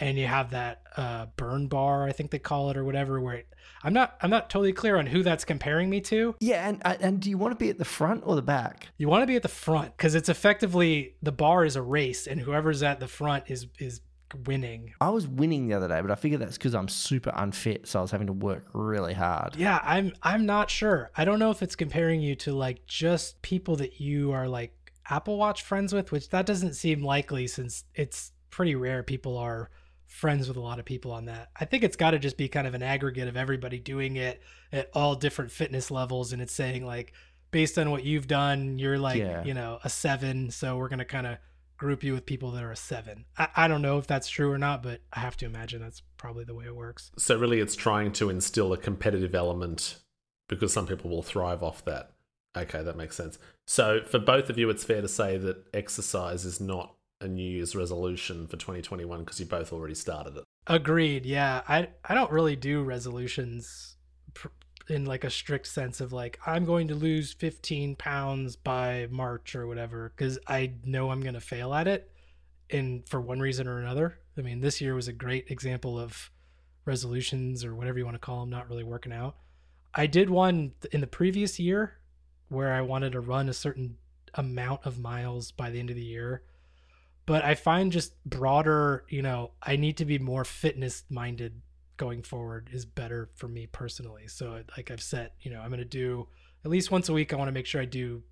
and 0.03 0.19
you 0.19 0.27
have 0.27 0.51
that 0.51 0.81
uh, 0.97 1.27
burn 1.37 1.67
bar, 1.67 2.05
I 2.05 2.11
think 2.11 2.31
they 2.31 2.39
call 2.39 2.69
it 2.69 2.75
or 2.75 2.83
whatever. 2.83 3.21
Where 3.21 3.35
it, 3.35 3.47
I'm 3.83 3.93
not 3.93 4.17
I'm 4.21 4.29
not 4.29 4.49
totally 4.49 4.73
clear 4.73 4.97
on 4.97 5.05
who 5.05 5.23
that's 5.23 5.45
comparing 5.45 5.89
me 5.89 6.01
to. 6.01 6.35
Yeah, 6.41 6.67
and 6.67 6.81
uh, 6.83 6.95
and 6.99 7.21
do 7.21 7.29
you 7.29 7.37
want 7.37 7.57
to 7.57 7.63
be 7.63 7.69
at 7.69 7.77
the 7.77 7.85
front 7.85 8.23
or 8.25 8.35
the 8.35 8.41
back? 8.41 8.89
You 8.97 9.07
want 9.07 9.23
to 9.23 9.27
be 9.27 9.37
at 9.37 9.43
the 9.43 9.47
front 9.47 9.95
because 9.95 10.13
it's 10.13 10.27
effectively 10.27 11.15
the 11.21 11.31
bar 11.31 11.63
is 11.63 11.77
a 11.77 11.81
race, 11.81 12.27
and 12.27 12.41
whoever's 12.41 12.83
at 12.83 12.99
the 12.99 13.07
front 13.07 13.45
is 13.47 13.67
is 13.79 14.01
winning. 14.45 14.93
I 14.99 15.09
was 15.09 15.25
winning 15.25 15.69
the 15.69 15.75
other 15.75 15.87
day, 15.87 16.01
but 16.01 16.11
I 16.11 16.15
figured 16.15 16.41
that's 16.41 16.57
because 16.57 16.75
I'm 16.75 16.89
super 16.89 17.31
unfit, 17.33 17.87
so 17.87 17.99
I 17.99 18.01
was 18.01 18.11
having 18.11 18.27
to 18.27 18.33
work 18.33 18.65
really 18.73 19.13
hard. 19.13 19.55
Yeah, 19.55 19.79
I'm 19.83 20.11
I'm 20.21 20.45
not 20.45 20.69
sure. 20.69 21.11
I 21.15 21.23
don't 21.23 21.39
know 21.39 21.51
if 21.51 21.63
it's 21.63 21.77
comparing 21.77 22.19
you 22.19 22.35
to 22.37 22.51
like 22.51 22.85
just 22.87 23.41
people 23.41 23.77
that 23.77 24.01
you 24.01 24.33
are 24.33 24.49
like 24.49 24.75
Apple 25.09 25.37
Watch 25.37 25.61
friends 25.61 25.93
with, 25.93 26.11
which 26.11 26.27
that 26.29 26.45
doesn't 26.45 26.73
seem 26.73 27.01
likely 27.03 27.47
since 27.47 27.85
it's 27.95 28.33
pretty 28.49 28.75
rare 28.75 29.01
people 29.01 29.37
are 29.37 29.71
friends 30.13 30.47
with 30.47 30.57
a 30.57 30.61
lot 30.61 30.77
of 30.77 30.85
people 30.85 31.11
on 31.11 31.25
that. 31.25 31.49
I 31.59 31.65
think 31.65 31.83
it's 31.83 31.95
got 31.95 32.11
to 32.11 32.19
just 32.19 32.37
be 32.37 32.47
kind 32.47 32.67
of 32.67 32.75
an 32.75 32.83
aggregate 32.83 33.27
of 33.27 33.35
everybody 33.35 33.79
doing 33.79 34.15
it 34.15 34.41
at 34.71 34.89
all 34.93 35.15
different 35.15 35.51
fitness 35.51 35.89
levels 35.89 36.33
and 36.33 36.41
it's 36.41 36.53
saying 36.53 36.85
like 36.85 37.13
based 37.49 37.79
on 37.79 37.89
what 37.89 38.03
you've 38.03 38.27
done, 38.27 38.77
you're 38.77 38.99
like, 38.99 39.17
Yeah. 39.17 39.43
you 39.43 39.55
know, 39.55 39.79
a 39.83 39.89
7, 39.89 40.51
so 40.51 40.77
we're 40.77 40.87
going 40.89 40.99
to 40.99 41.05
kind 41.05 41.25
of 41.25 41.39
group 41.77 42.03
you 42.03 42.13
with 42.13 42.27
people 42.27 42.51
that 42.51 42.63
are 42.63 42.71
a 42.71 42.75
7. 42.75 43.25
I, 43.37 43.47
I 43.55 43.67
don't 43.67 43.81
know 43.81 43.97
if 43.97 44.05
that's 44.05 44.29
true 44.29 44.51
or 44.51 44.59
not, 44.59 44.83
but 44.83 45.01
I 45.11 45.19
have 45.19 45.35
to 45.37 45.45
imagine 45.45 45.81
that's 45.81 46.03
probably 46.17 46.43
the 46.45 46.53
way 46.53 46.65
it 46.65 46.75
works. 46.75 47.11
So 47.17 47.35
really, 47.35 47.59
it's 47.59 47.75
trying 47.75 48.11
to 48.13 48.29
instill 48.29 48.71
a 48.71 48.77
competitive 48.77 49.33
element 49.33 49.97
because 50.47 50.71
some 50.73 50.85
people 50.85 51.09
will 51.09 51.23
thrive 51.23 51.63
off 51.63 51.83
that. 51.85 52.11
Okay, 52.55 52.83
that 52.83 52.95
makes 52.95 53.15
sense. 53.15 53.39
So 53.65 54.01
for 54.05 54.19
both 54.19 54.51
of 54.51 54.59
you, 54.59 54.69
it's 54.69 54.83
fair 54.83 55.01
to 55.01 55.07
say 55.07 55.37
that 55.37 55.65
exercise 55.73 56.45
is 56.45 56.61
not 56.61 56.93
a 57.23 57.27
New 57.27 57.49
Year's 57.49 57.75
resolution 57.75 58.47
for 58.47 58.57
2021 58.57 59.19
because 59.19 59.39
you 59.39 59.45
both 59.45 59.71
already 59.73 59.95
started 59.95 60.37
it. 60.37 60.43
Agreed. 60.67 61.25
Yeah, 61.25 61.61
I 61.67 61.89
I 62.05 62.13
don't 62.13 62.31
really 62.31 62.55
do 62.55 62.83
resolutions 62.83 63.97
pr- 64.33 64.47
in 64.87 65.05
like 65.05 65.23
a 65.23 65.29
strict 65.29 65.67
sense 65.67 65.99
of 66.01 66.13
like 66.13 66.39
I'm 66.45 66.65
going 66.65 66.87
to 66.89 66.95
lose 66.95 67.33
15 67.33 67.95
pounds 67.95 68.55
by 68.55 69.07
March 69.11 69.55
or 69.55 69.67
whatever 69.67 70.13
because 70.15 70.39
I 70.47 70.73
know 70.85 71.11
I'm 71.11 71.21
going 71.21 71.33
to 71.33 71.41
fail 71.41 71.73
at 71.73 71.87
it, 71.87 72.11
and 72.69 73.07
for 73.07 73.19
one 73.19 73.39
reason 73.39 73.67
or 73.67 73.79
another. 73.79 74.19
I 74.37 74.41
mean, 74.41 74.61
this 74.61 74.81
year 74.81 74.95
was 74.95 75.07
a 75.07 75.13
great 75.13 75.51
example 75.51 75.99
of 75.99 76.31
resolutions 76.85 77.63
or 77.63 77.75
whatever 77.75 77.99
you 77.99 78.05
want 78.05 78.15
to 78.15 78.19
call 78.19 78.39
them 78.39 78.49
not 78.49 78.67
really 78.67 78.83
working 78.83 79.13
out. 79.13 79.35
I 79.93 80.07
did 80.07 80.29
one 80.29 80.71
in 80.91 81.01
the 81.01 81.07
previous 81.07 81.59
year 81.59 81.97
where 82.49 82.73
I 82.73 82.81
wanted 82.81 83.11
to 83.11 83.19
run 83.19 83.47
a 83.47 83.53
certain 83.53 83.97
amount 84.33 84.81
of 84.85 84.99
miles 84.99 85.51
by 85.51 85.69
the 85.69 85.79
end 85.79 85.91
of 85.91 85.95
the 85.95 86.01
year 86.01 86.41
but 87.25 87.43
I 87.43 87.55
find 87.55 87.91
just 87.91 88.21
broader, 88.25 89.05
you 89.09 89.21
know, 89.21 89.51
I 89.61 89.75
need 89.75 89.97
to 89.97 90.05
be 90.05 90.19
more 90.19 90.43
fitness 90.43 91.03
minded 91.09 91.61
going 91.97 92.23
forward 92.23 92.69
is 92.73 92.85
better 92.85 93.29
for 93.35 93.47
me 93.47 93.67
personally. 93.67 94.27
So 94.27 94.61
like 94.75 94.91
I've 94.91 95.01
set, 95.01 95.35
you 95.41 95.51
know, 95.51 95.61
I'm 95.61 95.69
going 95.69 95.79
to 95.79 95.85
do 95.85 96.27
at 96.65 96.71
least 96.71 96.91
once 96.91 97.09
a 97.09 97.13
week 97.13 97.33
I 97.33 97.35
want 97.35 97.47
to 97.49 97.53
make 97.53 97.65
sure 97.65 97.81
I 97.81 97.85
do 97.85 98.23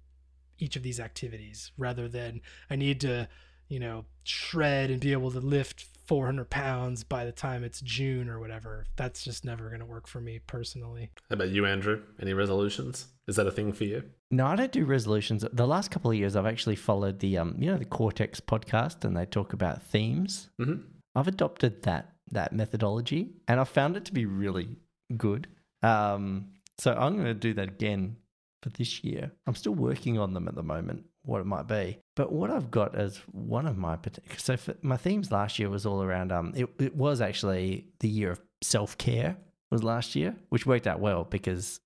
each 0.58 0.76
of 0.76 0.84
these 0.84 1.00
activities 1.00 1.72
rather 1.78 2.08
than 2.08 2.42
I 2.70 2.76
need 2.76 3.02
to, 3.02 3.28
you 3.68 3.80
know, 3.80 4.06
shred 4.24 4.90
and 4.90 5.00
be 5.00 5.12
able 5.12 5.32
to 5.32 5.40
lift 5.40 5.86
400 6.06 6.50
pounds 6.50 7.04
by 7.04 7.26
the 7.26 7.32
time 7.32 7.64
it's 7.64 7.82
June 7.82 8.30
or 8.30 8.40
whatever. 8.40 8.86
That's 8.96 9.24
just 9.24 9.46
never 9.46 9.70
going 9.70 9.80
to 9.80 9.86
work 9.86 10.08
for 10.08 10.20
me 10.20 10.40
personally. 10.46 11.12
How 11.30 11.36
about 11.36 11.50
you, 11.50 11.66
Andrew? 11.66 12.02
Any 12.22 12.34
resolutions? 12.34 13.08
Is 13.28 13.38
that 13.38 13.48
a 13.48 13.52
thing 13.52 13.72
for 13.74 13.86
you? 13.86 14.04
No, 14.32 14.48
I 14.48 14.56
don't 14.56 14.72
do 14.72 14.86
resolutions. 14.86 15.46
The 15.52 15.68
last 15.68 15.92
couple 15.92 16.10
of 16.10 16.18
years, 16.18 16.36
I've 16.38 16.46
actually 16.46 16.78
followed 16.78 17.20
the 17.20 17.38
um, 17.38 17.56
you 17.60 17.70
know, 17.70 17.78
the 17.78 17.86
Cortex 17.86 18.40
podcast, 18.40 19.04
and 19.04 19.16
they 19.16 19.26
talk 19.26 19.54
about 19.54 19.82
themes. 19.84 20.50
hmm 20.58 20.76
I've 21.14 21.28
adopted 21.28 21.84
that 21.84 22.14
that 22.32 22.54
methodology, 22.54 23.34
and 23.50 23.60
I 23.60 23.66
found 23.66 23.98
it 23.98 24.06
to 24.06 24.14
be 24.14 24.26
really 24.26 24.78
good. 25.18 25.48
Um, 25.84 26.52
so 26.78 26.94
I'm 26.94 27.16
going 27.16 27.26
to 27.26 27.34
do 27.34 27.54
that 27.56 27.68
again 27.68 28.16
for 28.64 28.70
this 28.70 29.04
year. 29.04 29.32
I'm 29.46 29.56
still 29.56 29.76
working 29.76 30.18
on 30.18 30.34
them 30.34 30.48
at 30.48 30.56
the 30.56 30.64
moment, 30.64 31.04
what 31.24 31.42
it 31.42 31.46
might 31.46 31.68
be. 31.68 31.98
But 32.16 32.32
what 32.32 32.50
I've 32.50 32.72
got 32.72 32.96
as 32.96 33.18
one 33.32 33.68
of 33.68 33.78
my 33.78 33.98
so 34.38 34.56
for 34.56 34.76
my 34.82 34.96
themes 34.98 35.32
last 35.32 35.60
year 35.60 35.70
was 35.70 35.86
all 35.86 36.02
around. 36.02 36.32
Um, 36.32 36.54
it, 36.56 36.70
it 36.80 36.96
was 36.96 37.20
actually 37.20 37.88
the 38.00 38.08
year 38.08 38.32
of 38.32 38.40
self 38.62 38.98
care 38.98 39.36
was 39.70 39.84
last 39.84 40.16
year, 40.16 40.36
which 40.50 40.66
worked 40.66 40.88
out 40.88 41.00
well 41.00 41.24
because 41.24 41.80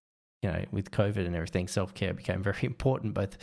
you 0.46 0.52
know 0.52 0.64
with 0.72 0.92
COVID 0.92 1.26
and 1.26 1.36
everything, 1.36 1.68
self 1.68 1.96
care 1.96 2.14
became 2.14 2.44
very 2.44 2.60
important, 2.64 3.16
both 3.16 3.38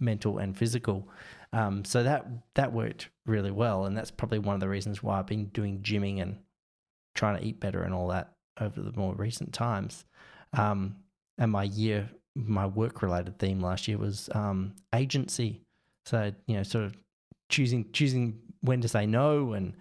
mental 0.00 0.38
and 0.38 0.56
physical. 0.56 1.06
Um, 1.52 1.84
so 1.84 2.02
that 2.02 2.26
that 2.54 2.72
worked 2.72 3.10
really 3.26 3.50
well, 3.50 3.84
and 3.84 3.96
that's 3.96 4.10
probably 4.10 4.38
one 4.38 4.54
of 4.54 4.60
the 4.60 4.68
reasons 4.68 5.02
why 5.02 5.18
I've 5.18 5.26
been 5.26 5.46
doing 5.46 5.80
gymming 5.80 6.22
and 6.22 6.38
trying 7.14 7.38
to 7.38 7.44
eat 7.44 7.60
better 7.60 7.82
and 7.82 7.92
all 7.92 8.08
that 8.08 8.32
over 8.58 8.80
the 8.80 8.98
more 8.98 9.14
recent 9.14 9.52
times. 9.52 10.06
Um, 10.54 10.96
and 11.36 11.52
my 11.52 11.64
year, 11.64 12.08
my 12.34 12.66
work 12.66 13.02
related 13.02 13.38
theme 13.38 13.60
last 13.60 13.86
year 13.86 13.98
was 13.98 14.30
um, 14.34 14.74
agency. 14.94 15.60
So 16.06 16.32
you 16.46 16.56
know, 16.56 16.62
sort 16.62 16.86
of 16.86 16.96
choosing 17.50 17.90
choosing 17.92 18.38
when 18.62 18.80
to 18.80 18.88
say 18.88 19.04
no 19.04 19.52
and 19.52 19.74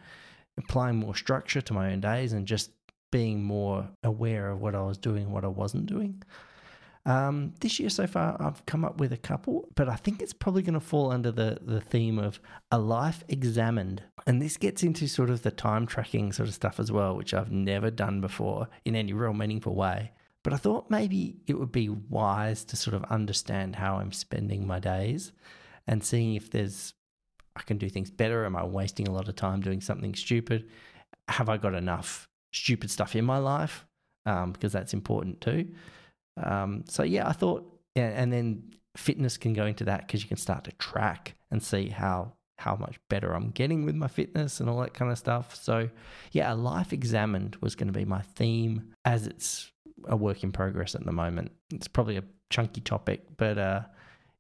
applying 0.58 0.98
more 0.98 1.16
structure 1.16 1.62
to 1.62 1.74
my 1.74 1.94
own 1.94 2.02
days 2.02 2.34
and 2.34 2.46
just 2.46 2.72
being 3.12 3.42
more 3.42 3.88
aware 4.04 4.52
of 4.52 4.60
what 4.60 4.76
I 4.76 4.82
was 4.82 4.98
doing 4.98 5.24
and 5.24 5.32
what 5.32 5.46
I 5.46 5.48
wasn't 5.48 5.86
doing. 5.86 6.22
Um, 7.08 7.54
this 7.60 7.80
year 7.80 7.90
so 7.90 8.08
far, 8.08 8.36
I've 8.40 8.66
come 8.66 8.84
up 8.84 9.00
with 9.00 9.14
a 9.14 9.18
couple, 9.18 9.70
but 9.76 9.88
I 9.88 9.96
think 9.96 10.22
it's 10.22 10.34
probably 10.34 10.64
going 10.64 10.74
to 10.74 10.80
fall 10.80 11.12
under 11.12 11.32
the, 11.32 11.60
the 11.62 11.80
theme 11.80 12.18
of 12.18 12.40
a 12.72 12.80
life 12.80 13.24
examined. 13.28 14.02
And 14.26 14.42
this 14.42 14.58
gets 14.58 14.82
into 14.82 15.08
sort 15.08 15.30
of 15.30 15.44
the 15.44 15.52
time 15.52 15.86
tracking 15.86 16.34
sort 16.34 16.50
of 16.50 16.56
stuff 16.56 16.80
as 16.80 16.92
well, 16.92 17.16
which 17.16 17.34
I've 17.34 17.52
never 17.52 17.92
done 17.92 18.22
before 18.22 18.70
in 18.86 18.96
any 18.96 19.14
real 19.14 19.34
meaningful 19.34 19.76
way. 19.76 20.12
But 20.44 20.54
I 20.54 20.58
thought 20.58 20.90
maybe 20.90 21.38
it 21.48 21.60
would 21.60 21.72
be 21.72 21.90
wise 21.90 22.64
to 22.66 22.76
sort 22.76 22.96
of 22.96 23.04
understand 23.06 23.76
how 23.76 23.98
I'm 23.98 24.12
spending 24.12 24.66
my 24.66 24.80
days 24.80 25.32
and 25.88 26.04
seeing 26.04 26.36
if 26.36 26.50
there's, 26.50 26.94
I 27.56 27.62
can 27.62 27.78
do 27.78 27.90
things 27.90 28.10
better. 28.10 28.46
Am 28.46 28.56
I 28.56 28.64
wasting 28.64 29.08
a 29.08 29.12
lot 29.12 29.28
of 29.28 29.36
time 29.36 29.62
doing 29.62 29.82
something 29.82 30.16
stupid? 30.16 30.70
Have 31.30 31.50
I 31.50 31.58
got 31.58 31.76
enough 31.76 32.30
stupid 32.52 32.90
stuff 32.90 33.16
in 33.16 33.26
my 33.26 33.38
life? 33.38 33.86
Um, 34.26 34.52
because 34.52 34.72
that's 34.72 34.94
important 34.94 35.42
too. 35.42 35.68
Um, 36.42 36.84
so 36.88 37.04
yeah, 37.04 37.28
I 37.28 37.32
thought, 37.32 37.66
and 37.96 38.32
then 38.32 38.72
fitness 38.98 39.38
can 39.38 39.54
go 39.54 39.66
into 39.66 39.86
that 39.86 40.08
because 40.08 40.22
you 40.22 40.28
can 40.28 40.38
start 40.38 40.64
to 40.66 40.72
track 40.74 41.36
and 41.52 41.62
see 41.62 41.90
how 41.90 42.34
how 42.58 42.76
much 42.78 42.98
better 43.10 43.34
I'm 43.34 43.52
getting 43.52 43.86
with 43.86 43.96
my 43.96 44.08
fitness 44.08 44.62
and 44.62 44.70
all 44.70 44.80
that 44.80 44.94
kind 44.94 45.12
of 45.12 45.18
stuff. 45.18 45.56
So 45.56 45.90
yeah, 46.32 46.54
a 46.54 46.56
life 46.56 46.94
examined 46.94 47.58
was 47.58 47.76
going 47.76 47.88
to 47.92 47.98
be 47.98 48.06
my 48.06 48.22
theme 48.22 48.94
as 49.04 49.28
it's 49.28 49.72
a 50.06 50.16
work 50.16 50.44
in 50.44 50.52
progress 50.52 50.96
at 50.96 51.06
the 51.06 51.12
moment. 51.12 51.52
It's 51.74 51.88
probably 51.90 52.18
a 52.18 52.24
chunky 52.50 52.82
topic, 52.82 53.26
but 53.38 53.58
uh, 53.58 53.82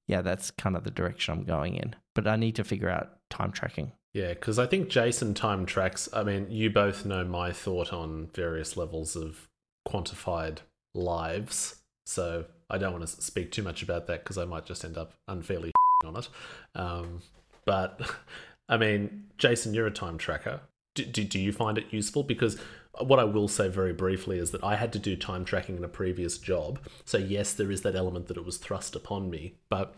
yeah, 0.08 0.22
that's 0.22 0.52
kind 0.52 0.78
of 0.78 0.84
the 0.84 0.92
direction 0.92 1.34
I'm 1.34 1.44
going 1.44 1.76
in. 1.76 1.96
But 2.14 2.28
I 2.28 2.36
need 2.38 2.56
to 2.56 2.64
figure 2.64 2.90
out 2.90 3.18
time 3.30 3.52
tracking. 3.52 3.92
Yeah, 4.14 4.30
because 4.30 4.60
I 4.60 4.66
think 4.66 4.88
Jason 4.88 5.34
time 5.34 5.66
tracks. 5.66 6.08
I 6.14 6.24
mean, 6.24 6.50
you 6.50 6.70
both 6.70 7.06
know 7.06 7.26
my 7.26 7.52
thought 7.52 7.92
on 7.92 8.30
various 8.34 8.78
levels 8.78 9.18
of 9.18 9.50
quantified 9.86 10.60
lives. 10.94 11.82
So 12.06 12.46
I 12.70 12.78
don't 12.78 12.94
want 12.94 13.08
to 13.08 13.22
speak 13.22 13.52
too 13.52 13.64
much 13.64 13.82
about 13.84 14.08
that 14.08 14.24
because 14.24 14.38
I 14.38 14.46
might 14.46 14.66
just 14.66 14.86
end 14.86 14.98
up 14.98 15.14
unfairly 15.28 15.72
on 16.06 16.18
it. 16.18 16.30
Um, 16.76 17.22
but 17.66 18.00
I 18.70 18.78
mean, 18.78 19.26
Jason, 19.38 19.74
you're 19.74 19.88
a 19.88 19.92
time 19.92 20.18
tracker. 20.18 20.62
Do, 20.94 21.04
do, 21.06 21.24
do 21.24 21.40
you 21.40 21.52
find 21.52 21.78
it 21.78 21.88
useful? 21.92 22.24
Because 22.24 22.58
what 23.00 23.20
I 23.20 23.26
will 23.26 23.48
say 23.48 23.68
very 23.68 23.92
briefly 23.92 24.40
is 24.40 24.52
that 24.52 24.64
I 24.64 24.76
had 24.76 24.94
to 24.94 25.00
do 25.00 25.16
time 25.16 25.44
tracking 25.44 25.78
in 25.78 25.84
a 25.84 25.90
previous 25.90 26.38
job. 26.38 26.80
So, 27.04 27.18
yes, 27.18 27.54
there 27.54 27.72
is 27.72 27.82
that 27.82 27.96
element 27.96 28.28
that 28.28 28.38
it 28.38 28.46
was 28.46 28.58
thrust 28.58 28.96
upon 28.96 29.30
me. 29.30 29.56
But 29.70 29.94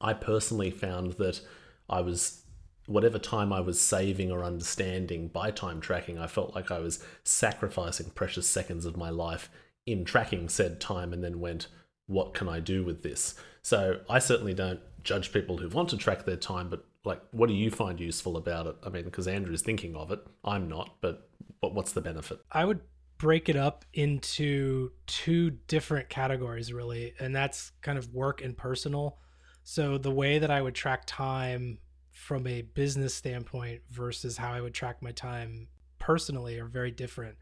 I 0.00 0.14
personally 0.14 0.70
found 0.70 1.12
that 1.14 1.40
I 1.88 2.00
was, 2.00 2.42
whatever 2.86 3.18
time 3.18 3.52
I 3.52 3.60
was 3.60 3.80
saving 3.80 4.32
or 4.32 4.42
understanding 4.42 5.28
by 5.28 5.52
time 5.52 5.80
tracking, 5.80 6.18
I 6.18 6.26
felt 6.26 6.54
like 6.54 6.70
I 6.70 6.80
was 6.80 7.04
sacrificing 7.22 8.10
precious 8.10 8.48
seconds 8.48 8.84
of 8.84 8.96
my 8.96 9.10
life 9.10 9.48
in 9.90 10.04
tracking 10.04 10.48
said 10.48 10.80
time 10.80 11.12
and 11.12 11.24
then 11.24 11.40
went, 11.40 11.68
what 12.06 12.34
can 12.34 12.48
I 12.48 12.60
do 12.60 12.84
with 12.84 13.02
this? 13.02 13.34
So 13.62 14.00
I 14.08 14.18
certainly 14.18 14.54
don't 14.54 14.80
judge 15.02 15.32
people 15.32 15.56
who 15.56 15.68
want 15.68 15.88
to 15.90 15.96
track 15.96 16.24
their 16.24 16.36
time, 16.36 16.68
but 16.68 16.84
like, 17.04 17.22
what 17.30 17.48
do 17.48 17.54
you 17.54 17.70
find 17.70 17.98
useful 17.98 18.36
about 18.36 18.66
it? 18.66 18.76
I 18.84 18.90
mean, 18.90 19.04
because 19.04 19.26
Andrew's 19.26 19.62
thinking 19.62 19.96
of 19.96 20.10
it, 20.12 20.20
I'm 20.44 20.68
not, 20.68 20.96
but 21.00 21.28
what, 21.60 21.74
what's 21.74 21.92
the 21.92 22.00
benefit? 22.00 22.40
I 22.52 22.64
would 22.64 22.80
break 23.16 23.48
it 23.48 23.56
up 23.56 23.84
into 23.94 24.92
two 25.06 25.50
different 25.66 26.08
categories, 26.08 26.72
really, 26.72 27.14
and 27.18 27.34
that's 27.34 27.72
kind 27.80 27.98
of 27.98 28.12
work 28.12 28.42
and 28.42 28.56
personal. 28.56 29.18
So 29.64 29.98
the 29.98 30.10
way 30.10 30.38
that 30.38 30.50
I 30.50 30.62
would 30.62 30.74
track 30.74 31.02
time 31.06 31.78
from 32.12 32.46
a 32.46 32.62
business 32.62 33.14
standpoint 33.14 33.80
versus 33.90 34.36
how 34.36 34.52
I 34.52 34.60
would 34.60 34.74
track 34.74 35.02
my 35.02 35.12
time 35.12 35.68
personally 35.98 36.58
are 36.58 36.66
very 36.66 36.90
different. 36.90 37.36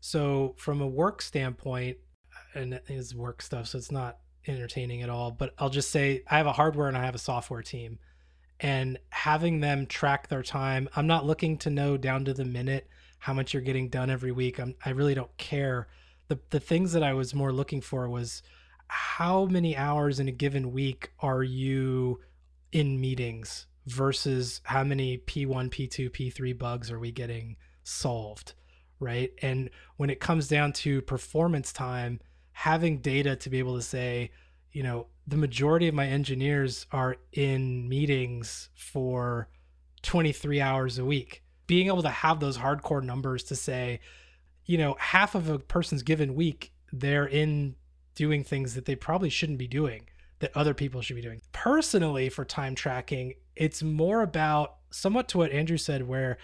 So 0.00 0.54
from 0.56 0.80
a 0.80 0.86
work 0.86 1.22
standpoint, 1.22 1.98
and 2.54 2.74
it 2.74 2.84
is 2.88 3.14
work 3.14 3.42
stuff, 3.42 3.68
so 3.68 3.78
it's 3.78 3.92
not 3.92 4.18
entertaining 4.46 5.02
at 5.02 5.10
all. 5.10 5.30
But 5.30 5.54
I'll 5.58 5.70
just 5.70 5.90
say 5.90 6.22
I 6.30 6.38
have 6.38 6.46
a 6.46 6.52
hardware 6.52 6.88
and 6.88 6.96
I 6.96 7.04
have 7.04 7.14
a 7.14 7.18
software 7.18 7.62
team, 7.62 7.98
and 8.58 8.98
having 9.10 9.60
them 9.60 9.86
track 9.86 10.28
their 10.28 10.42
time. 10.42 10.88
I'm 10.96 11.06
not 11.06 11.26
looking 11.26 11.58
to 11.58 11.70
know 11.70 11.96
down 11.96 12.24
to 12.24 12.34
the 12.34 12.44
minute 12.44 12.88
how 13.18 13.34
much 13.34 13.52
you're 13.52 13.62
getting 13.62 13.88
done 13.88 14.10
every 14.10 14.32
week. 14.32 14.58
I'm, 14.58 14.74
I 14.84 14.90
really 14.90 15.14
don't 15.14 15.36
care. 15.36 15.88
The 16.28 16.38
the 16.50 16.60
things 16.60 16.92
that 16.92 17.02
I 17.02 17.12
was 17.12 17.34
more 17.34 17.52
looking 17.52 17.80
for 17.80 18.08
was 18.08 18.42
how 18.88 19.44
many 19.46 19.76
hours 19.76 20.18
in 20.18 20.28
a 20.28 20.32
given 20.32 20.72
week 20.72 21.12
are 21.20 21.42
you 21.42 22.20
in 22.72 23.00
meetings 23.00 23.66
versus 23.86 24.60
how 24.64 24.84
many 24.84 25.18
P1, 25.18 25.70
P2, 25.70 26.10
P3 26.10 26.58
bugs 26.58 26.90
are 26.90 26.98
we 26.98 27.12
getting 27.12 27.56
solved, 27.84 28.54
right? 29.00 29.32
And 29.42 29.70
when 29.96 30.10
it 30.10 30.20
comes 30.20 30.46
down 30.46 30.72
to 30.74 31.02
performance 31.02 31.72
time, 31.72 32.20
having 32.52 32.98
data 32.98 33.34
to 33.36 33.50
be 33.50 33.58
able 33.58 33.76
to 33.76 33.82
say, 33.82 34.30
you 34.72 34.82
know, 34.82 35.06
the 35.26 35.36
majority 35.36 35.88
of 35.88 35.94
my 35.94 36.06
engineers 36.06 36.86
are 36.92 37.16
in 37.32 37.88
meetings 37.88 38.68
for 38.74 39.48
23 40.02 40.60
hours 40.60 40.98
a 40.98 41.04
week. 41.04 41.42
Being 41.66 41.86
able 41.86 42.02
to 42.02 42.10
have 42.10 42.40
those 42.40 42.58
hardcore 42.58 43.02
numbers 43.02 43.44
to 43.44 43.56
say, 43.56 44.00
you 44.66 44.78
know, 44.78 44.96
half 44.98 45.34
of 45.34 45.48
a 45.48 45.58
person's 45.58 46.02
given 46.02 46.34
week, 46.34 46.72
they're 46.92 47.26
in 47.26 47.76
doing 48.14 48.44
things 48.44 48.74
that 48.74 48.84
they 48.84 48.94
probably 48.94 49.30
shouldn't 49.30 49.58
be 49.58 49.68
doing 49.68 50.02
that 50.40 50.56
other 50.56 50.74
people 50.74 51.00
should 51.00 51.16
be 51.16 51.22
doing. 51.22 51.40
Personally, 51.52 52.28
for 52.28 52.44
time 52.44 52.74
tracking, 52.74 53.34
it's 53.56 53.82
more 53.82 54.22
about 54.22 54.76
somewhat 54.90 55.28
to 55.28 55.38
what 55.38 55.52
Andrew 55.52 55.76
said, 55.76 56.06
where 56.08 56.38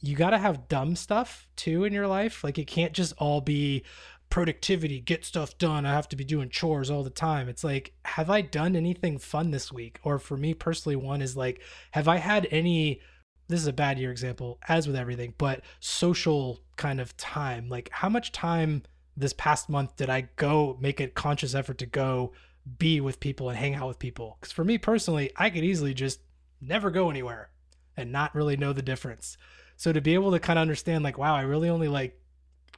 you 0.00 0.16
got 0.16 0.30
to 0.30 0.38
have 0.38 0.68
dumb 0.68 0.96
stuff 0.96 1.48
too 1.56 1.84
in 1.84 1.92
your 1.92 2.06
life. 2.06 2.44
Like 2.44 2.58
it 2.58 2.66
can't 2.66 2.92
just 2.92 3.14
all 3.18 3.40
be 3.40 3.84
productivity, 4.30 5.00
get 5.00 5.24
stuff 5.24 5.56
done. 5.58 5.86
I 5.86 5.94
have 5.94 6.08
to 6.10 6.16
be 6.16 6.24
doing 6.24 6.50
chores 6.50 6.90
all 6.90 7.02
the 7.02 7.10
time. 7.10 7.48
It's 7.48 7.64
like, 7.64 7.94
have 8.04 8.30
I 8.30 8.42
done 8.42 8.76
anything 8.76 9.18
fun 9.18 9.50
this 9.50 9.72
week? 9.72 9.98
Or 10.02 10.18
for 10.18 10.36
me 10.36 10.54
personally, 10.54 10.96
one 10.96 11.22
is 11.22 11.36
like, 11.36 11.62
have 11.92 12.08
I 12.08 12.16
had 12.18 12.46
any, 12.50 13.00
this 13.48 13.60
is 13.60 13.66
a 13.66 13.72
bad 13.72 13.98
year 13.98 14.10
example, 14.10 14.58
as 14.68 14.86
with 14.86 14.96
everything, 14.96 15.34
but 15.38 15.62
social 15.80 16.60
kind 16.76 17.00
of 17.00 17.16
time? 17.16 17.68
Like, 17.68 17.88
how 17.90 18.08
much 18.08 18.32
time 18.32 18.82
this 19.16 19.32
past 19.32 19.68
month 19.68 19.96
did 19.96 20.10
I 20.10 20.28
go 20.36 20.76
make 20.80 21.00
a 21.00 21.08
conscious 21.08 21.54
effort 21.54 21.78
to 21.78 21.86
go 21.86 22.32
be 22.78 23.00
with 23.00 23.20
people 23.20 23.48
and 23.48 23.58
hang 23.58 23.74
out 23.74 23.88
with 23.88 23.98
people? 23.98 24.36
Because 24.38 24.52
for 24.52 24.64
me 24.64 24.76
personally, 24.76 25.30
I 25.36 25.48
could 25.48 25.64
easily 25.64 25.94
just 25.94 26.20
never 26.60 26.90
go 26.90 27.08
anywhere 27.08 27.50
and 27.96 28.12
not 28.12 28.34
really 28.34 28.56
know 28.56 28.72
the 28.72 28.82
difference. 28.82 29.38
So 29.78 29.92
to 29.92 30.00
be 30.00 30.14
able 30.14 30.32
to 30.32 30.40
kind 30.40 30.58
of 30.58 30.62
understand, 30.62 31.04
like, 31.04 31.18
wow, 31.18 31.36
I 31.36 31.42
really 31.42 31.68
only 31.68 31.86
like 31.86 32.20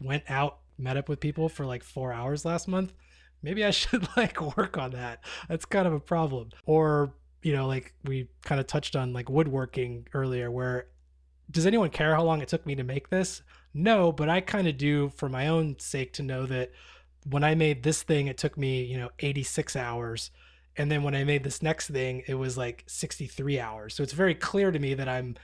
went 0.03 0.23
out, 0.29 0.59
met 0.79 0.99
up 0.99 1.09
with 1.09 1.19
people 1.19 1.49
for 1.49 1.65
like 1.65 1.83
four 1.83 2.13
hours 2.13 2.45
last 2.45 2.69
month. 2.69 2.93
Maybe 3.43 3.65
I 3.65 3.71
should 3.73 4.07
like 4.19 4.57
work 4.57 4.77
on 4.77 4.93
that. 4.93 5.25
That's 5.49 5.65
kind 5.65 5.89
of 5.89 5.95
a 5.95 5.99
problem. 6.01 6.51
Or, 6.67 7.15
you 7.43 7.55
know, 7.55 7.67
like 7.67 7.95
we 8.05 8.29
kind 8.45 8.61
of 8.61 8.67
touched 8.67 8.97
on 8.97 9.15
like 9.15 9.31
woodworking 9.31 10.09
earlier, 10.13 10.51
where 10.51 10.89
does 11.51 11.65
anyone 11.65 11.89
care 11.89 12.15
how 12.15 12.23
long 12.23 12.43
it 12.43 12.49
took 12.49 12.67
me 12.67 12.75
to 12.75 12.85
make 12.85 13.09
this? 13.09 13.43
No, 13.73 14.13
but 14.13 14.29
I 14.29 14.43
kind 14.43 14.69
of 14.69 14.77
do 14.77 15.09
for 15.17 15.31
my 15.31 15.49
own 15.49 15.79
sake 15.79 16.13
to 16.15 16.23
know 16.23 16.45
that 16.47 16.71
when 17.25 17.43
I 17.43 17.55
made 17.55 17.83
this 17.83 18.03
thing, 18.03 18.27
it 18.27 18.37
took 18.37 18.59
me, 18.59 18.85
you 18.85 18.99
know, 18.99 19.09
86 19.21 19.75
hours. 19.75 20.31
And 20.77 20.93
then 20.93 21.03
when 21.03 21.15
I 21.15 21.25
made 21.25 21.45
this 21.45 21.63
next 21.63 21.89
thing, 21.89 22.25
it 22.27 22.35
was 22.35 22.59
like 22.59 22.85
63 22.89 23.59
hours. 23.59 23.95
So 23.95 24.03
it's 24.03 24.13
very 24.13 24.35
clear 24.35 24.71
to 24.71 24.79
me 24.79 24.93
that 24.95 25.09
I'm 25.09 25.37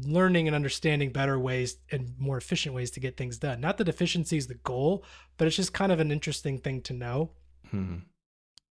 learning 0.00 0.46
and 0.46 0.54
understanding 0.54 1.12
better 1.12 1.38
ways 1.38 1.76
and 1.90 2.14
more 2.18 2.38
efficient 2.38 2.74
ways 2.74 2.90
to 2.92 3.00
get 3.00 3.16
things 3.16 3.38
done. 3.38 3.60
Not 3.60 3.78
that 3.78 3.88
efficiency 3.88 4.36
is 4.36 4.46
the 4.46 4.54
goal, 4.54 5.04
but 5.36 5.46
it's 5.46 5.56
just 5.56 5.72
kind 5.72 5.92
of 5.92 6.00
an 6.00 6.10
interesting 6.10 6.58
thing 6.58 6.80
to 6.82 6.92
know. 6.92 7.30
Hmm. 7.70 7.96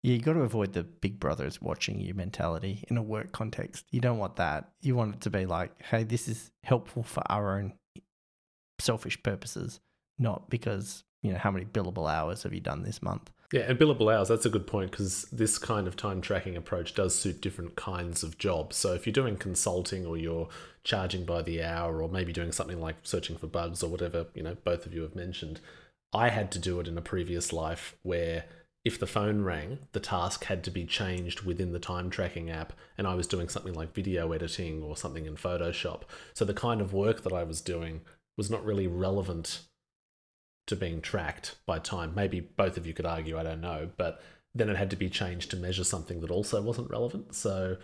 Yeah, 0.04 0.16
you 0.16 0.22
got 0.22 0.34
to 0.34 0.42
avoid 0.42 0.74
the 0.74 0.84
big 0.84 1.20
brothers 1.20 1.62
watching 1.62 2.00
you 2.00 2.16
mentality 2.16 2.84
in 2.88 2.98
a 2.98 3.04
work 3.04 3.32
context. 3.32 3.86
You 3.92 4.02
don't 4.02 4.18
want 4.18 4.38
that. 4.38 4.72
You 4.82 4.96
want 4.96 5.16
it 5.16 5.22
to 5.22 5.30
be 5.30 5.46
like, 5.46 5.80
hey, 5.84 6.04
this 6.04 6.28
is 6.28 6.52
helpful 6.64 7.04
for 7.04 7.22
our 7.30 7.60
own 7.60 7.74
selfish 8.80 9.22
purposes, 9.22 9.80
not 10.18 10.50
because, 10.50 11.04
you 11.22 11.32
know, 11.32 11.38
how 11.38 11.52
many 11.52 11.66
billable 11.66 12.12
hours 12.12 12.42
have 12.44 12.54
you 12.54 12.62
done 12.62 12.82
this 12.82 13.04
month? 13.04 13.30
Yeah, 13.52 13.64
and 13.68 13.78
billable 13.78 14.14
hours, 14.14 14.30
that's 14.30 14.46
a 14.46 14.50
good 14.50 14.66
point 14.66 14.92
because 14.92 15.24
this 15.24 15.58
kind 15.58 15.86
of 15.86 15.98
time 15.98 16.22
tracking 16.22 16.56
approach 16.56 16.94
does 16.96 17.14
suit 17.14 17.42
different 17.42 17.76
kinds 17.76 18.24
of 18.24 18.38
jobs. 18.38 18.78
So 18.78 18.94
if 18.94 19.06
you're 19.06 19.12
doing 19.12 19.36
consulting 19.36 20.06
or 20.06 20.16
you're 20.16 20.48
charging 20.86 21.26
by 21.26 21.42
the 21.42 21.62
hour 21.62 22.02
or 22.02 22.08
maybe 22.08 22.32
doing 22.32 22.54
something 22.54 22.80
like 22.80 22.96
searching 23.04 23.38
for 23.38 23.48
bugs 23.48 23.84
or 23.84 23.90
whatever, 23.90 24.28
you 24.34 24.42
know, 24.42 24.56
both 24.64 24.86
of 24.86 24.94
you 24.94 25.02
have 25.02 25.16
mentioned, 25.16 25.60
I 26.14 26.30
had 26.30 26.50
to 26.54 26.60
do 26.60 26.80
it 26.80 26.88
in 26.88 26.98
a 26.98 27.02
previous 27.02 27.52
life 27.52 27.98
where 28.04 28.46
if 28.86 28.98
the 28.98 29.06
phone 29.06 29.42
rang, 29.42 29.80
the 29.92 30.00
task 30.00 30.46
had 30.46 30.64
to 30.64 30.72
be 30.72 30.86
changed 30.86 31.42
within 31.42 31.74
the 31.74 31.80
time 31.80 32.10
tracking 32.10 32.50
app, 32.50 32.74
and 32.98 33.06
I 33.06 33.16
was 33.16 33.28
doing 33.28 33.50
something 33.50 33.74
like 33.74 33.94
video 33.94 34.32
editing 34.32 34.82
or 34.82 34.96
something 34.96 35.26
in 35.26 35.36
Photoshop. 35.36 36.04
So 36.34 36.46
the 36.46 36.54
kind 36.54 36.82
of 36.82 36.94
work 36.94 37.22
that 37.24 37.34
I 37.34 37.44
was 37.44 37.62
doing 37.62 38.02
was 38.38 38.50
not 38.50 38.66
really 38.66 38.88
relevant 38.88 39.60
to 40.72 40.76
being 40.76 41.00
tracked 41.02 41.56
by 41.66 41.80
time. 41.80 42.14
Maybe 42.16 42.40
both 42.40 42.76
of 42.78 42.88
you 42.88 42.94
could 42.94 43.06
argue, 43.06 43.38
I 43.38 43.44
don't 43.44 43.62
know, 43.62 43.90
but 43.96 44.22
then 44.56 44.70
it 44.70 44.76
had 44.76 44.90
to 44.90 44.96
be 44.96 45.10
changed 45.10 45.52
to 45.52 45.58
measure 45.58 45.84
something 45.84 46.20
that 46.22 46.32
also 46.32 46.62
wasn't 46.62 46.90
relevant. 46.90 47.36
So 47.36 47.78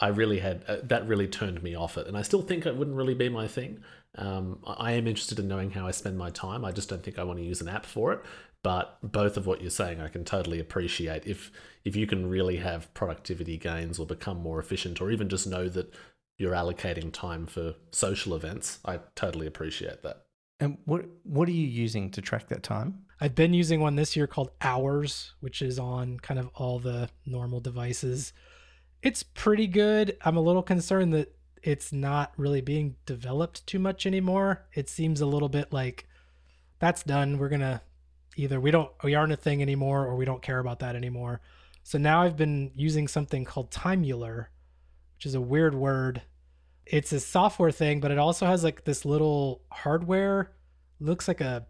I 0.00 0.08
really 0.08 0.40
had 0.40 0.64
uh, 0.66 0.78
that 0.84 1.06
really 1.06 1.28
turned 1.28 1.62
me 1.62 1.74
off 1.74 1.96
it, 1.96 2.06
and 2.06 2.16
I 2.16 2.22
still 2.22 2.42
think 2.42 2.66
it 2.66 2.76
wouldn't 2.76 2.96
really 2.96 3.14
be 3.14 3.28
my 3.28 3.46
thing. 3.46 3.82
Um, 4.16 4.58
I 4.66 4.92
am 4.92 5.06
interested 5.06 5.38
in 5.38 5.48
knowing 5.48 5.70
how 5.70 5.86
I 5.86 5.92
spend 5.92 6.18
my 6.18 6.30
time. 6.30 6.64
I 6.64 6.72
just 6.72 6.88
don't 6.88 7.02
think 7.02 7.18
I 7.18 7.24
want 7.24 7.38
to 7.38 7.44
use 7.44 7.60
an 7.60 7.68
app 7.68 7.86
for 7.86 8.12
it. 8.12 8.20
But 8.62 8.98
both 9.02 9.36
of 9.36 9.46
what 9.46 9.60
you're 9.60 9.70
saying, 9.70 10.00
I 10.00 10.08
can 10.08 10.24
totally 10.24 10.58
appreciate. 10.58 11.26
If 11.26 11.52
if 11.84 11.94
you 11.94 12.06
can 12.06 12.28
really 12.28 12.56
have 12.56 12.92
productivity 12.94 13.58
gains 13.58 13.98
or 13.98 14.06
become 14.06 14.38
more 14.38 14.58
efficient, 14.58 15.00
or 15.00 15.10
even 15.10 15.28
just 15.28 15.46
know 15.46 15.68
that 15.68 15.92
you're 16.38 16.54
allocating 16.54 17.12
time 17.12 17.46
for 17.46 17.74
social 17.92 18.34
events, 18.34 18.78
I 18.84 19.00
totally 19.14 19.46
appreciate 19.46 20.02
that. 20.02 20.23
And 20.60 20.78
what 20.84 21.04
what 21.24 21.48
are 21.48 21.52
you 21.52 21.66
using 21.66 22.10
to 22.12 22.20
track 22.20 22.48
that 22.48 22.62
time? 22.62 23.04
I've 23.20 23.34
been 23.34 23.54
using 23.54 23.80
one 23.80 23.96
this 23.96 24.16
year 24.16 24.26
called 24.26 24.50
Hours, 24.60 25.34
which 25.40 25.62
is 25.62 25.78
on 25.78 26.18
kind 26.20 26.38
of 26.38 26.50
all 26.54 26.78
the 26.78 27.08
normal 27.26 27.60
devices. 27.60 28.32
It's 29.02 29.22
pretty 29.22 29.66
good. 29.66 30.16
I'm 30.24 30.36
a 30.36 30.42
little 30.42 30.62
concerned 30.62 31.12
that 31.14 31.34
it's 31.62 31.92
not 31.92 32.32
really 32.36 32.60
being 32.60 32.96
developed 33.06 33.66
too 33.66 33.78
much 33.78 34.06
anymore. 34.06 34.66
It 34.74 34.88
seems 34.88 35.20
a 35.20 35.26
little 35.26 35.48
bit 35.48 35.72
like 35.72 36.06
that's 36.78 37.02
done. 37.02 37.38
We're 37.38 37.48
to 37.48 37.80
either 38.36 38.60
we 38.60 38.70
don't 38.70 38.90
we 39.02 39.14
aren't 39.14 39.32
a 39.32 39.36
thing 39.36 39.62
anymore 39.62 40.06
or 40.06 40.16
we 40.16 40.24
don't 40.24 40.42
care 40.42 40.58
about 40.58 40.80
that 40.80 40.96
anymore. 40.96 41.40
So 41.82 41.98
now 41.98 42.22
I've 42.22 42.36
been 42.36 42.72
using 42.74 43.08
something 43.08 43.44
called 43.44 43.70
Timeular, 43.70 44.46
which 45.16 45.26
is 45.26 45.34
a 45.34 45.40
weird 45.40 45.74
word. 45.74 46.22
It's 46.86 47.12
a 47.12 47.20
software 47.20 47.70
thing, 47.70 48.00
but 48.00 48.10
it 48.10 48.18
also 48.18 48.46
has 48.46 48.62
like 48.64 48.84
this 48.84 49.04
little 49.04 49.62
hardware. 49.70 50.52
Looks 51.00 51.28
like 51.28 51.40
a 51.40 51.66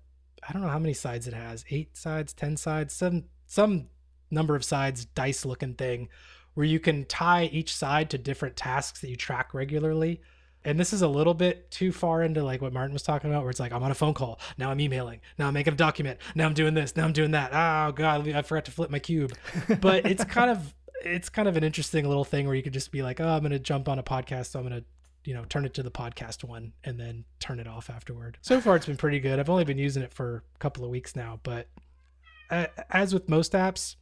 I 0.47 0.53
don't 0.53 0.63
know 0.63 0.69
how 0.69 0.79
many 0.79 0.95
sides 0.95 1.27
it 1.27 1.35
has. 1.35 1.65
8 1.71 1.97
sides, 1.97 2.33
10 2.35 2.57
sides, 2.57 2.95
some 2.95 3.25
some 3.47 3.87
number 4.31 4.55
of 4.57 4.65
sides 4.65 5.05
dice 5.05 5.45
looking 5.45 5.75
thing 5.75 6.09
where 6.55 6.67
you 6.67 6.81
can 6.81 7.05
tie 7.05 7.45
each 7.45 7.75
side 7.75 8.11
to 8.11 8.19
different 8.19 8.57
tasks 8.57 9.01
that 9.01 9.09
you 9.09 9.17
track 9.17 9.55
regularly 9.55 10.21
and 10.65 10.81
this 10.81 10.93
is 10.93 11.03
a 11.03 11.09
little 11.09 11.35
bit 11.35 11.71
too 11.71 11.93
far 11.93 12.23
into 12.23 12.43
like 12.43 12.63
what 12.63 12.73
Martin 12.73 12.95
was 12.95 13.03
talking 13.03 13.31
about, 13.31 13.43
where 13.43 13.51
it's 13.51 13.61
like 13.61 13.73
I'm 13.73 13.83
on 13.83 13.91
a 13.91 13.95
phone 13.95 14.15
call, 14.15 14.41
now 14.57 14.71
I'm 14.71 14.81
emailing, 14.81 15.21
now 15.39 15.49
I'm 15.49 15.55
making 15.55 15.75
a 15.75 15.77
document, 15.77 16.21
now 16.35 16.47
I'm 16.47 16.55
doing 16.55 16.75
this, 16.75 16.97
now 16.97 17.05
I'm 17.05 17.13
doing 17.13 17.33
that. 17.33 17.51
Oh 17.53 17.93
god, 17.93 18.27
I 18.29 18.43
forgot 18.43 18.65
to 18.67 18.71
flip 18.71 18.91
my 18.91 18.99
cube. 18.99 19.33
But 19.81 20.07
it's 20.07 20.25
kind 20.25 20.51
of 20.51 20.75
it's 21.05 21.29
kind 21.29 21.49
of 21.49 21.57
an 21.57 21.65
interesting 21.65 22.09
little 22.09 22.25
thing 22.25 22.47
where 22.47 22.55
you 22.55 22.63
could 22.63 22.73
just 22.73 22.91
be 22.91 23.03
like, 23.03 23.21
oh, 23.21 23.29
I'm 23.29 23.43
gonna 23.43 23.59
jump 23.59 23.89
on 23.89 23.99
a 23.99 24.03
podcast, 24.03 24.47
so 24.53 24.59
I'm 24.59 24.65
gonna 24.65 24.85
you 25.25 25.35
know 25.35 25.45
turn 25.45 25.65
it 25.65 25.75
to 25.75 25.83
the 25.83 25.91
podcast 25.91 26.45
one 26.45 26.73
and 26.85 26.99
then 26.99 27.25
turn 27.41 27.61
it 27.61 27.67
off 27.67 27.91
afterward. 27.91 28.39
So 28.43 28.61
far, 28.61 28.77
it's 28.77 28.87
been 28.87 28.97
pretty 28.97 29.21
good. 29.21 29.39
I've 29.39 29.51
only 29.51 29.65
been 29.65 29.79
using 29.79 30.03
it 30.03 30.13
for 30.13 30.45
a 30.55 30.59
couple 30.59 30.85
of 30.85 30.91
weeks 30.91 31.17
now, 31.17 31.41
but 31.43 31.69
as 32.51 33.13
with 33.13 33.29
most 33.29 33.53
apps, 33.53 33.97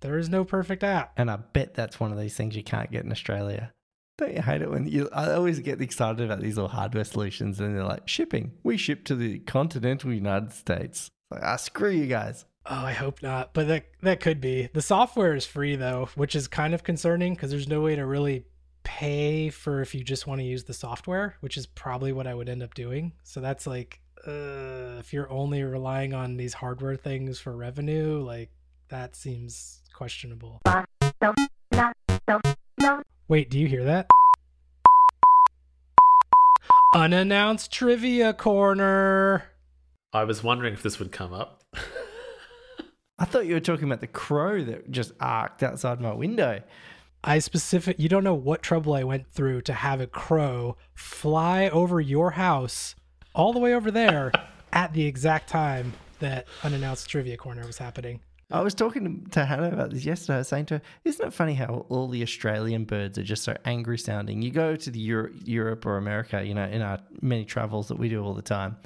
there 0.00 0.18
is 0.18 0.28
no 0.28 0.44
perfect 0.44 0.84
app. 0.84 1.12
And 1.16 1.30
I 1.30 1.36
bet 1.36 1.74
that's 1.74 1.98
one 1.98 2.12
of 2.12 2.18
these 2.18 2.36
things 2.36 2.56
you 2.56 2.62
can't 2.62 2.90
get 2.90 3.04
in 3.04 3.12
Australia. 3.12 3.72
Don't 4.16 4.34
you 4.34 4.42
hate 4.42 4.62
it 4.62 4.70
when 4.70 4.86
you? 4.86 5.08
I 5.12 5.32
always 5.32 5.58
get 5.58 5.80
excited 5.80 6.20
about 6.20 6.40
these 6.40 6.56
little 6.56 6.68
hardware 6.68 7.04
solutions, 7.04 7.58
and 7.58 7.74
they're 7.74 7.84
like 7.84 8.06
shipping. 8.06 8.52
We 8.62 8.76
ship 8.76 9.04
to 9.06 9.16
the 9.16 9.40
continental 9.40 10.12
United 10.12 10.52
States. 10.52 11.10
Like, 11.30 11.42
ah, 11.42 11.56
screw 11.56 11.90
you 11.90 12.06
guys. 12.06 12.44
Oh, 12.66 12.76
I 12.76 12.92
hope 12.92 13.22
not. 13.22 13.52
But 13.54 13.66
that 13.68 13.86
that 14.02 14.20
could 14.20 14.40
be. 14.40 14.68
The 14.72 14.82
software 14.82 15.34
is 15.34 15.44
free 15.44 15.74
though, 15.74 16.08
which 16.14 16.36
is 16.36 16.46
kind 16.46 16.74
of 16.74 16.84
concerning 16.84 17.34
because 17.34 17.50
there's 17.50 17.68
no 17.68 17.80
way 17.80 17.96
to 17.96 18.06
really 18.06 18.44
pay 18.84 19.48
for 19.48 19.80
if 19.80 19.94
you 19.94 20.04
just 20.04 20.26
want 20.26 20.40
to 20.40 20.44
use 20.44 20.64
the 20.64 20.74
software, 20.74 21.36
which 21.40 21.56
is 21.56 21.66
probably 21.66 22.12
what 22.12 22.26
I 22.26 22.34
would 22.34 22.48
end 22.48 22.62
up 22.62 22.74
doing. 22.74 23.12
So 23.24 23.40
that's 23.40 23.66
like, 23.66 24.00
uh, 24.26 25.00
if 25.00 25.12
you're 25.12 25.30
only 25.30 25.62
relying 25.64 26.14
on 26.14 26.36
these 26.36 26.54
hardware 26.54 26.96
things 26.96 27.40
for 27.40 27.56
revenue, 27.56 28.22
like 28.22 28.50
that 28.90 29.16
seems 29.16 29.80
questionable. 29.92 30.60
Wait, 33.28 33.50
do 33.50 33.58
you 33.58 33.66
hear 33.66 33.84
that? 33.84 34.06
Unannounced 36.94 37.72
trivia 37.72 38.32
corner. 38.32 39.44
I 40.12 40.24
was 40.24 40.44
wondering 40.44 40.74
if 40.74 40.82
this 40.82 41.00
would 41.00 41.10
come 41.10 41.32
up. 41.32 41.64
I 43.18 43.24
thought 43.24 43.46
you 43.46 43.54
were 43.54 43.60
talking 43.60 43.84
about 43.84 44.00
the 44.00 44.06
crow 44.06 44.62
that 44.64 44.90
just 44.90 45.12
arced 45.20 45.62
outside 45.62 46.00
my 46.00 46.12
window. 46.12 46.60
I 47.26 47.38
specific 47.38 47.98
you 47.98 48.10
don't 48.10 48.22
know 48.22 48.34
what 48.34 48.62
trouble 48.62 48.92
I 48.92 49.02
went 49.02 49.26
through 49.26 49.62
to 49.62 49.72
have 49.72 49.98
a 49.98 50.06
crow 50.06 50.76
fly 50.92 51.70
over 51.70 51.98
your 51.98 52.32
house 52.32 52.94
all 53.34 53.54
the 53.54 53.58
way 53.58 53.74
over 53.74 53.90
there 53.90 54.30
at 54.74 54.92
the 54.92 55.06
exact 55.06 55.48
time 55.48 55.94
that 56.18 56.46
unannounced 56.62 57.08
trivia 57.08 57.38
corner 57.38 57.66
was 57.66 57.78
happening. 57.78 58.20
I 58.50 58.60
was 58.60 58.74
talking 58.74 59.26
to 59.30 59.44
Hannah 59.46 59.70
about 59.70 59.90
this 59.90 60.04
yesterday. 60.04 60.34
I 60.34 60.38
was 60.38 60.48
saying 60.48 60.66
to 60.66 60.74
her, 60.74 60.82
"Isn't 61.04 61.28
it 61.28 61.32
funny 61.32 61.54
how 61.54 61.86
all 61.88 62.08
the 62.08 62.22
Australian 62.22 62.84
birds 62.84 63.16
are 63.16 63.22
just 63.22 63.42
so 63.42 63.56
angry 63.64 63.96
sounding? 63.96 64.42
You 64.42 64.50
go 64.50 64.76
to 64.76 64.90
the 64.90 65.00
Euro- 65.00 65.32
Europe 65.44 65.86
or 65.86 65.96
America, 65.96 66.44
you 66.44 66.52
know, 66.52 66.66
in 66.66 66.82
our 66.82 67.00
many 67.22 67.46
travels 67.46 67.88
that 67.88 67.98
we 67.98 68.10
do 68.10 68.22
all 68.22 68.34
the 68.34 68.42
time, 68.42 68.76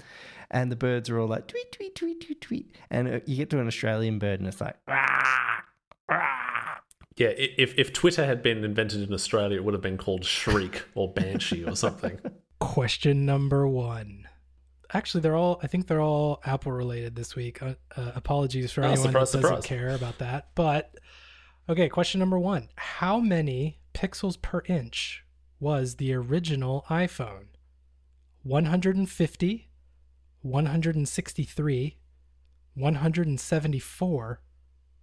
and 0.53 0.71
the 0.71 0.77
birds 0.77 1.11
are 1.11 1.19
all 1.19 1.27
like 1.27 1.49
tweet, 1.49 1.73
tweet, 1.73 1.97
tweet, 1.97 2.25
tweet, 2.25 2.41
tweet, 2.41 2.77
and 2.89 3.09
uh, 3.09 3.21
you 3.27 3.37
get 3.37 3.51
to 3.51 3.59
an 3.59 3.67
Australian 3.67 4.21
bird 4.21 4.39
and 4.39 4.49
it's 4.49 4.61
like, 4.61 4.77
"Rah, 4.87 5.63
rah." 6.09 6.38
Yeah, 7.19 7.29
if 7.37 7.75
if 7.77 7.93
Twitter 7.93 8.25
had 8.25 8.43
been 8.43 8.63
invented 8.65 9.03
in 9.03 9.13
Australia, 9.13 9.57
it 9.57 9.65
would 9.65 9.75
have 9.75 9.83
been 9.83 9.99
called 9.99 10.25
Shriek 10.25 10.85
or 10.95 11.13
Banshee 11.13 11.65
or 11.65 11.75
something. 11.85 12.19
Question 12.61 13.27
number 13.27 13.67
one. 13.67 14.29
Actually, 14.93 15.21
they're 15.21 15.37
all. 15.37 15.61
I 15.63 15.67
think 15.67 15.87
they're 15.87 16.01
all 16.01 16.41
Apple 16.45 16.73
related 16.73 17.17
this 17.17 17.35
week. 17.37 17.63
Uh, 17.63 17.75
uh, 17.97 18.13
apologies 18.15 18.73
for 18.73 18.83
Oh, 18.83 18.89
anyone 18.91 19.09
surprise, 19.09 19.33
that 19.33 19.39
doesn't 19.43 19.63
surprise. 19.63 19.67
care 19.67 19.89
about 19.95 20.19
that. 20.19 20.49
But 20.55 20.95
okay, 21.69 21.89
question 21.89 22.21
number 22.21 22.39
one: 22.39 22.69
How 22.77 23.19
many 23.21 23.81
pixels 23.95 24.41
per 24.41 24.63
inch 24.67 25.25
was 25.61 25.97
the 25.97 26.15
original 26.15 26.87
iPhone? 26.89 27.47
150, 28.45 29.69
163, 30.41 31.99
174, 32.75 34.41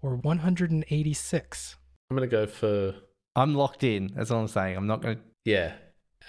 or 0.01 0.16
186? 0.16 1.76
I'm 2.10 2.16
gonna 2.18 2.28
go 2.28 2.45
for 2.47 2.95
I'm 3.36 3.56
locked 3.56 3.84
in. 3.84 4.12
That's 4.16 4.32
all 4.32 4.41
I'm 4.41 4.47
saying. 4.47 4.78
I'm 4.78 4.88
not 4.88 5.01
going 5.01 5.18
to. 5.18 5.22
yeah. 5.43 5.74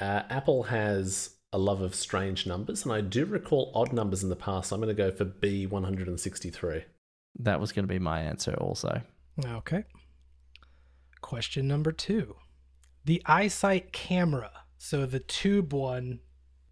Uh, 0.01 0.23
Apple 0.29 0.65
has 0.65 1.31
a 1.53 1.59
love 1.59 1.81
of 1.81 1.95
strange 1.95 2.47
numbers, 2.47 2.85
and 2.85 2.93
I 2.93 3.01
do 3.01 3.25
recall 3.25 3.71
odd 3.75 3.93
numbers 3.93 4.23
in 4.23 4.29
the 4.29 4.37
past. 4.37 4.69
So 4.71 4.75
I'm 4.77 4.81
gonna 4.83 4.93
go 4.95 5.11
for 5.11 5.25
B 5.25 5.67
163. 5.67 6.85
That 7.41 7.61
was 7.61 7.73
going 7.73 7.85
to 7.87 7.93
be 7.93 7.99
my 7.99 8.23
answer 8.23 8.55
also. 8.55 9.03
Okay. 9.45 9.85
Question 11.21 11.69
number 11.69 11.93
two. 11.93 12.37
The 13.05 13.23
iSight 13.27 13.93
camera. 13.93 14.51
So 14.79 15.07
the 15.07 15.21
tube 15.21 15.73
one, 15.73 16.21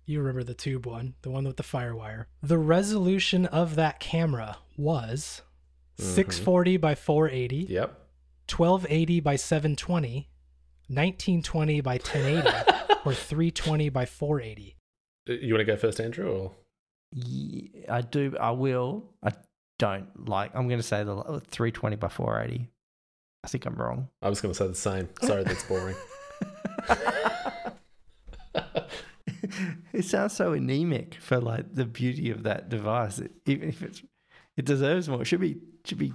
you 0.06 0.20
remember 0.20 0.42
the 0.42 0.54
tube 0.54 0.86
one, 0.86 1.14
the 1.22 1.30
one 1.30 1.44
with 1.44 1.56
the 1.58 1.62
firewire. 1.62 2.26
The 2.42 2.58
resolution 2.58 3.46
of 3.46 3.76
that 3.76 4.00
camera 4.00 4.56
was 4.76 5.42
640 5.98 6.76
by 6.78 6.94
480, 6.94 7.56
Yep. 7.72 8.00
1280 8.50 9.20
by 9.20 9.36
720, 9.36 10.28
1920 10.88 11.80
by 11.80 11.94
1080, 11.94 12.48
or 13.04 13.14
320 13.14 13.88
by 13.88 14.04
480. 14.06 14.76
Uh, 15.28 15.32
You 15.34 15.54
want 15.54 15.60
to 15.60 15.64
go 15.72 15.76
first, 15.76 16.00
Andrew? 16.00 16.28
Or 16.30 16.52
Ye- 17.12 17.84
I 17.88 18.00
do. 18.00 18.36
I 18.40 18.50
will. 18.50 19.04
I 19.22 19.32
don't 19.78 20.28
like. 20.28 20.50
I'm 20.54 20.68
going 20.68 20.80
to 20.80 20.86
say 20.86 21.04
the 21.04 21.14
320 21.48 21.96
by 21.96 22.08
480. 22.08 22.68
I 23.42 23.46
think 23.48 23.66
I'm 23.66 23.74
wrong. 23.74 24.08
I 24.22 24.28
was 24.28 24.40
going 24.40 24.52
to 24.54 24.58
say 24.58 24.66
the 24.66 24.74
same. 24.74 25.08
Sorry, 25.22 25.44
that's 25.44 25.64
boring. 25.64 25.96
it 29.92 30.04
sounds 30.04 30.32
so 30.34 30.52
anemic 30.52 31.16
for 31.20 31.40
like 31.40 31.74
the 31.74 31.84
beauty 31.84 32.30
of 32.30 32.42
that 32.44 32.68
device. 32.68 33.20
Even 33.46 33.68
if 33.68 33.82
it's, 33.82 34.02
it 34.56 34.64
deserves 34.64 35.08
more. 35.08 35.22
It 35.22 35.26
should 35.26 35.40
be 35.40 35.56
should 35.84 35.98
be 35.98 36.12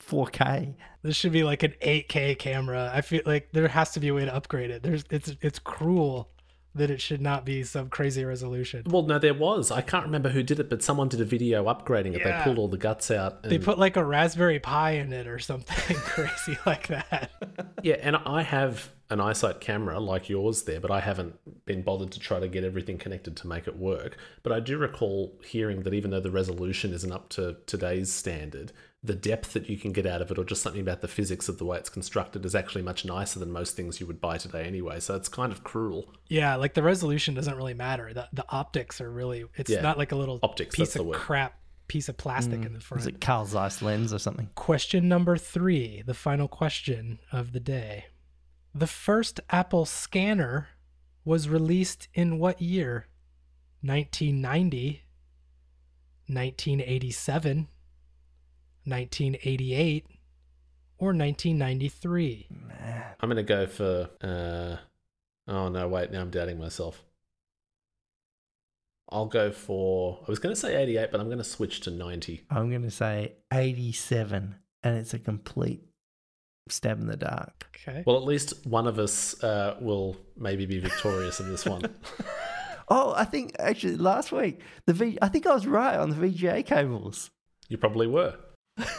4K. 0.00 0.74
This 1.02 1.16
should 1.16 1.32
be 1.32 1.44
like 1.44 1.62
an 1.62 1.74
8K 1.82 2.38
camera. 2.38 2.90
I 2.92 3.00
feel 3.00 3.22
like 3.24 3.50
there 3.52 3.68
has 3.68 3.92
to 3.92 4.00
be 4.00 4.08
a 4.08 4.14
way 4.14 4.24
to 4.24 4.34
upgrade 4.34 4.70
it. 4.70 4.82
There's 4.82 5.04
it's 5.10 5.34
it's 5.40 5.58
cruel 5.58 6.30
that 6.74 6.90
it 6.90 7.00
should 7.00 7.20
not 7.20 7.44
be 7.44 7.64
some 7.64 7.88
crazy 7.88 8.24
resolution. 8.24 8.84
Well, 8.86 9.02
no, 9.02 9.18
there 9.18 9.34
was. 9.34 9.70
I 9.72 9.80
can't 9.80 10.04
remember 10.04 10.28
who 10.28 10.42
did 10.42 10.60
it, 10.60 10.70
but 10.70 10.82
someone 10.82 11.08
did 11.08 11.20
a 11.20 11.24
video 11.24 11.64
upgrading 11.64 12.14
it. 12.14 12.20
Yeah. 12.20 12.38
They 12.38 12.44
pulled 12.44 12.58
all 12.58 12.68
the 12.68 12.78
guts 12.78 13.10
out. 13.10 13.40
And, 13.42 13.50
They 13.50 13.58
put 13.58 13.78
like 13.78 13.96
a 13.96 14.04
Raspberry 14.04 14.60
Pi 14.60 14.92
in 14.92 15.12
it 15.12 15.26
or 15.26 15.40
something 15.40 15.96
crazy 15.98 16.56
like 16.64 16.86
that. 16.88 17.30
yeah, 17.82 17.96
and 18.00 18.16
I 18.16 18.42
have 18.42 18.90
an 19.10 19.18
iSight 19.18 19.60
camera 19.60 19.98
like 19.98 20.28
yours 20.28 20.62
there, 20.62 20.80
but 20.80 20.92
I 20.92 21.00
haven't 21.00 21.34
been 21.66 21.82
bothered 21.82 22.12
to 22.12 22.20
try 22.20 22.38
to 22.38 22.46
get 22.46 22.62
everything 22.62 22.98
connected 22.98 23.36
to 23.38 23.48
make 23.48 23.66
it 23.66 23.76
work. 23.76 24.16
But 24.44 24.52
I 24.52 24.60
do 24.60 24.78
recall 24.78 25.40
hearing 25.44 25.82
that 25.82 25.94
even 25.94 26.12
though 26.12 26.20
the 26.20 26.30
resolution 26.30 26.92
isn't 26.92 27.10
up 27.10 27.28
to 27.30 27.56
today's 27.66 28.12
standard, 28.12 28.72
the 29.02 29.14
depth 29.14 29.54
that 29.54 29.68
you 29.70 29.78
can 29.78 29.92
get 29.92 30.04
out 30.06 30.20
of 30.20 30.30
it, 30.30 30.38
or 30.38 30.44
just 30.44 30.62
something 30.62 30.80
about 30.82 31.00
the 31.00 31.08
physics 31.08 31.48
of 31.48 31.56
the 31.58 31.64
way 31.64 31.78
it's 31.78 31.88
constructed, 31.88 32.44
is 32.44 32.54
actually 32.54 32.82
much 32.82 33.04
nicer 33.04 33.38
than 33.38 33.50
most 33.50 33.74
things 33.74 33.98
you 33.98 34.06
would 34.06 34.20
buy 34.20 34.36
today 34.36 34.64
anyway. 34.64 35.00
So 35.00 35.14
it's 35.16 35.28
kind 35.28 35.50
of 35.52 35.64
cruel. 35.64 36.12
Yeah, 36.28 36.56
like 36.56 36.74
the 36.74 36.82
resolution 36.82 37.34
doesn't 37.34 37.56
really 37.56 37.72
matter. 37.74 38.12
The 38.12 38.28
the 38.32 38.44
optics 38.50 39.00
are 39.00 39.10
really 39.10 39.44
it's 39.56 39.70
Yeah. 39.70 39.80
not 39.80 39.96
like 39.96 40.12
a 40.12 40.16
little 40.16 40.38
Optics, 40.42 40.76
piece 40.76 40.96
of 40.96 41.10
crap 41.12 41.58
piece 41.88 42.08
of 42.08 42.16
plastic 42.16 42.64
in 42.64 42.72
the 42.72 42.80
front. 42.80 43.00
Is 43.00 43.06
it 43.08 43.20
Carl 43.20 43.46
Zeiss 43.46 43.82
lens 43.82 44.12
or 44.12 44.18
something? 44.18 44.48
Question 44.54 45.08
number 45.08 45.36
three, 45.36 46.02
the 46.02 46.14
final 46.14 46.46
question 46.46 47.18
of 47.32 47.52
the 47.52 47.58
day. 47.58 48.04
The 48.74 48.86
first 48.86 49.40
Apple 49.50 49.86
scanner 49.86 50.68
was 51.24 51.48
released 51.48 52.06
in 52.14 52.38
what 52.38 52.62
year? 52.62 53.08
1990, 53.82 55.02
1987, 56.28 57.66
1988, 58.84 60.06
or 60.98 61.08
1993? 61.08 62.48
I'm 63.20 63.28
going 63.28 63.36
to 63.36 63.42
go 63.42 63.66
for. 63.66 64.10
Uh, 64.22 64.76
oh, 65.50 65.68
no, 65.68 65.88
wait. 65.88 66.10
Now 66.10 66.20
I'm 66.20 66.30
doubting 66.30 66.58
myself. 66.58 67.02
I'll 69.10 69.26
go 69.26 69.50
for. 69.50 70.20
I 70.26 70.30
was 70.30 70.38
going 70.38 70.54
to 70.54 70.60
say 70.60 70.76
88, 70.76 71.10
but 71.10 71.20
I'm 71.20 71.26
going 71.26 71.38
to 71.38 71.44
switch 71.44 71.80
to 71.80 71.90
90. 71.90 72.44
I'm 72.50 72.70
going 72.70 72.82
to 72.82 72.90
say 72.90 73.34
87, 73.52 74.54
and 74.82 74.96
it's 74.96 75.14
a 75.14 75.18
complete 75.18 75.82
stab 76.68 77.00
in 77.00 77.06
the 77.06 77.16
dark. 77.16 77.66
Okay. 77.74 78.04
Well, 78.06 78.16
at 78.16 78.24
least 78.24 78.66
one 78.66 78.86
of 78.86 78.98
us 78.98 79.42
uh, 79.42 79.76
will 79.80 80.16
maybe 80.36 80.66
be 80.66 80.78
victorious 80.78 81.40
in 81.40 81.50
this 81.50 81.64
one. 81.66 81.82
Oh, 82.92 83.14
I 83.16 83.24
think 83.24 83.54
actually 83.60 83.96
last 83.96 84.32
week 84.32 84.60
the 84.86 84.92
V. 84.92 85.16
I 85.22 85.28
think 85.28 85.46
I 85.46 85.54
was 85.54 85.66
right 85.66 85.96
on 85.96 86.10
the 86.10 86.16
VGA 86.16 86.66
cables. 86.66 87.30
You 87.68 87.78
probably 87.78 88.08
were. 88.08 88.36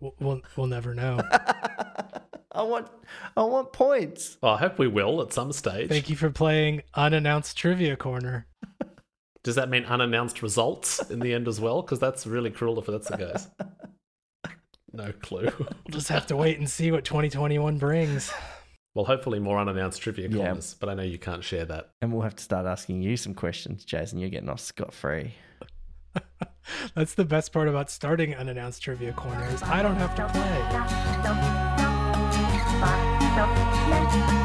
We'll, 0.00 0.14
we'll, 0.20 0.40
we'll 0.56 0.66
never 0.68 0.94
know. 0.94 1.18
I 2.52 2.62
want, 2.62 2.86
I 3.36 3.42
want 3.42 3.72
points. 3.72 4.38
Oh, 4.44 4.50
I 4.50 4.56
hope 4.58 4.78
we 4.78 4.86
will 4.86 5.20
at 5.22 5.32
some 5.32 5.50
stage. 5.52 5.88
Thank 5.88 6.08
you 6.08 6.14
for 6.14 6.30
playing 6.30 6.82
Unannounced 6.94 7.56
Trivia 7.58 7.96
Corner. 7.96 8.46
Does 9.42 9.56
that 9.56 9.68
mean 9.68 9.84
unannounced 9.84 10.40
results 10.40 11.00
in 11.10 11.18
the 11.18 11.34
end 11.34 11.48
as 11.48 11.60
well? 11.60 11.82
Because 11.82 11.98
that's 11.98 12.28
really 12.28 12.50
cruel 12.50 12.78
if 12.78 12.86
that's 12.86 13.08
the 13.08 13.16
case. 13.16 13.48
No 14.92 15.10
clue. 15.20 15.50
We'll 15.58 15.68
just 15.90 16.08
have 16.10 16.28
to 16.28 16.36
wait 16.36 16.58
and 16.60 16.70
see 16.70 16.92
what 16.92 17.04
2021 17.04 17.78
brings. 17.78 18.32
Well, 18.94 19.04
hopefully 19.04 19.40
more 19.40 19.58
unannounced 19.58 20.00
trivia 20.00 20.28
Yeah. 20.28 20.44
corners, 20.46 20.76
but 20.78 20.88
I 20.88 20.94
know 20.94 21.02
you 21.02 21.18
can't 21.18 21.42
share 21.42 21.64
that. 21.64 21.90
And 22.00 22.12
we'll 22.12 22.22
have 22.22 22.36
to 22.36 22.44
start 22.44 22.66
asking 22.66 23.02
you 23.02 23.16
some 23.16 23.34
questions, 23.34 23.84
Jason. 23.84 24.20
You're 24.20 24.30
getting 24.30 24.48
off 24.48 24.60
scot 24.60 24.94
free. 24.94 25.34
That's 26.94 27.14
the 27.14 27.24
best 27.24 27.52
part 27.52 27.68
about 27.68 27.90
starting 27.90 28.34
unannounced 28.34 28.82
trivia 28.82 29.12
corners. 29.12 29.62
I 29.62 29.82
don't 29.82 29.96
have 29.96 30.14
to 30.16 30.28
play. 34.28 34.37